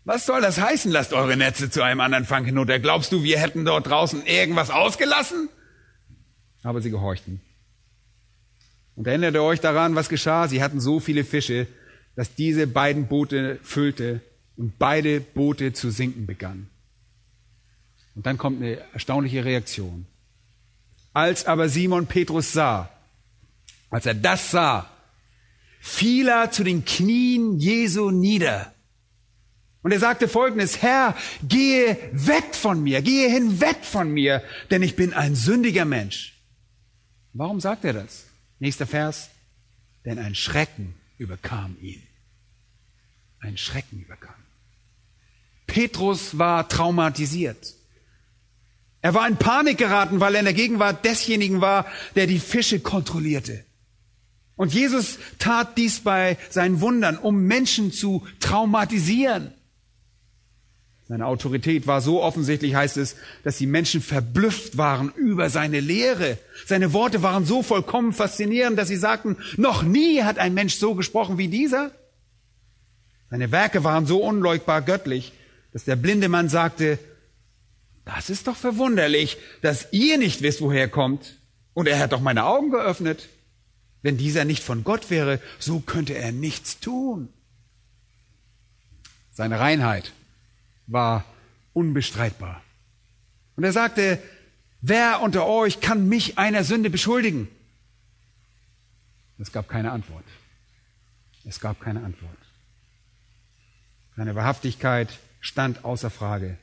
Was 0.04 0.24
soll 0.24 0.40
das 0.40 0.58
heißen, 0.58 0.90
lasst 0.90 1.12
eure 1.12 1.36
Netze 1.36 1.68
zu 1.68 1.82
einem 1.82 2.00
anderen 2.00 2.24
Fang 2.24 2.44
hinunter? 2.44 2.78
Glaubst 2.78 3.12
du, 3.12 3.22
wir 3.22 3.38
hätten 3.38 3.64
dort 3.64 3.88
draußen 3.88 4.24
irgendwas 4.24 4.70
ausgelassen? 4.70 5.48
Aber 6.62 6.80
sie 6.80 6.90
gehorchten. 6.90 7.40
Und 8.96 9.06
erinnert 9.06 9.34
ihr 9.34 9.42
euch 9.42 9.60
daran, 9.60 9.94
was 9.94 10.08
geschah? 10.08 10.48
Sie 10.48 10.62
hatten 10.62 10.80
so 10.80 10.98
viele 10.98 11.24
Fische, 11.24 11.66
dass 12.16 12.34
diese 12.34 12.66
beiden 12.66 13.06
Boote 13.06 13.58
füllte 13.62 14.20
und 14.56 14.78
beide 14.78 15.20
Boote 15.20 15.72
zu 15.72 15.90
sinken 15.90 16.26
begannen. 16.26 16.70
Und 18.16 18.26
dann 18.26 18.38
kommt 18.38 18.60
eine 18.60 18.78
erstaunliche 18.92 19.44
Reaktion. 19.44 20.06
Als 21.12 21.46
aber 21.46 21.68
Simon 21.68 22.06
Petrus 22.06 22.52
sah, 22.52 22.90
als 23.90 24.06
er 24.06 24.14
das 24.14 24.50
sah, 24.50 24.90
fiel 25.80 26.28
er 26.28 26.50
zu 26.50 26.64
den 26.64 26.84
Knien 26.84 27.58
Jesu 27.58 28.10
nieder. 28.10 28.74
Und 29.82 29.92
er 29.92 30.00
sagte 30.00 30.28
folgendes, 30.28 30.82
Herr, 30.82 31.16
gehe 31.42 31.96
weg 32.12 32.54
von 32.54 32.82
mir, 32.82 33.00
gehe 33.00 33.30
hinweg 33.30 33.84
von 33.84 34.10
mir, 34.10 34.42
denn 34.70 34.82
ich 34.82 34.96
bin 34.96 35.14
ein 35.14 35.34
sündiger 35.34 35.84
Mensch. 35.84 36.34
Warum 37.32 37.60
sagt 37.60 37.84
er 37.84 37.92
das? 37.92 38.26
Nächster 38.58 38.86
Vers. 38.86 39.30
Denn 40.04 40.18
ein 40.18 40.34
Schrecken 40.34 40.94
überkam 41.16 41.76
ihn. 41.80 42.02
Ein 43.40 43.56
Schrecken 43.56 44.00
überkam. 44.00 44.34
Petrus 45.66 46.38
war 46.38 46.68
traumatisiert. 46.68 47.74
Er 49.00 49.14
war 49.14 49.28
in 49.28 49.36
Panik 49.36 49.78
geraten, 49.78 50.18
weil 50.18 50.34
er 50.34 50.40
in 50.40 50.46
der 50.46 50.54
Gegenwart 50.54 51.04
desjenigen 51.04 51.60
war, 51.60 51.86
der 52.16 52.26
die 52.26 52.40
Fische 52.40 52.80
kontrollierte. 52.80 53.64
Und 54.58 54.74
Jesus 54.74 55.18
tat 55.38 55.78
dies 55.78 56.00
bei 56.00 56.36
seinen 56.50 56.80
Wundern, 56.80 57.16
um 57.16 57.44
Menschen 57.44 57.92
zu 57.92 58.26
traumatisieren. 58.40 59.52
Seine 61.06 61.26
Autorität 61.26 61.86
war 61.86 62.02
so 62.02 62.22
offensichtlich, 62.22 62.74
heißt 62.74 62.96
es, 62.98 63.16
dass 63.44 63.56
die 63.56 63.66
Menschen 63.66 64.02
verblüfft 64.02 64.76
waren 64.76 65.10
über 65.14 65.48
seine 65.48 65.80
Lehre. 65.80 66.38
Seine 66.66 66.92
Worte 66.92 67.22
waren 67.22 67.46
so 67.46 67.62
vollkommen 67.62 68.12
faszinierend, 68.12 68.76
dass 68.76 68.88
sie 68.88 68.96
sagten, 68.96 69.36
noch 69.56 69.84
nie 69.84 70.24
hat 70.24 70.38
ein 70.38 70.54
Mensch 70.54 70.74
so 70.74 70.94
gesprochen 70.96 71.38
wie 71.38 71.48
dieser. 71.48 71.92
Seine 73.30 73.52
Werke 73.52 73.84
waren 73.84 74.06
so 74.06 74.22
unleugbar 74.22 74.82
göttlich, 74.82 75.32
dass 75.72 75.84
der 75.84 75.96
blinde 75.96 76.28
Mann 76.28 76.48
sagte, 76.48 76.98
das 78.04 78.28
ist 78.28 78.48
doch 78.48 78.56
verwunderlich, 78.56 79.36
dass 79.62 79.92
ihr 79.92 80.18
nicht 80.18 80.42
wisst, 80.42 80.60
woher 80.60 80.80
er 80.80 80.88
kommt. 80.88 81.36
Und 81.74 81.86
er 81.86 82.00
hat 82.00 82.12
doch 82.12 82.20
meine 82.20 82.44
Augen 82.44 82.70
geöffnet. 82.70 83.28
Wenn 84.02 84.16
dieser 84.16 84.44
nicht 84.44 84.62
von 84.62 84.84
Gott 84.84 85.10
wäre, 85.10 85.40
so 85.58 85.80
könnte 85.80 86.14
er 86.14 86.32
nichts 86.32 86.80
tun. 86.80 87.28
Seine 89.32 89.60
Reinheit 89.60 90.12
war 90.86 91.24
unbestreitbar. 91.72 92.62
Und 93.56 93.64
er 93.64 93.72
sagte, 93.72 94.22
wer 94.80 95.20
unter 95.20 95.46
euch 95.46 95.80
kann 95.80 96.08
mich 96.08 96.38
einer 96.38 96.64
Sünde 96.64 96.90
beschuldigen? 96.90 97.48
Es 99.38 99.52
gab 99.52 99.68
keine 99.68 99.92
Antwort. 99.92 100.24
Es 101.44 101.60
gab 101.60 101.80
keine 101.80 102.04
Antwort. 102.04 102.36
Seine 104.16 104.34
Wahrhaftigkeit 104.34 105.18
stand 105.40 105.84
außer 105.84 106.10
Frage. 106.10 106.58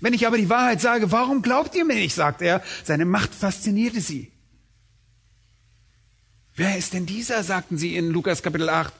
Wenn 0.00 0.14
ich 0.14 0.26
aber 0.26 0.36
die 0.36 0.48
Wahrheit 0.48 0.80
sage, 0.80 1.12
warum 1.12 1.42
glaubt 1.42 1.74
ihr 1.74 1.84
mir 1.84 1.94
nicht, 1.94 2.14
sagt 2.14 2.42
er, 2.42 2.62
seine 2.84 3.04
Macht 3.04 3.34
faszinierte 3.34 4.00
sie. 4.00 4.32
Wer 6.54 6.76
ist 6.76 6.92
denn 6.92 7.06
dieser, 7.06 7.42
sagten 7.42 7.78
sie 7.78 7.96
in 7.96 8.10
Lukas 8.10 8.42
Kapitel 8.42 8.68
8, 8.68 8.92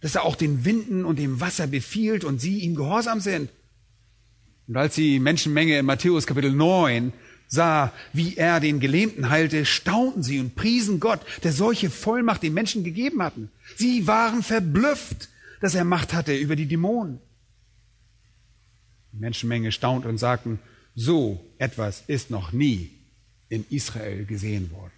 dass 0.00 0.16
er 0.16 0.24
auch 0.24 0.36
den 0.36 0.64
Winden 0.64 1.04
und 1.04 1.18
dem 1.18 1.40
Wasser 1.40 1.66
befiehlt 1.66 2.24
und 2.24 2.40
sie 2.40 2.60
ihm 2.60 2.74
gehorsam 2.74 3.20
sind. 3.20 3.50
Und 4.66 4.76
als 4.76 4.94
die 4.94 5.20
Menschenmenge 5.20 5.78
in 5.78 5.86
Matthäus 5.86 6.26
Kapitel 6.26 6.52
9 6.52 7.12
sah, 7.46 7.92
wie 8.12 8.36
er 8.36 8.60
den 8.60 8.80
Gelähmten 8.80 9.28
heilte, 9.30 9.64
staunten 9.66 10.22
sie 10.22 10.40
und 10.40 10.56
priesen 10.56 11.00
Gott, 11.00 11.20
der 11.42 11.52
solche 11.52 11.90
Vollmacht 11.90 12.42
den 12.42 12.54
Menschen 12.54 12.82
gegeben 12.82 13.22
hatten. 13.22 13.50
Sie 13.76 14.06
waren 14.06 14.42
verblüfft, 14.42 15.28
dass 15.60 15.74
er 15.74 15.84
Macht 15.84 16.12
hatte 16.12 16.34
über 16.36 16.56
die 16.56 16.66
Dämonen. 16.66 17.20
Die 19.12 19.18
Menschenmenge 19.18 19.70
staunte 19.70 20.08
und 20.08 20.18
sagten, 20.18 20.58
so 20.96 21.44
etwas 21.58 22.02
ist 22.06 22.30
noch 22.30 22.52
nie 22.52 22.90
in 23.48 23.64
Israel 23.70 24.24
gesehen 24.24 24.70
worden. 24.72 24.93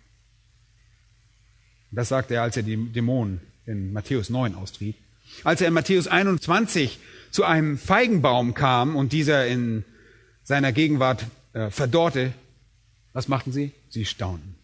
Das 1.96 2.10
sagte 2.10 2.34
er, 2.34 2.42
als 2.42 2.58
er 2.58 2.62
die 2.62 2.76
Dämonen 2.92 3.40
in 3.64 3.94
Matthäus 3.94 4.28
9 4.28 4.54
austrieb. 4.54 4.96
Als 5.44 5.62
er 5.62 5.68
in 5.68 5.72
Matthäus 5.72 6.06
21 6.06 6.98
zu 7.30 7.44
einem 7.44 7.78
Feigenbaum 7.78 8.52
kam 8.52 8.96
und 8.96 9.14
dieser 9.14 9.46
in 9.46 9.82
seiner 10.44 10.72
Gegenwart 10.72 11.24
äh, 11.54 11.70
verdorrte, 11.70 12.34
was 13.14 13.28
machten 13.28 13.50
sie? 13.50 13.72
Sie 13.88 14.04
staunten. 14.04 14.56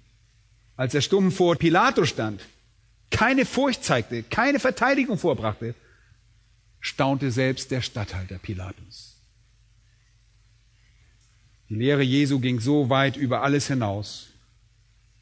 Als 0.76 0.94
er 0.94 1.00
stumm 1.00 1.32
vor 1.32 1.56
Pilatus 1.56 2.10
stand, 2.10 2.42
keine 3.10 3.46
Furcht 3.46 3.82
zeigte, 3.82 4.22
keine 4.24 4.60
Verteidigung 4.60 5.16
vorbrachte, 5.16 5.74
staunte 6.80 7.30
selbst 7.30 7.70
der 7.70 7.80
Statthalter 7.80 8.36
Pilatus. 8.36 9.16
Die 11.70 11.76
Lehre 11.76 12.02
Jesu 12.02 12.40
ging 12.40 12.60
so 12.60 12.90
weit 12.90 13.16
über 13.16 13.40
alles 13.40 13.68
hinaus, 13.68 14.28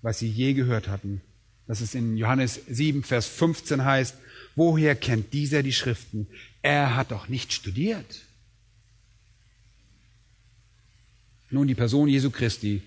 was 0.02 0.18
sie 0.18 0.28
je 0.28 0.54
gehört 0.54 0.88
hatten 0.88 1.22
dass 1.70 1.80
es 1.80 1.94
in 1.94 2.16
Johannes 2.16 2.60
7, 2.68 3.04
Vers 3.04 3.28
15 3.28 3.84
heißt, 3.84 4.16
woher 4.56 4.96
kennt 4.96 5.32
dieser 5.32 5.62
die 5.62 5.72
Schriften? 5.72 6.26
Er 6.62 6.96
hat 6.96 7.12
doch 7.12 7.28
nicht 7.28 7.52
studiert. 7.52 8.22
Nun, 11.48 11.68
die 11.68 11.76
Person 11.76 12.08
Jesu 12.08 12.30
Christi 12.30 12.82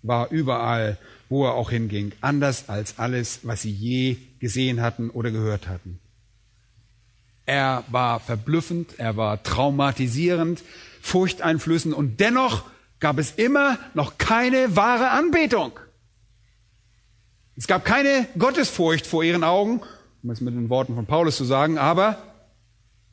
war 0.00 0.30
überall, 0.30 0.96
wo 1.28 1.44
er 1.44 1.52
auch 1.52 1.68
hinging, 1.68 2.12
anders 2.22 2.70
als 2.70 2.98
alles, 2.98 3.40
was 3.42 3.60
sie 3.60 3.72
je 3.72 4.16
gesehen 4.40 4.80
hatten 4.80 5.10
oder 5.10 5.30
gehört 5.30 5.68
hatten. 5.68 5.98
Er 7.44 7.84
war 7.88 8.20
verblüffend, 8.20 8.98
er 8.98 9.18
war 9.18 9.42
traumatisierend, 9.42 10.62
furchteinflößend 11.02 11.94
und 11.94 12.20
dennoch 12.20 12.64
gab 13.00 13.18
es 13.18 13.32
immer 13.32 13.78
noch 13.92 14.16
keine 14.16 14.76
wahre 14.76 15.10
Anbetung. 15.10 15.78
Es 17.56 17.66
gab 17.66 17.84
keine 17.84 18.26
Gottesfurcht 18.36 19.06
vor 19.06 19.22
ihren 19.22 19.44
Augen, 19.44 19.80
um 20.22 20.30
es 20.30 20.40
mit 20.40 20.54
den 20.54 20.70
Worten 20.70 20.94
von 20.94 21.06
Paulus 21.06 21.36
zu 21.36 21.44
sagen, 21.44 21.78
aber 21.78 22.34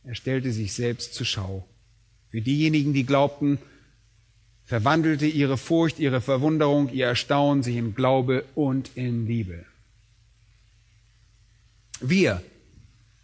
er 0.03 0.15
stellte 0.15 0.51
sich 0.51 0.73
selbst 0.73 1.13
zur 1.13 1.25
Schau. 1.25 1.67
Für 2.29 2.41
diejenigen, 2.41 2.93
die 2.93 3.05
glaubten, 3.05 3.59
verwandelte 4.63 5.27
ihre 5.27 5.57
Furcht, 5.57 5.99
ihre 5.99 6.21
Verwunderung, 6.21 6.89
ihr 6.91 7.05
Erstaunen 7.05 7.61
sich 7.61 7.75
in 7.75 7.93
Glaube 7.93 8.45
und 8.55 8.91
in 8.95 9.27
Liebe. 9.27 9.65
Wir, 11.99 12.41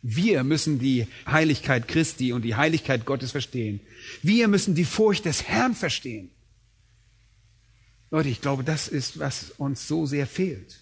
wir 0.04 0.44
müssen 0.44 0.78
die 0.78 1.08
Heiligkeit 1.26 1.88
Christi 1.88 2.32
und 2.32 2.44
die 2.44 2.56
Heiligkeit 2.56 3.06
Gottes 3.06 3.32
verstehen. 3.32 3.80
Wir 4.22 4.48
müssen 4.48 4.76
die 4.76 4.86
Furcht 4.86 5.26
des 5.26 5.44
Herrn 5.44 5.74
verstehen. 5.74 6.30
Leute, 8.12 8.30
ich 8.30 8.42
glaube, 8.42 8.64
das 8.64 8.88
ist, 8.88 9.20
was 9.20 9.52
uns 9.52 9.88
so 9.88 10.06
sehr 10.06 10.28
fehlt. 10.28 10.80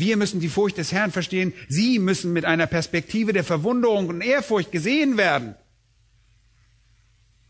Wir 0.00 0.16
müssen 0.16 0.40
die 0.40 0.48
Furcht 0.48 0.78
des 0.78 0.92
Herrn 0.92 1.12
verstehen. 1.12 1.52
Sie 1.68 1.98
müssen 1.98 2.32
mit 2.32 2.46
einer 2.46 2.66
Perspektive 2.66 3.34
der 3.34 3.44
Verwunderung 3.44 4.08
und 4.08 4.22
Ehrfurcht 4.22 4.72
gesehen 4.72 5.18
werden. 5.18 5.54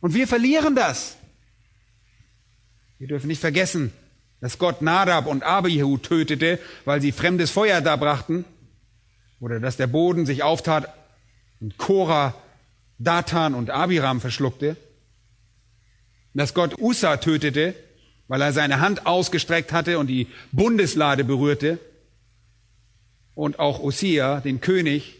Und 0.00 0.14
wir 0.14 0.26
verlieren 0.26 0.74
das. 0.74 1.16
Wir 2.98 3.06
dürfen 3.06 3.28
nicht 3.28 3.40
vergessen, 3.40 3.92
dass 4.40 4.58
Gott 4.58 4.82
Nadab 4.82 5.26
und 5.26 5.44
Abihu 5.44 5.96
tötete, 5.96 6.58
weil 6.84 7.00
sie 7.00 7.12
fremdes 7.12 7.50
Feuer 7.50 7.80
darbrachten, 7.80 8.44
oder 9.38 9.60
dass 9.60 9.76
der 9.76 9.86
Boden 9.86 10.26
sich 10.26 10.42
auftat 10.42 10.92
und 11.60 11.78
Korah, 11.78 12.34
Datan 12.98 13.54
und 13.54 13.70
Abiram 13.70 14.20
verschluckte, 14.20 14.76
dass 16.34 16.52
Gott 16.52 16.78
Usa 16.78 17.16
tötete, 17.16 17.74
weil 18.28 18.42
er 18.42 18.52
seine 18.52 18.80
Hand 18.80 19.06
ausgestreckt 19.06 19.72
hatte 19.72 19.98
und 19.98 20.08
die 20.08 20.26
Bundeslade 20.52 21.24
berührte, 21.24 21.78
und 23.34 23.58
auch 23.58 23.80
Ossia, 23.80 24.40
den 24.40 24.60
König, 24.60 25.16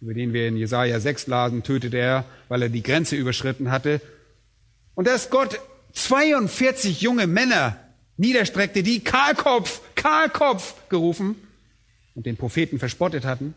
über 0.00 0.14
den 0.14 0.32
wir 0.32 0.48
in 0.48 0.56
Jesaja 0.56 1.00
6 1.00 1.26
lasen, 1.26 1.62
tötete 1.62 1.98
er, 1.98 2.24
weil 2.48 2.62
er 2.62 2.68
die 2.68 2.82
Grenze 2.82 3.16
überschritten 3.16 3.70
hatte. 3.70 4.00
Und 4.94 5.06
dass 5.06 5.30
Gott 5.30 5.60
42 5.92 7.00
junge 7.00 7.26
Männer 7.26 7.78
niederstreckte, 8.16 8.82
die 8.82 9.00
Kahlkopf, 9.00 9.80
Kahlkopf 9.94 10.74
gerufen 10.88 11.36
und 12.14 12.26
den 12.26 12.36
Propheten 12.36 12.78
verspottet 12.78 13.24
hatten. 13.24 13.54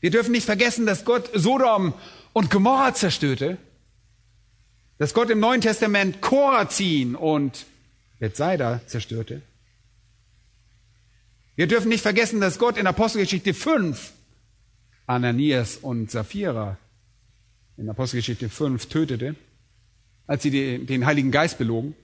Wir 0.00 0.10
dürfen 0.10 0.32
nicht 0.32 0.46
vergessen, 0.46 0.84
dass 0.84 1.04
Gott 1.04 1.30
Sodom 1.32 1.94
und 2.32 2.50
Gomorra 2.50 2.94
zerstörte, 2.94 3.58
dass 4.98 5.14
Gott 5.14 5.30
im 5.30 5.40
Neuen 5.40 5.60
Testament 5.60 6.20
Korazin 6.20 7.14
und 7.14 7.66
Bethsaida 8.18 8.80
zerstörte. 8.86 9.42
Wir 11.54 11.66
dürfen 11.66 11.88
nicht 11.88 12.02
vergessen, 12.02 12.40
dass 12.40 12.58
Gott 12.58 12.76
in 12.78 12.86
Apostelgeschichte 12.86 13.52
5 13.52 14.12
Ananias 15.06 15.76
und 15.76 16.10
Sapphira 16.10 16.78
in 17.76 17.88
Apostelgeschichte 17.90 18.48
5 18.48 18.86
tötete, 18.86 19.34
als 20.26 20.42
sie 20.42 20.84
den 20.84 21.04
Heiligen 21.04 21.30
Geist 21.30 21.58
belogen. 21.58 21.94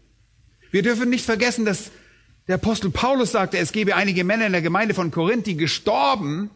Wir 0.70 0.82
dürfen 0.82 1.08
nicht 1.08 1.24
vergessen, 1.24 1.64
dass 1.64 1.90
der 2.46 2.56
Apostel 2.56 2.90
Paulus 2.90 3.32
sagte, 3.32 3.58
es 3.58 3.72
gebe 3.72 3.94
einige 3.94 4.24
Männer 4.24 4.46
in 4.46 4.52
der 4.52 4.62
Gemeinde 4.62 4.94
von 4.94 5.10
Korinth, 5.10 5.46
die 5.46 5.56
gestorben 5.56 6.50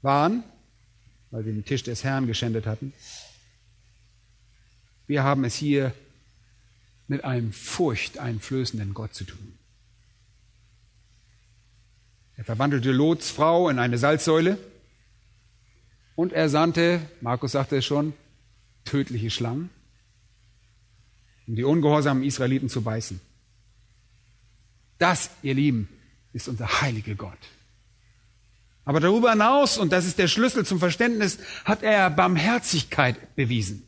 waren, 0.00 0.42
weil 1.30 1.44
sie 1.44 1.52
den 1.52 1.64
Tisch 1.64 1.82
des 1.82 2.04
Herrn 2.04 2.26
geschändet 2.26 2.66
hatten. 2.66 2.92
Wir 5.06 5.22
haben 5.22 5.44
es 5.44 5.54
hier 5.54 5.92
mit 7.08 7.24
einem 7.24 7.52
furchteinflößenden 7.52 8.94
Gott 8.94 9.14
zu 9.14 9.24
tun. 9.24 9.57
Er 12.38 12.44
verwandelte 12.44 12.92
Lots 12.92 13.32
Frau 13.32 13.68
in 13.68 13.80
eine 13.80 13.98
Salzsäule 13.98 14.58
und 16.14 16.32
er 16.32 16.48
sandte, 16.48 17.00
Markus 17.20 17.52
sagte 17.52 17.78
es 17.78 17.84
schon, 17.84 18.14
tödliche 18.84 19.28
Schlangen, 19.28 19.70
um 21.48 21.56
die 21.56 21.64
ungehorsamen 21.64 22.22
Israeliten 22.22 22.68
zu 22.68 22.82
beißen. 22.82 23.20
Das, 24.98 25.30
ihr 25.42 25.54
Lieben, 25.54 25.88
ist 26.32 26.46
unser 26.46 26.80
heiliger 26.80 27.16
Gott. 27.16 27.38
Aber 28.84 29.00
darüber 29.00 29.32
hinaus, 29.32 29.76
und 29.76 29.92
das 29.92 30.06
ist 30.06 30.18
der 30.18 30.28
Schlüssel 30.28 30.64
zum 30.64 30.78
Verständnis, 30.78 31.40
hat 31.64 31.82
er 31.82 32.08
Barmherzigkeit 32.08 33.34
bewiesen. 33.34 33.82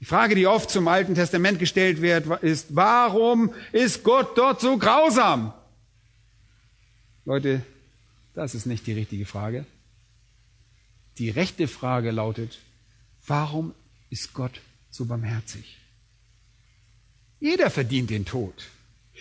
Die 0.00 0.04
Frage, 0.04 0.34
die 0.34 0.48
oft 0.48 0.68
zum 0.68 0.88
Alten 0.88 1.14
Testament 1.14 1.60
gestellt 1.60 2.02
wird, 2.02 2.26
ist, 2.42 2.74
warum 2.74 3.54
ist 3.70 4.02
Gott 4.02 4.36
dort 4.36 4.60
so 4.60 4.78
grausam? 4.78 5.54
Leute, 7.28 7.60
das 8.34 8.54
ist 8.54 8.64
nicht 8.64 8.86
die 8.86 8.94
richtige 8.94 9.26
Frage. 9.26 9.66
Die 11.18 11.28
rechte 11.28 11.68
Frage 11.68 12.10
lautet, 12.10 12.58
warum 13.26 13.74
ist 14.08 14.32
Gott 14.32 14.62
so 14.90 15.04
barmherzig? 15.04 15.76
Jeder 17.38 17.68
verdient 17.68 18.08
den 18.08 18.24
Tod. 18.24 18.68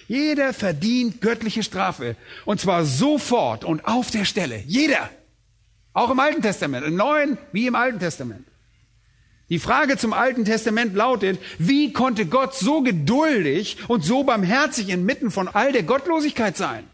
Jeder 0.07 0.53
verdient 0.53 1.19
göttliche 1.19 1.63
Strafe. 1.63 2.15
Und 2.45 2.61
zwar 2.61 2.85
sofort 2.85 3.65
und 3.65 3.83
auf 3.85 4.09
der 4.09 4.23
Stelle. 4.23 4.63
Jeder. 4.65 5.09
Auch 5.91 6.09
im 6.09 6.21
Alten 6.21 6.41
Testament. 6.41 6.87
Im 6.87 6.95
Neuen 6.95 7.37
wie 7.51 7.67
im 7.67 7.75
Alten 7.75 7.99
Testament. 7.99 8.47
Die 9.49 9.59
Frage 9.59 9.97
zum 9.97 10.13
Alten 10.13 10.45
Testament 10.45 10.95
lautet, 10.95 11.39
wie 11.57 11.91
konnte 11.91 12.25
Gott 12.25 12.55
so 12.55 12.81
geduldig 12.83 13.77
und 13.89 14.05
so 14.05 14.23
barmherzig 14.23 14.87
inmitten 14.87 15.29
von 15.29 15.49
all 15.49 15.73
der 15.73 15.83
Gottlosigkeit 15.83 16.55
sein? 16.55 16.85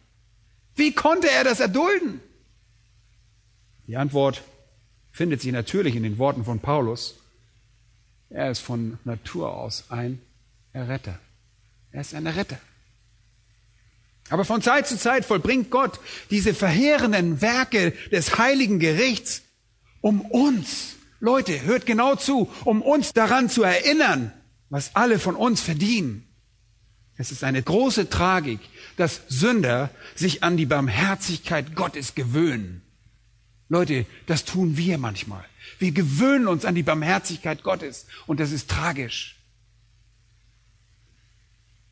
Wie 0.75 0.93
konnte 0.93 1.29
er 1.29 1.43
das 1.43 1.59
erdulden? 1.59 2.21
Die 3.87 3.97
Antwort 3.97 4.43
findet 5.11 5.41
sich 5.41 5.51
natürlich 5.51 5.95
in 5.95 6.03
den 6.03 6.17
Worten 6.17 6.45
von 6.45 6.59
Paulus. 6.59 7.15
Er 8.29 8.49
ist 8.49 8.61
von 8.61 8.97
Natur 9.03 9.55
aus 9.55 9.85
ein 9.89 10.21
Erretter. 10.71 11.19
Er 11.91 12.01
ist 12.01 12.15
ein 12.15 12.25
Erretter. 12.25 12.57
Aber 14.29 14.45
von 14.45 14.61
Zeit 14.61 14.87
zu 14.87 14.97
Zeit 14.97 15.25
vollbringt 15.25 15.69
Gott 15.69 15.99
diese 16.31 16.53
verheerenden 16.53 17.41
Werke 17.41 17.91
des 18.11 18.37
heiligen 18.37 18.79
Gerichts, 18.79 19.43
um 20.01 20.21
uns, 20.21 20.95
Leute, 21.19 21.61
hört 21.61 21.85
genau 21.85 22.15
zu, 22.15 22.49
um 22.65 22.81
uns 22.81 23.13
daran 23.13 23.49
zu 23.49 23.63
erinnern, 23.63 24.33
was 24.69 24.95
alle 24.95 25.19
von 25.19 25.35
uns 25.35 25.61
verdienen. 25.61 26.27
Es 27.17 27.31
ist 27.31 27.43
eine 27.43 27.61
große 27.61 28.09
Tragik, 28.09 28.59
dass 28.97 29.21
Sünder 29.27 29.91
sich 30.15 30.43
an 30.43 30.57
die 30.57 30.65
Barmherzigkeit 30.65 31.75
Gottes 31.75 32.15
gewöhnen. 32.15 32.81
Leute, 33.69 34.05
das 34.25 34.45
tun 34.45 34.77
wir 34.77 34.97
manchmal. 34.97 35.45
Wir 35.79 35.91
gewöhnen 35.91 36.47
uns 36.47 36.65
an 36.65 36.75
die 36.75 36.83
Barmherzigkeit 36.83 37.63
Gottes 37.63 38.07
und 38.27 38.39
das 38.39 38.51
ist 38.51 38.69
tragisch. 38.69 39.39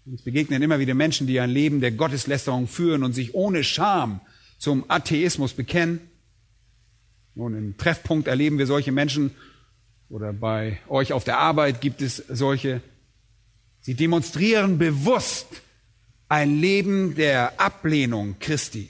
Uns 0.06 0.24
begegnen 0.24 0.62
immer 0.62 0.80
wieder 0.80 0.96
Menschen, 0.96 1.28
die 1.28 1.40
ein 1.40 1.52
Leben 1.52 1.80
der 1.80 1.92
Gotteslästerung 1.92 2.68
führen 2.68 3.04
und 3.04 3.14
sich 3.14 3.36
ohne 3.36 3.64
Scham 3.64 4.22
zum 4.58 4.86
Atheismus 4.90 5.54
bekennen. 5.54 6.02
Nun, 7.36 7.56
im 7.56 7.78
Treffpunkt 7.78 8.28
erleben 8.28 8.58
wir 8.58 8.66
solche 8.66 8.92
Menschen 8.92 9.32
oder 10.10 10.34
bei 10.34 10.80
euch 10.90 11.14
auf 11.14 11.24
der 11.24 11.38
Arbeit 11.38 11.80
gibt 11.82 12.02
es 12.02 12.18
solche. 12.18 12.82
Sie 13.82 13.96
demonstrieren 13.96 14.78
bewusst 14.78 15.48
ein 16.30 16.60
Leben 16.60 17.16
der 17.16 17.60
Ablehnung 17.60 18.38
Christi. 18.40 18.90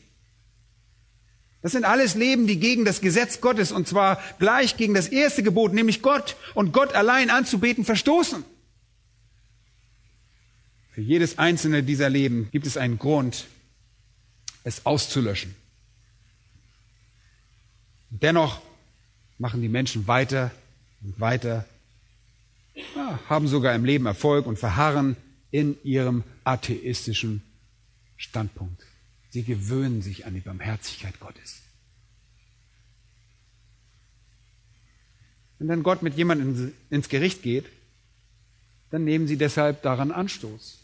Das 1.62 1.72
sind 1.74 1.86
alles 1.86 2.16
Leben, 2.16 2.48
die 2.48 2.60
gegen 2.60 2.86
das 2.86 3.02
Gesetz 3.02 3.40
Gottes 3.40 3.72
und 3.72 3.88
zwar 3.88 4.22
gleich 4.40 4.78
gegen 4.78 4.94
das 4.94 5.08
erste 5.08 5.44
Gebot, 5.44 5.74
nämlich 5.74 6.02
Gott 6.02 6.36
und 6.56 6.74
Gott 6.74 6.94
allein 6.94 7.30
anzubeten, 7.30 7.86
verstoßen. 7.86 8.44
Für 10.92 11.02
jedes 11.02 11.38
einzelne 11.38 11.84
dieser 11.84 12.10
Leben 12.10 12.50
gibt 12.52 12.68
es 12.68 12.78
einen 12.78 13.00
Grund, 13.00 13.46
es 14.64 14.86
auszulöschen. 14.86 15.56
Dennoch 18.10 18.62
machen 19.38 19.62
die 19.62 19.70
Menschen 19.70 20.08
weiter 20.08 20.52
und 21.02 21.20
weiter, 21.20 21.66
ja, 22.74 23.20
haben 23.28 23.48
sogar 23.48 23.76
im 23.76 23.86
Leben 23.86 24.06
Erfolg 24.06 24.46
und 24.46 24.60
verharren 24.60 25.18
in 25.52 25.78
ihrem 25.84 26.24
atheistischen 26.44 27.44
Standpunkt. 28.18 28.82
Sie 29.30 29.44
gewöhnen 29.44 30.02
sich 30.02 30.26
an 30.26 30.34
die 30.34 30.42
Barmherzigkeit 30.42 31.20
Gottes. 31.20 31.62
Wenn 35.58 35.68
dann 35.68 35.84
Gott 35.84 36.02
mit 36.02 36.16
jemandem 36.16 36.74
ins 36.90 37.08
Gericht 37.08 37.44
geht, 37.44 37.66
dann 38.90 39.04
nehmen 39.04 39.28
sie 39.28 39.38
deshalb 39.38 39.82
daran 39.84 40.12
Anstoß. 40.12 40.80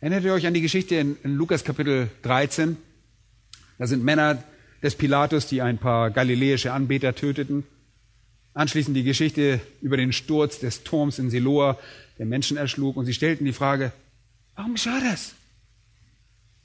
Erinnert 0.00 0.24
ihr 0.24 0.34
euch 0.34 0.46
an 0.46 0.54
die 0.54 0.60
Geschichte 0.60 0.96
in, 0.96 1.16
in 1.22 1.34
Lukas 1.34 1.64
Kapitel 1.64 2.10
13? 2.22 2.76
Da 3.78 3.86
sind 3.86 4.04
Männer 4.04 4.42
des 4.82 4.94
Pilatus, 4.96 5.46
die 5.46 5.62
ein 5.62 5.78
paar 5.78 6.10
galiläische 6.10 6.72
Anbeter 6.72 7.14
töteten. 7.14 7.64
Anschließend 8.54 8.96
die 8.96 9.02
Geschichte 9.02 9.60
über 9.82 9.96
den 9.96 10.12
Sturz 10.12 10.60
des 10.60 10.84
Turms 10.84 11.18
in 11.18 11.28
Siloa, 11.28 11.78
der 12.18 12.26
Menschen 12.26 12.56
erschlug. 12.56 12.96
Und 12.96 13.04
sie 13.06 13.14
stellten 13.14 13.44
die 13.44 13.52
Frage, 13.52 13.92
warum 14.54 14.74
geschah 14.74 15.00
das? 15.00 15.34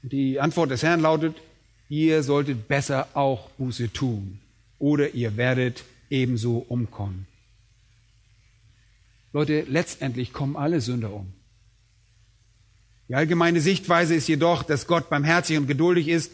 Und 0.04 0.14
die 0.14 0.40
Antwort 0.40 0.72
des 0.72 0.84
Herrn 0.84 1.02
lautet, 1.02 1.36
ihr 1.90 2.24
solltet 2.24 2.68
besser 2.68 3.10
auch 3.16 3.50
Buße 3.52 3.92
tun 3.92 4.40
oder 4.78 5.14
ihr 5.14 5.36
werdet 5.36 5.84
ebenso 6.10 6.60
umkommen. 6.60 7.26
Leute, 9.34 9.66
letztendlich 9.68 10.32
kommen 10.32 10.56
alle 10.56 10.82
Sünder 10.82 11.14
um. 11.14 11.34
Die 13.08 13.16
allgemeine 13.16 13.62
Sichtweise 13.62 14.14
ist 14.16 14.28
jedoch, 14.28 14.64
dass 14.64 14.88
Gott 14.88 15.10
barmherzig 15.10 15.58
und 15.58 15.68
geduldig 15.68 16.08
ist, 16.08 16.32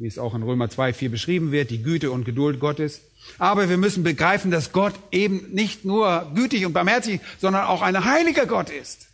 wie 0.00 0.06
es 0.06 0.18
auch 0.18 0.34
in 0.34 0.42
Römer 0.42 0.70
2, 0.70 0.94
4 0.94 1.10
beschrieben 1.10 1.52
wird, 1.52 1.70
die 1.70 1.82
Güte 1.82 2.10
und 2.10 2.24
Geduld 2.24 2.58
Gottes. 2.58 3.02
Aber 3.38 3.68
wir 3.68 3.76
müssen 3.76 4.02
begreifen, 4.02 4.50
dass 4.50 4.72
Gott 4.72 4.94
eben 5.12 5.52
nicht 5.52 5.84
nur 5.84 6.32
gütig 6.34 6.64
und 6.64 6.72
barmherzig, 6.72 7.20
sondern 7.38 7.66
auch 7.66 7.82
ein 7.82 8.02
heiliger 8.02 8.46
Gott 8.46 8.70
ist. 8.70 9.08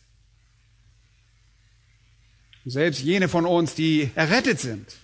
Selbst 2.64 3.02
jene 3.02 3.28
von 3.28 3.46
uns, 3.46 3.74
die 3.74 4.10
errettet 4.14 4.60
sind, 4.60 4.96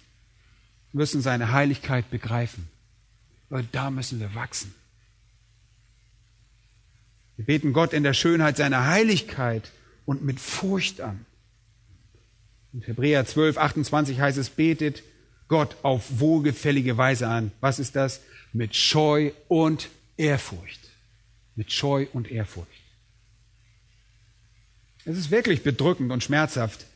müssen 0.92 1.20
seine 1.20 1.50
Heiligkeit 1.50 2.08
begreifen. 2.10 2.68
Weil 3.48 3.64
da 3.72 3.90
müssen 3.90 4.20
wir 4.20 4.36
wachsen. 4.36 4.72
Wir 7.36 7.44
beten 7.44 7.72
Gott 7.72 7.92
in 7.92 8.04
der 8.04 8.14
Schönheit 8.14 8.56
seiner 8.56 8.86
Heiligkeit 8.86 9.72
und 10.06 10.22
mit 10.22 10.38
Furcht 10.38 11.00
an. 11.00 11.26
In 12.72 12.82
Hebräer 12.82 13.26
12, 13.26 13.58
28 13.58 14.20
heißt 14.20 14.38
es, 14.38 14.48
betet 14.48 15.02
Gott 15.52 15.76
auf 15.82 16.18
wohlgefällige 16.18 16.96
Weise 16.96 17.28
an. 17.28 17.52
Was 17.60 17.78
ist 17.78 17.94
das? 17.94 18.22
Mit 18.54 18.74
Scheu 18.74 19.32
und 19.48 19.90
Ehrfurcht. 20.16 20.80
Mit 21.56 21.70
Scheu 21.70 22.06
und 22.14 22.30
Ehrfurcht. 22.30 22.70
Es 25.04 25.18
ist 25.18 25.30
wirklich 25.30 25.62
bedrückend 25.62 26.10
und 26.10 26.24
schmerzhaft, 26.24 26.86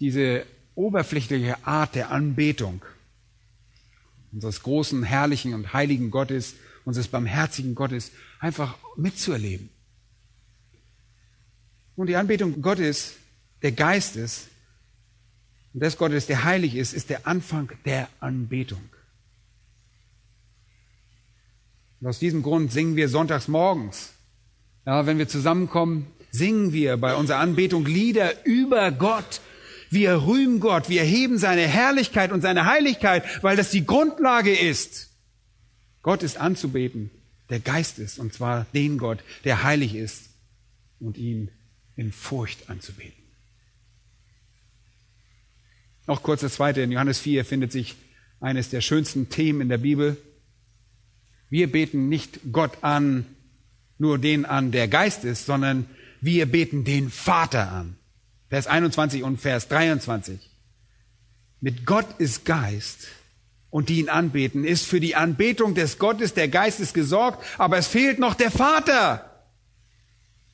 diese 0.00 0.46
oberflächliche 0.74 1.66
Art 1.66 1.94
der 1.94 2.10
Anbetung 2.12 2.82
unseres 4.32 4.62
großen, 4.62 5.02
herrlichen 5.02 5.52
und 5.52 5.74
heiligen 5.74 6.10
Gottes, 6.10 6.54
unseres 6.86 7.08
barmherzigen 7.08 7.74
Gottes 7.74 8.10
einfach 8.40 8.78
mitzuerleben. 8.96 9.68
Und 11.94 12.06
die 12.06 12.16
Anbetung 12.16 12.62
Gottes, 12.62 13.16
der 13.60 13.72
Geistes, 13.72 14.46
und 15.76 15.82
des 15.82 15.98
Gottes, 15.98 16.24
der 16.24 16.44
heilig 16.44 16.74
ist, 16.74 16.94
ist 16.94 17.10
der 17.10 17.26
Anfang 17.26 17.70
der 17.84 18.08
Anbetung. 18.18 18.80
Und 22.00 22.06
aus 22.06 22.18
diesem 22.18 22.42
Grund 22.42 22.72
singen 22.72 22.96
wir 22.96 23.10
sonntags 23.10 23.46
morgens. 23.46 24.14
Ja, 24.86 25.04
wenn 25.04 25.18
wir 25.18 25.28
zusammenkommen, 25.28 26.06
singen 26.30 26.72
wir 26.72 26.96
bei 26.96 27.14
unserer 27.14 27.40
Anbetung 27.40 27.84
Lieder 27.84 28.46
über 28.46 28.90
Gott. 28.90 29.42
Wir 29.90 30.26
rühmen 30.26 30.60
Gott, 30.60 30.88
wir 30.88 31.02
heben 31.02 31.36
seine 31.36 31.66
Herrlichkeit 31.66 32.32
und 32.32 32.40
seine 32.40 32.64
Heiligkeit, 32.64 33.22
weil 33.42 33.58
das 33.58 33.68
die 33.68 33.84
Grundlage 33.84 34.58
ist. 34.58 35.10
Gott 36.00 36.22
ist 36.22 36.38
anzubeten, 36.38 37.10
der 37.50 37.60
Geist 37.60 37.98
ist, 37.98 38.18
und 38.18 38.32
zwar 38.32 38.64
den 38.72 38.96
Gott, 38.96 39.22
der 39.44 39.62
heilig 39.62 39.94
ist, 39.94 40.30
und 41.00 41.18
ihn 41.18 41.50
in 41.96 42.12
Furcht 42.12 42.70
anzubeten. 42.70 43.15
Noch 46.06 46.22
kurz 46.22 46.40
das 46.40 46.54
zweite. 46.54 46.80
In 46.82 46.92
Johannes 46.92 47.18
4 47.18 47.44
findet 47.44 47.72
sich 47.72 47.96
eines 48.40 48.70
der 48.70 48.80
schönsten 48.80 49.28
Themen 49.28 49.60
in 49.62 49.68
der 49.68 49.78
Bibel. 49.78 50.16
Wir 51.50 51.70
beten 51.70 52.08
nicht 52.08 52.40
Gott 52.52 52.78
an, 52.82 53.26
nur 53.98 54.18
den 54.18 54.44
an, 54.44 54.72
der 54.72 54.88
Geist 54.88 55.24
ist, 55.24 55.46
sondern 55.46 55.86
wir 56.20 56.46
beten 56.46 56.84
den 56.84 57.10
Vater 57.10 57.70
an. 57.72 57.96
Vers 58.48 58.66
21 58.66 59.22
und 59.22 59.40
Vers 59.40 59.68
23. 59.68 60.38
Mit 61.60 61.86
Gott 61.86 62.06
ist 62.18 62.44
Geist 62.44 63.08
und 63.70 63.88
die 63.88 63.98
ihn 64.00 64.08
anbeten, 64.08 64.64
ist 64.64 64.86
für 64.86 65.00
die 65.00 65.16
Anbetung 65.16 65.74
des 65.74 65.98
Gottes, 65.98 66.34
der 66.34 66.48
Geistes 66.48 66.92
gesorgt, 66.92 67.44
aber 67.58 67.78
es 67.78 67.88
fehlt 67.88 68.18
noch 68.18 68.34
der 68.34 68.50
Vater. 68.50 69.30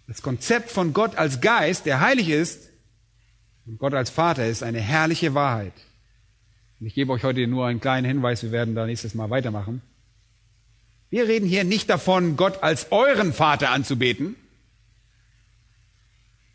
Das 0.06 0.22
Konzept 0.22 0.70
von 0.70 0.92
Gott 0.92 1.16
als 1.16 1.40
Geist, 1.40 1.86
der 1.86 2.00
heilig 2.00 2.28
ist, 2.28 2.68
und 3.66 3.78
Gott 3.78 3.94
als 3.94 4.10
Vater 4.10 4.46
ist 4.46 4.62
eine 4.62 4.80
herrliche 4.80 5.34
Wahrheit. 5.34 5.74
Und 6.80 6.86
ich 6.86 6.94
gebe 6.94 7.12
euch 7.12 7.22
heute 7.22 7.46
nur 7.46 7.66
einen 7.66 7.80
kleinen 7.80 8.06
Hinweis, 8.06 8.42
wir 8.42 8.52
werden 8.52 8.74
da 8.74 8.86
nächstes 8.86 9.14
Mal 9.14 9.30
weitermachen. 9.30 9.82
Wir 11.10 11.28
reden 11.28 11.46
hier 11.46 11.64
nicht 11.64 11.90
davon, 11.90 12.36
Gott 12.36 12.62
als 12.62 12.90
euren 12.90 13.32
Vater 13.32 13.70
anzubeten. 13.70 14.34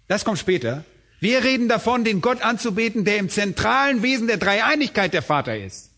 Das 0.08 0.26
kommt 0.26 0.40
später. 0.40 0.84
Wir 1.20 1.44
reden 1.44 1.68
davon, 1.68 2.04
den 2.04 2.22
Gott 2.22 2.42
anzubeten, 2.42 3.06
der 3.06 3.18
im 3.18 3.30
zentralen 3.30 4.04
Wesen 4.04 4.28
der 4.28 4.38
Dreieinigkeit 4.38 5.14
der 5.14 5.22
Vater 5.22 5.58
ist. 5.58 5.92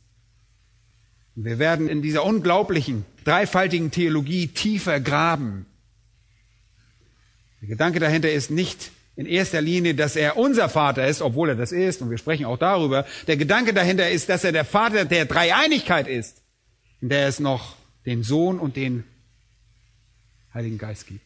Und 1.36 1.46
wir 1.46 1.58
werden 1.58 1.88
in 1.88 2.02
dieser 2.02 2.26
unglaublichen, 2.26 3.06
dreifaltigen 3.24 3.92
Theologie 3.92 4.48
tiefer 4.48 5.00
graben. 5.00 5.66
Der 7.62 7.70
Gedanke 7.70 8.00
dahinter 8.00 8.32
ist 8.32 8.52
nicht, 8.52 8.92
in 9.20 9.26
erster 9.26 9.60
Linie, 9.60 9.96
dass 9.96 10.16
er 10.16 10.38
unser 10.38 10.70
Vater 10.70 11.06
ist, 11.06 11.22
obwohl 11.22 11.50
er 11.50 11.56
das 11.56 11.74
ist, 11.74 12.02
und 12.02 12.10
wir 12.10 12.18
sprechen 12.18 12.46
auch 12.46 12.58
darüber. 12.58 13.06
Der 13.28 13.36
Gedanke 13.36 13.74
dahinter 13.74 14.10
ist, 14.10 14.30
dass 14.30 14.46
er 14.46 14.54
der 14.54 14.64
Vater 14.64 15.04
der 15.04 15.26
Dreieinigkeit 15.26 16.08
ist, 16.08 16.42
in 17.02 17.10
der 17.10 17.28
es 17.28 17.42
noch 17.42 17.76
den 18.06 18.24
Sohn 18.24 18.60
und 18.60 18.78
den 18.78 19.04
Heiligen 20.54 20.78
Geist 20.78 21.06
gibt. 21.06 21.20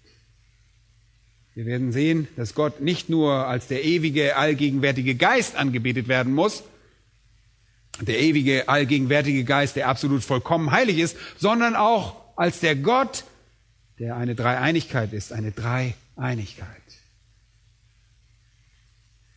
Wir 1.54 1.68
werden 1.68 1.92
sehen, 1.92 2.28
dass 2.36 2.56
Gott 2.56 2.82
nicht 2.82 3.10
nur 3.10 3.46
als 3.46 3.68
der 3.68 3.84
ewige, 3.84 4.38
allgegenwärtige 4.38 5.14
Geist 5.14 5.56
angebetet 5.56 6.08
werden 6.08 6.34
muss, 6.34 6.64
der 8.02 8.20
ewige, 8.20 8.70
allgegenwärtige 8.70 9.44
Geist, 9.44 9.76
der 9.76 9.88
absolut 9.88 10.24
vollkommen 10.24 10.72
heilig 10.72 10.98
ist, 10.98 11.16
sondern 11.38 11.76
auch 11.76 12.16
als 12.38 12.60
der 12.60 12.76
Gott, 12.76 13.24
der 14.00 14.16
eine 14.16 14.34
Dreieinigkeit 14.34 15.14
ist, 15.14 15.32
eine 15.32 15.52
Dreieinigkeit. 15.52 16.83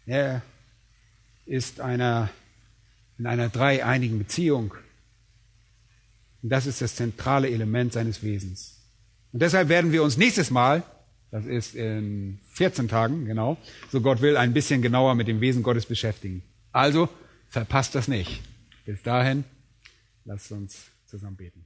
Er 0.07 0.43
ist 1.45 1.81
einer, 1.81 2.31
in 3.19 3.27
einer 3.27 3.49
dreieinigen 3.49 4.19
Beziehung. 4.19 4.75
Und 6.43 6.49
das 6.49 6.67
ist 6.67 6.81
das 6.81 6.95
zentrale 6.95 7.51
Element 7.51 7.93
seines 7.93 8.23
Wesens. 8.23 8.81
Und 9.33 9.43
deshalb 9.43 9.69
werden 9.69 9.93
wir 9.93 10.03
uns 10.03 10.17
nächstes 10.17 10.51
Mal, 10.51 10.83
das 11.31 11.45
ist 11.45 11.75
in 11.75 12.39
14 12.53 12.89
Tagen, 12.89 13.27
genau, 13.27 13.59
so 13.91 14.01
Gott 14.01 14.23
will, 14.23 14.37
ein 14.37 14.55
bisschen 14.55 14.81
genauer 14.81 15.15
mit 15.15 15.29
dem 15.29 15.41
Wesen 15.41 15.63
Gottes 15.63 15.87
beschäftigen. 15.87 16.43
Also, 16.73 17.09
verpasst 17.49 17.95
das 17.95 18.09
nicht. 18.09 18.43
Bis 18.85 19.03
dahin, 19.03 19.45
lasst 20.25 20.53
uns 20.53 20.87
zusammen 21.07 21.37
beten. 21.37 21.66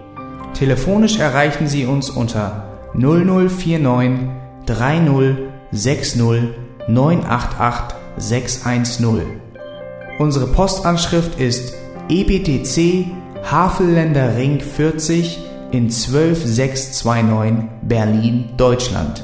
Telefonisch 0.53 1.19
erreichen 1.19 1.67
Sie 1.67 1.85
uns 1.85 2.09
unter 2.09 2.65
0049 2.93 4.29
30 4.65 5.35
60 5.71 6.21
988 6.87 7.95
610. 8.17 9.41
Unsere 10.19 10.47
Postanschrift 10.47 11.39
ist 11.39 11.73
EBTC 12.09 13.05
Havelländer 13.43 14.35
Ring 14.37 14.59
40 14.59 15.39
in 15.71 15.89
12629 15.89 17.69
Berlin, 17.81 18.49
Deutschland. 18.57 19.23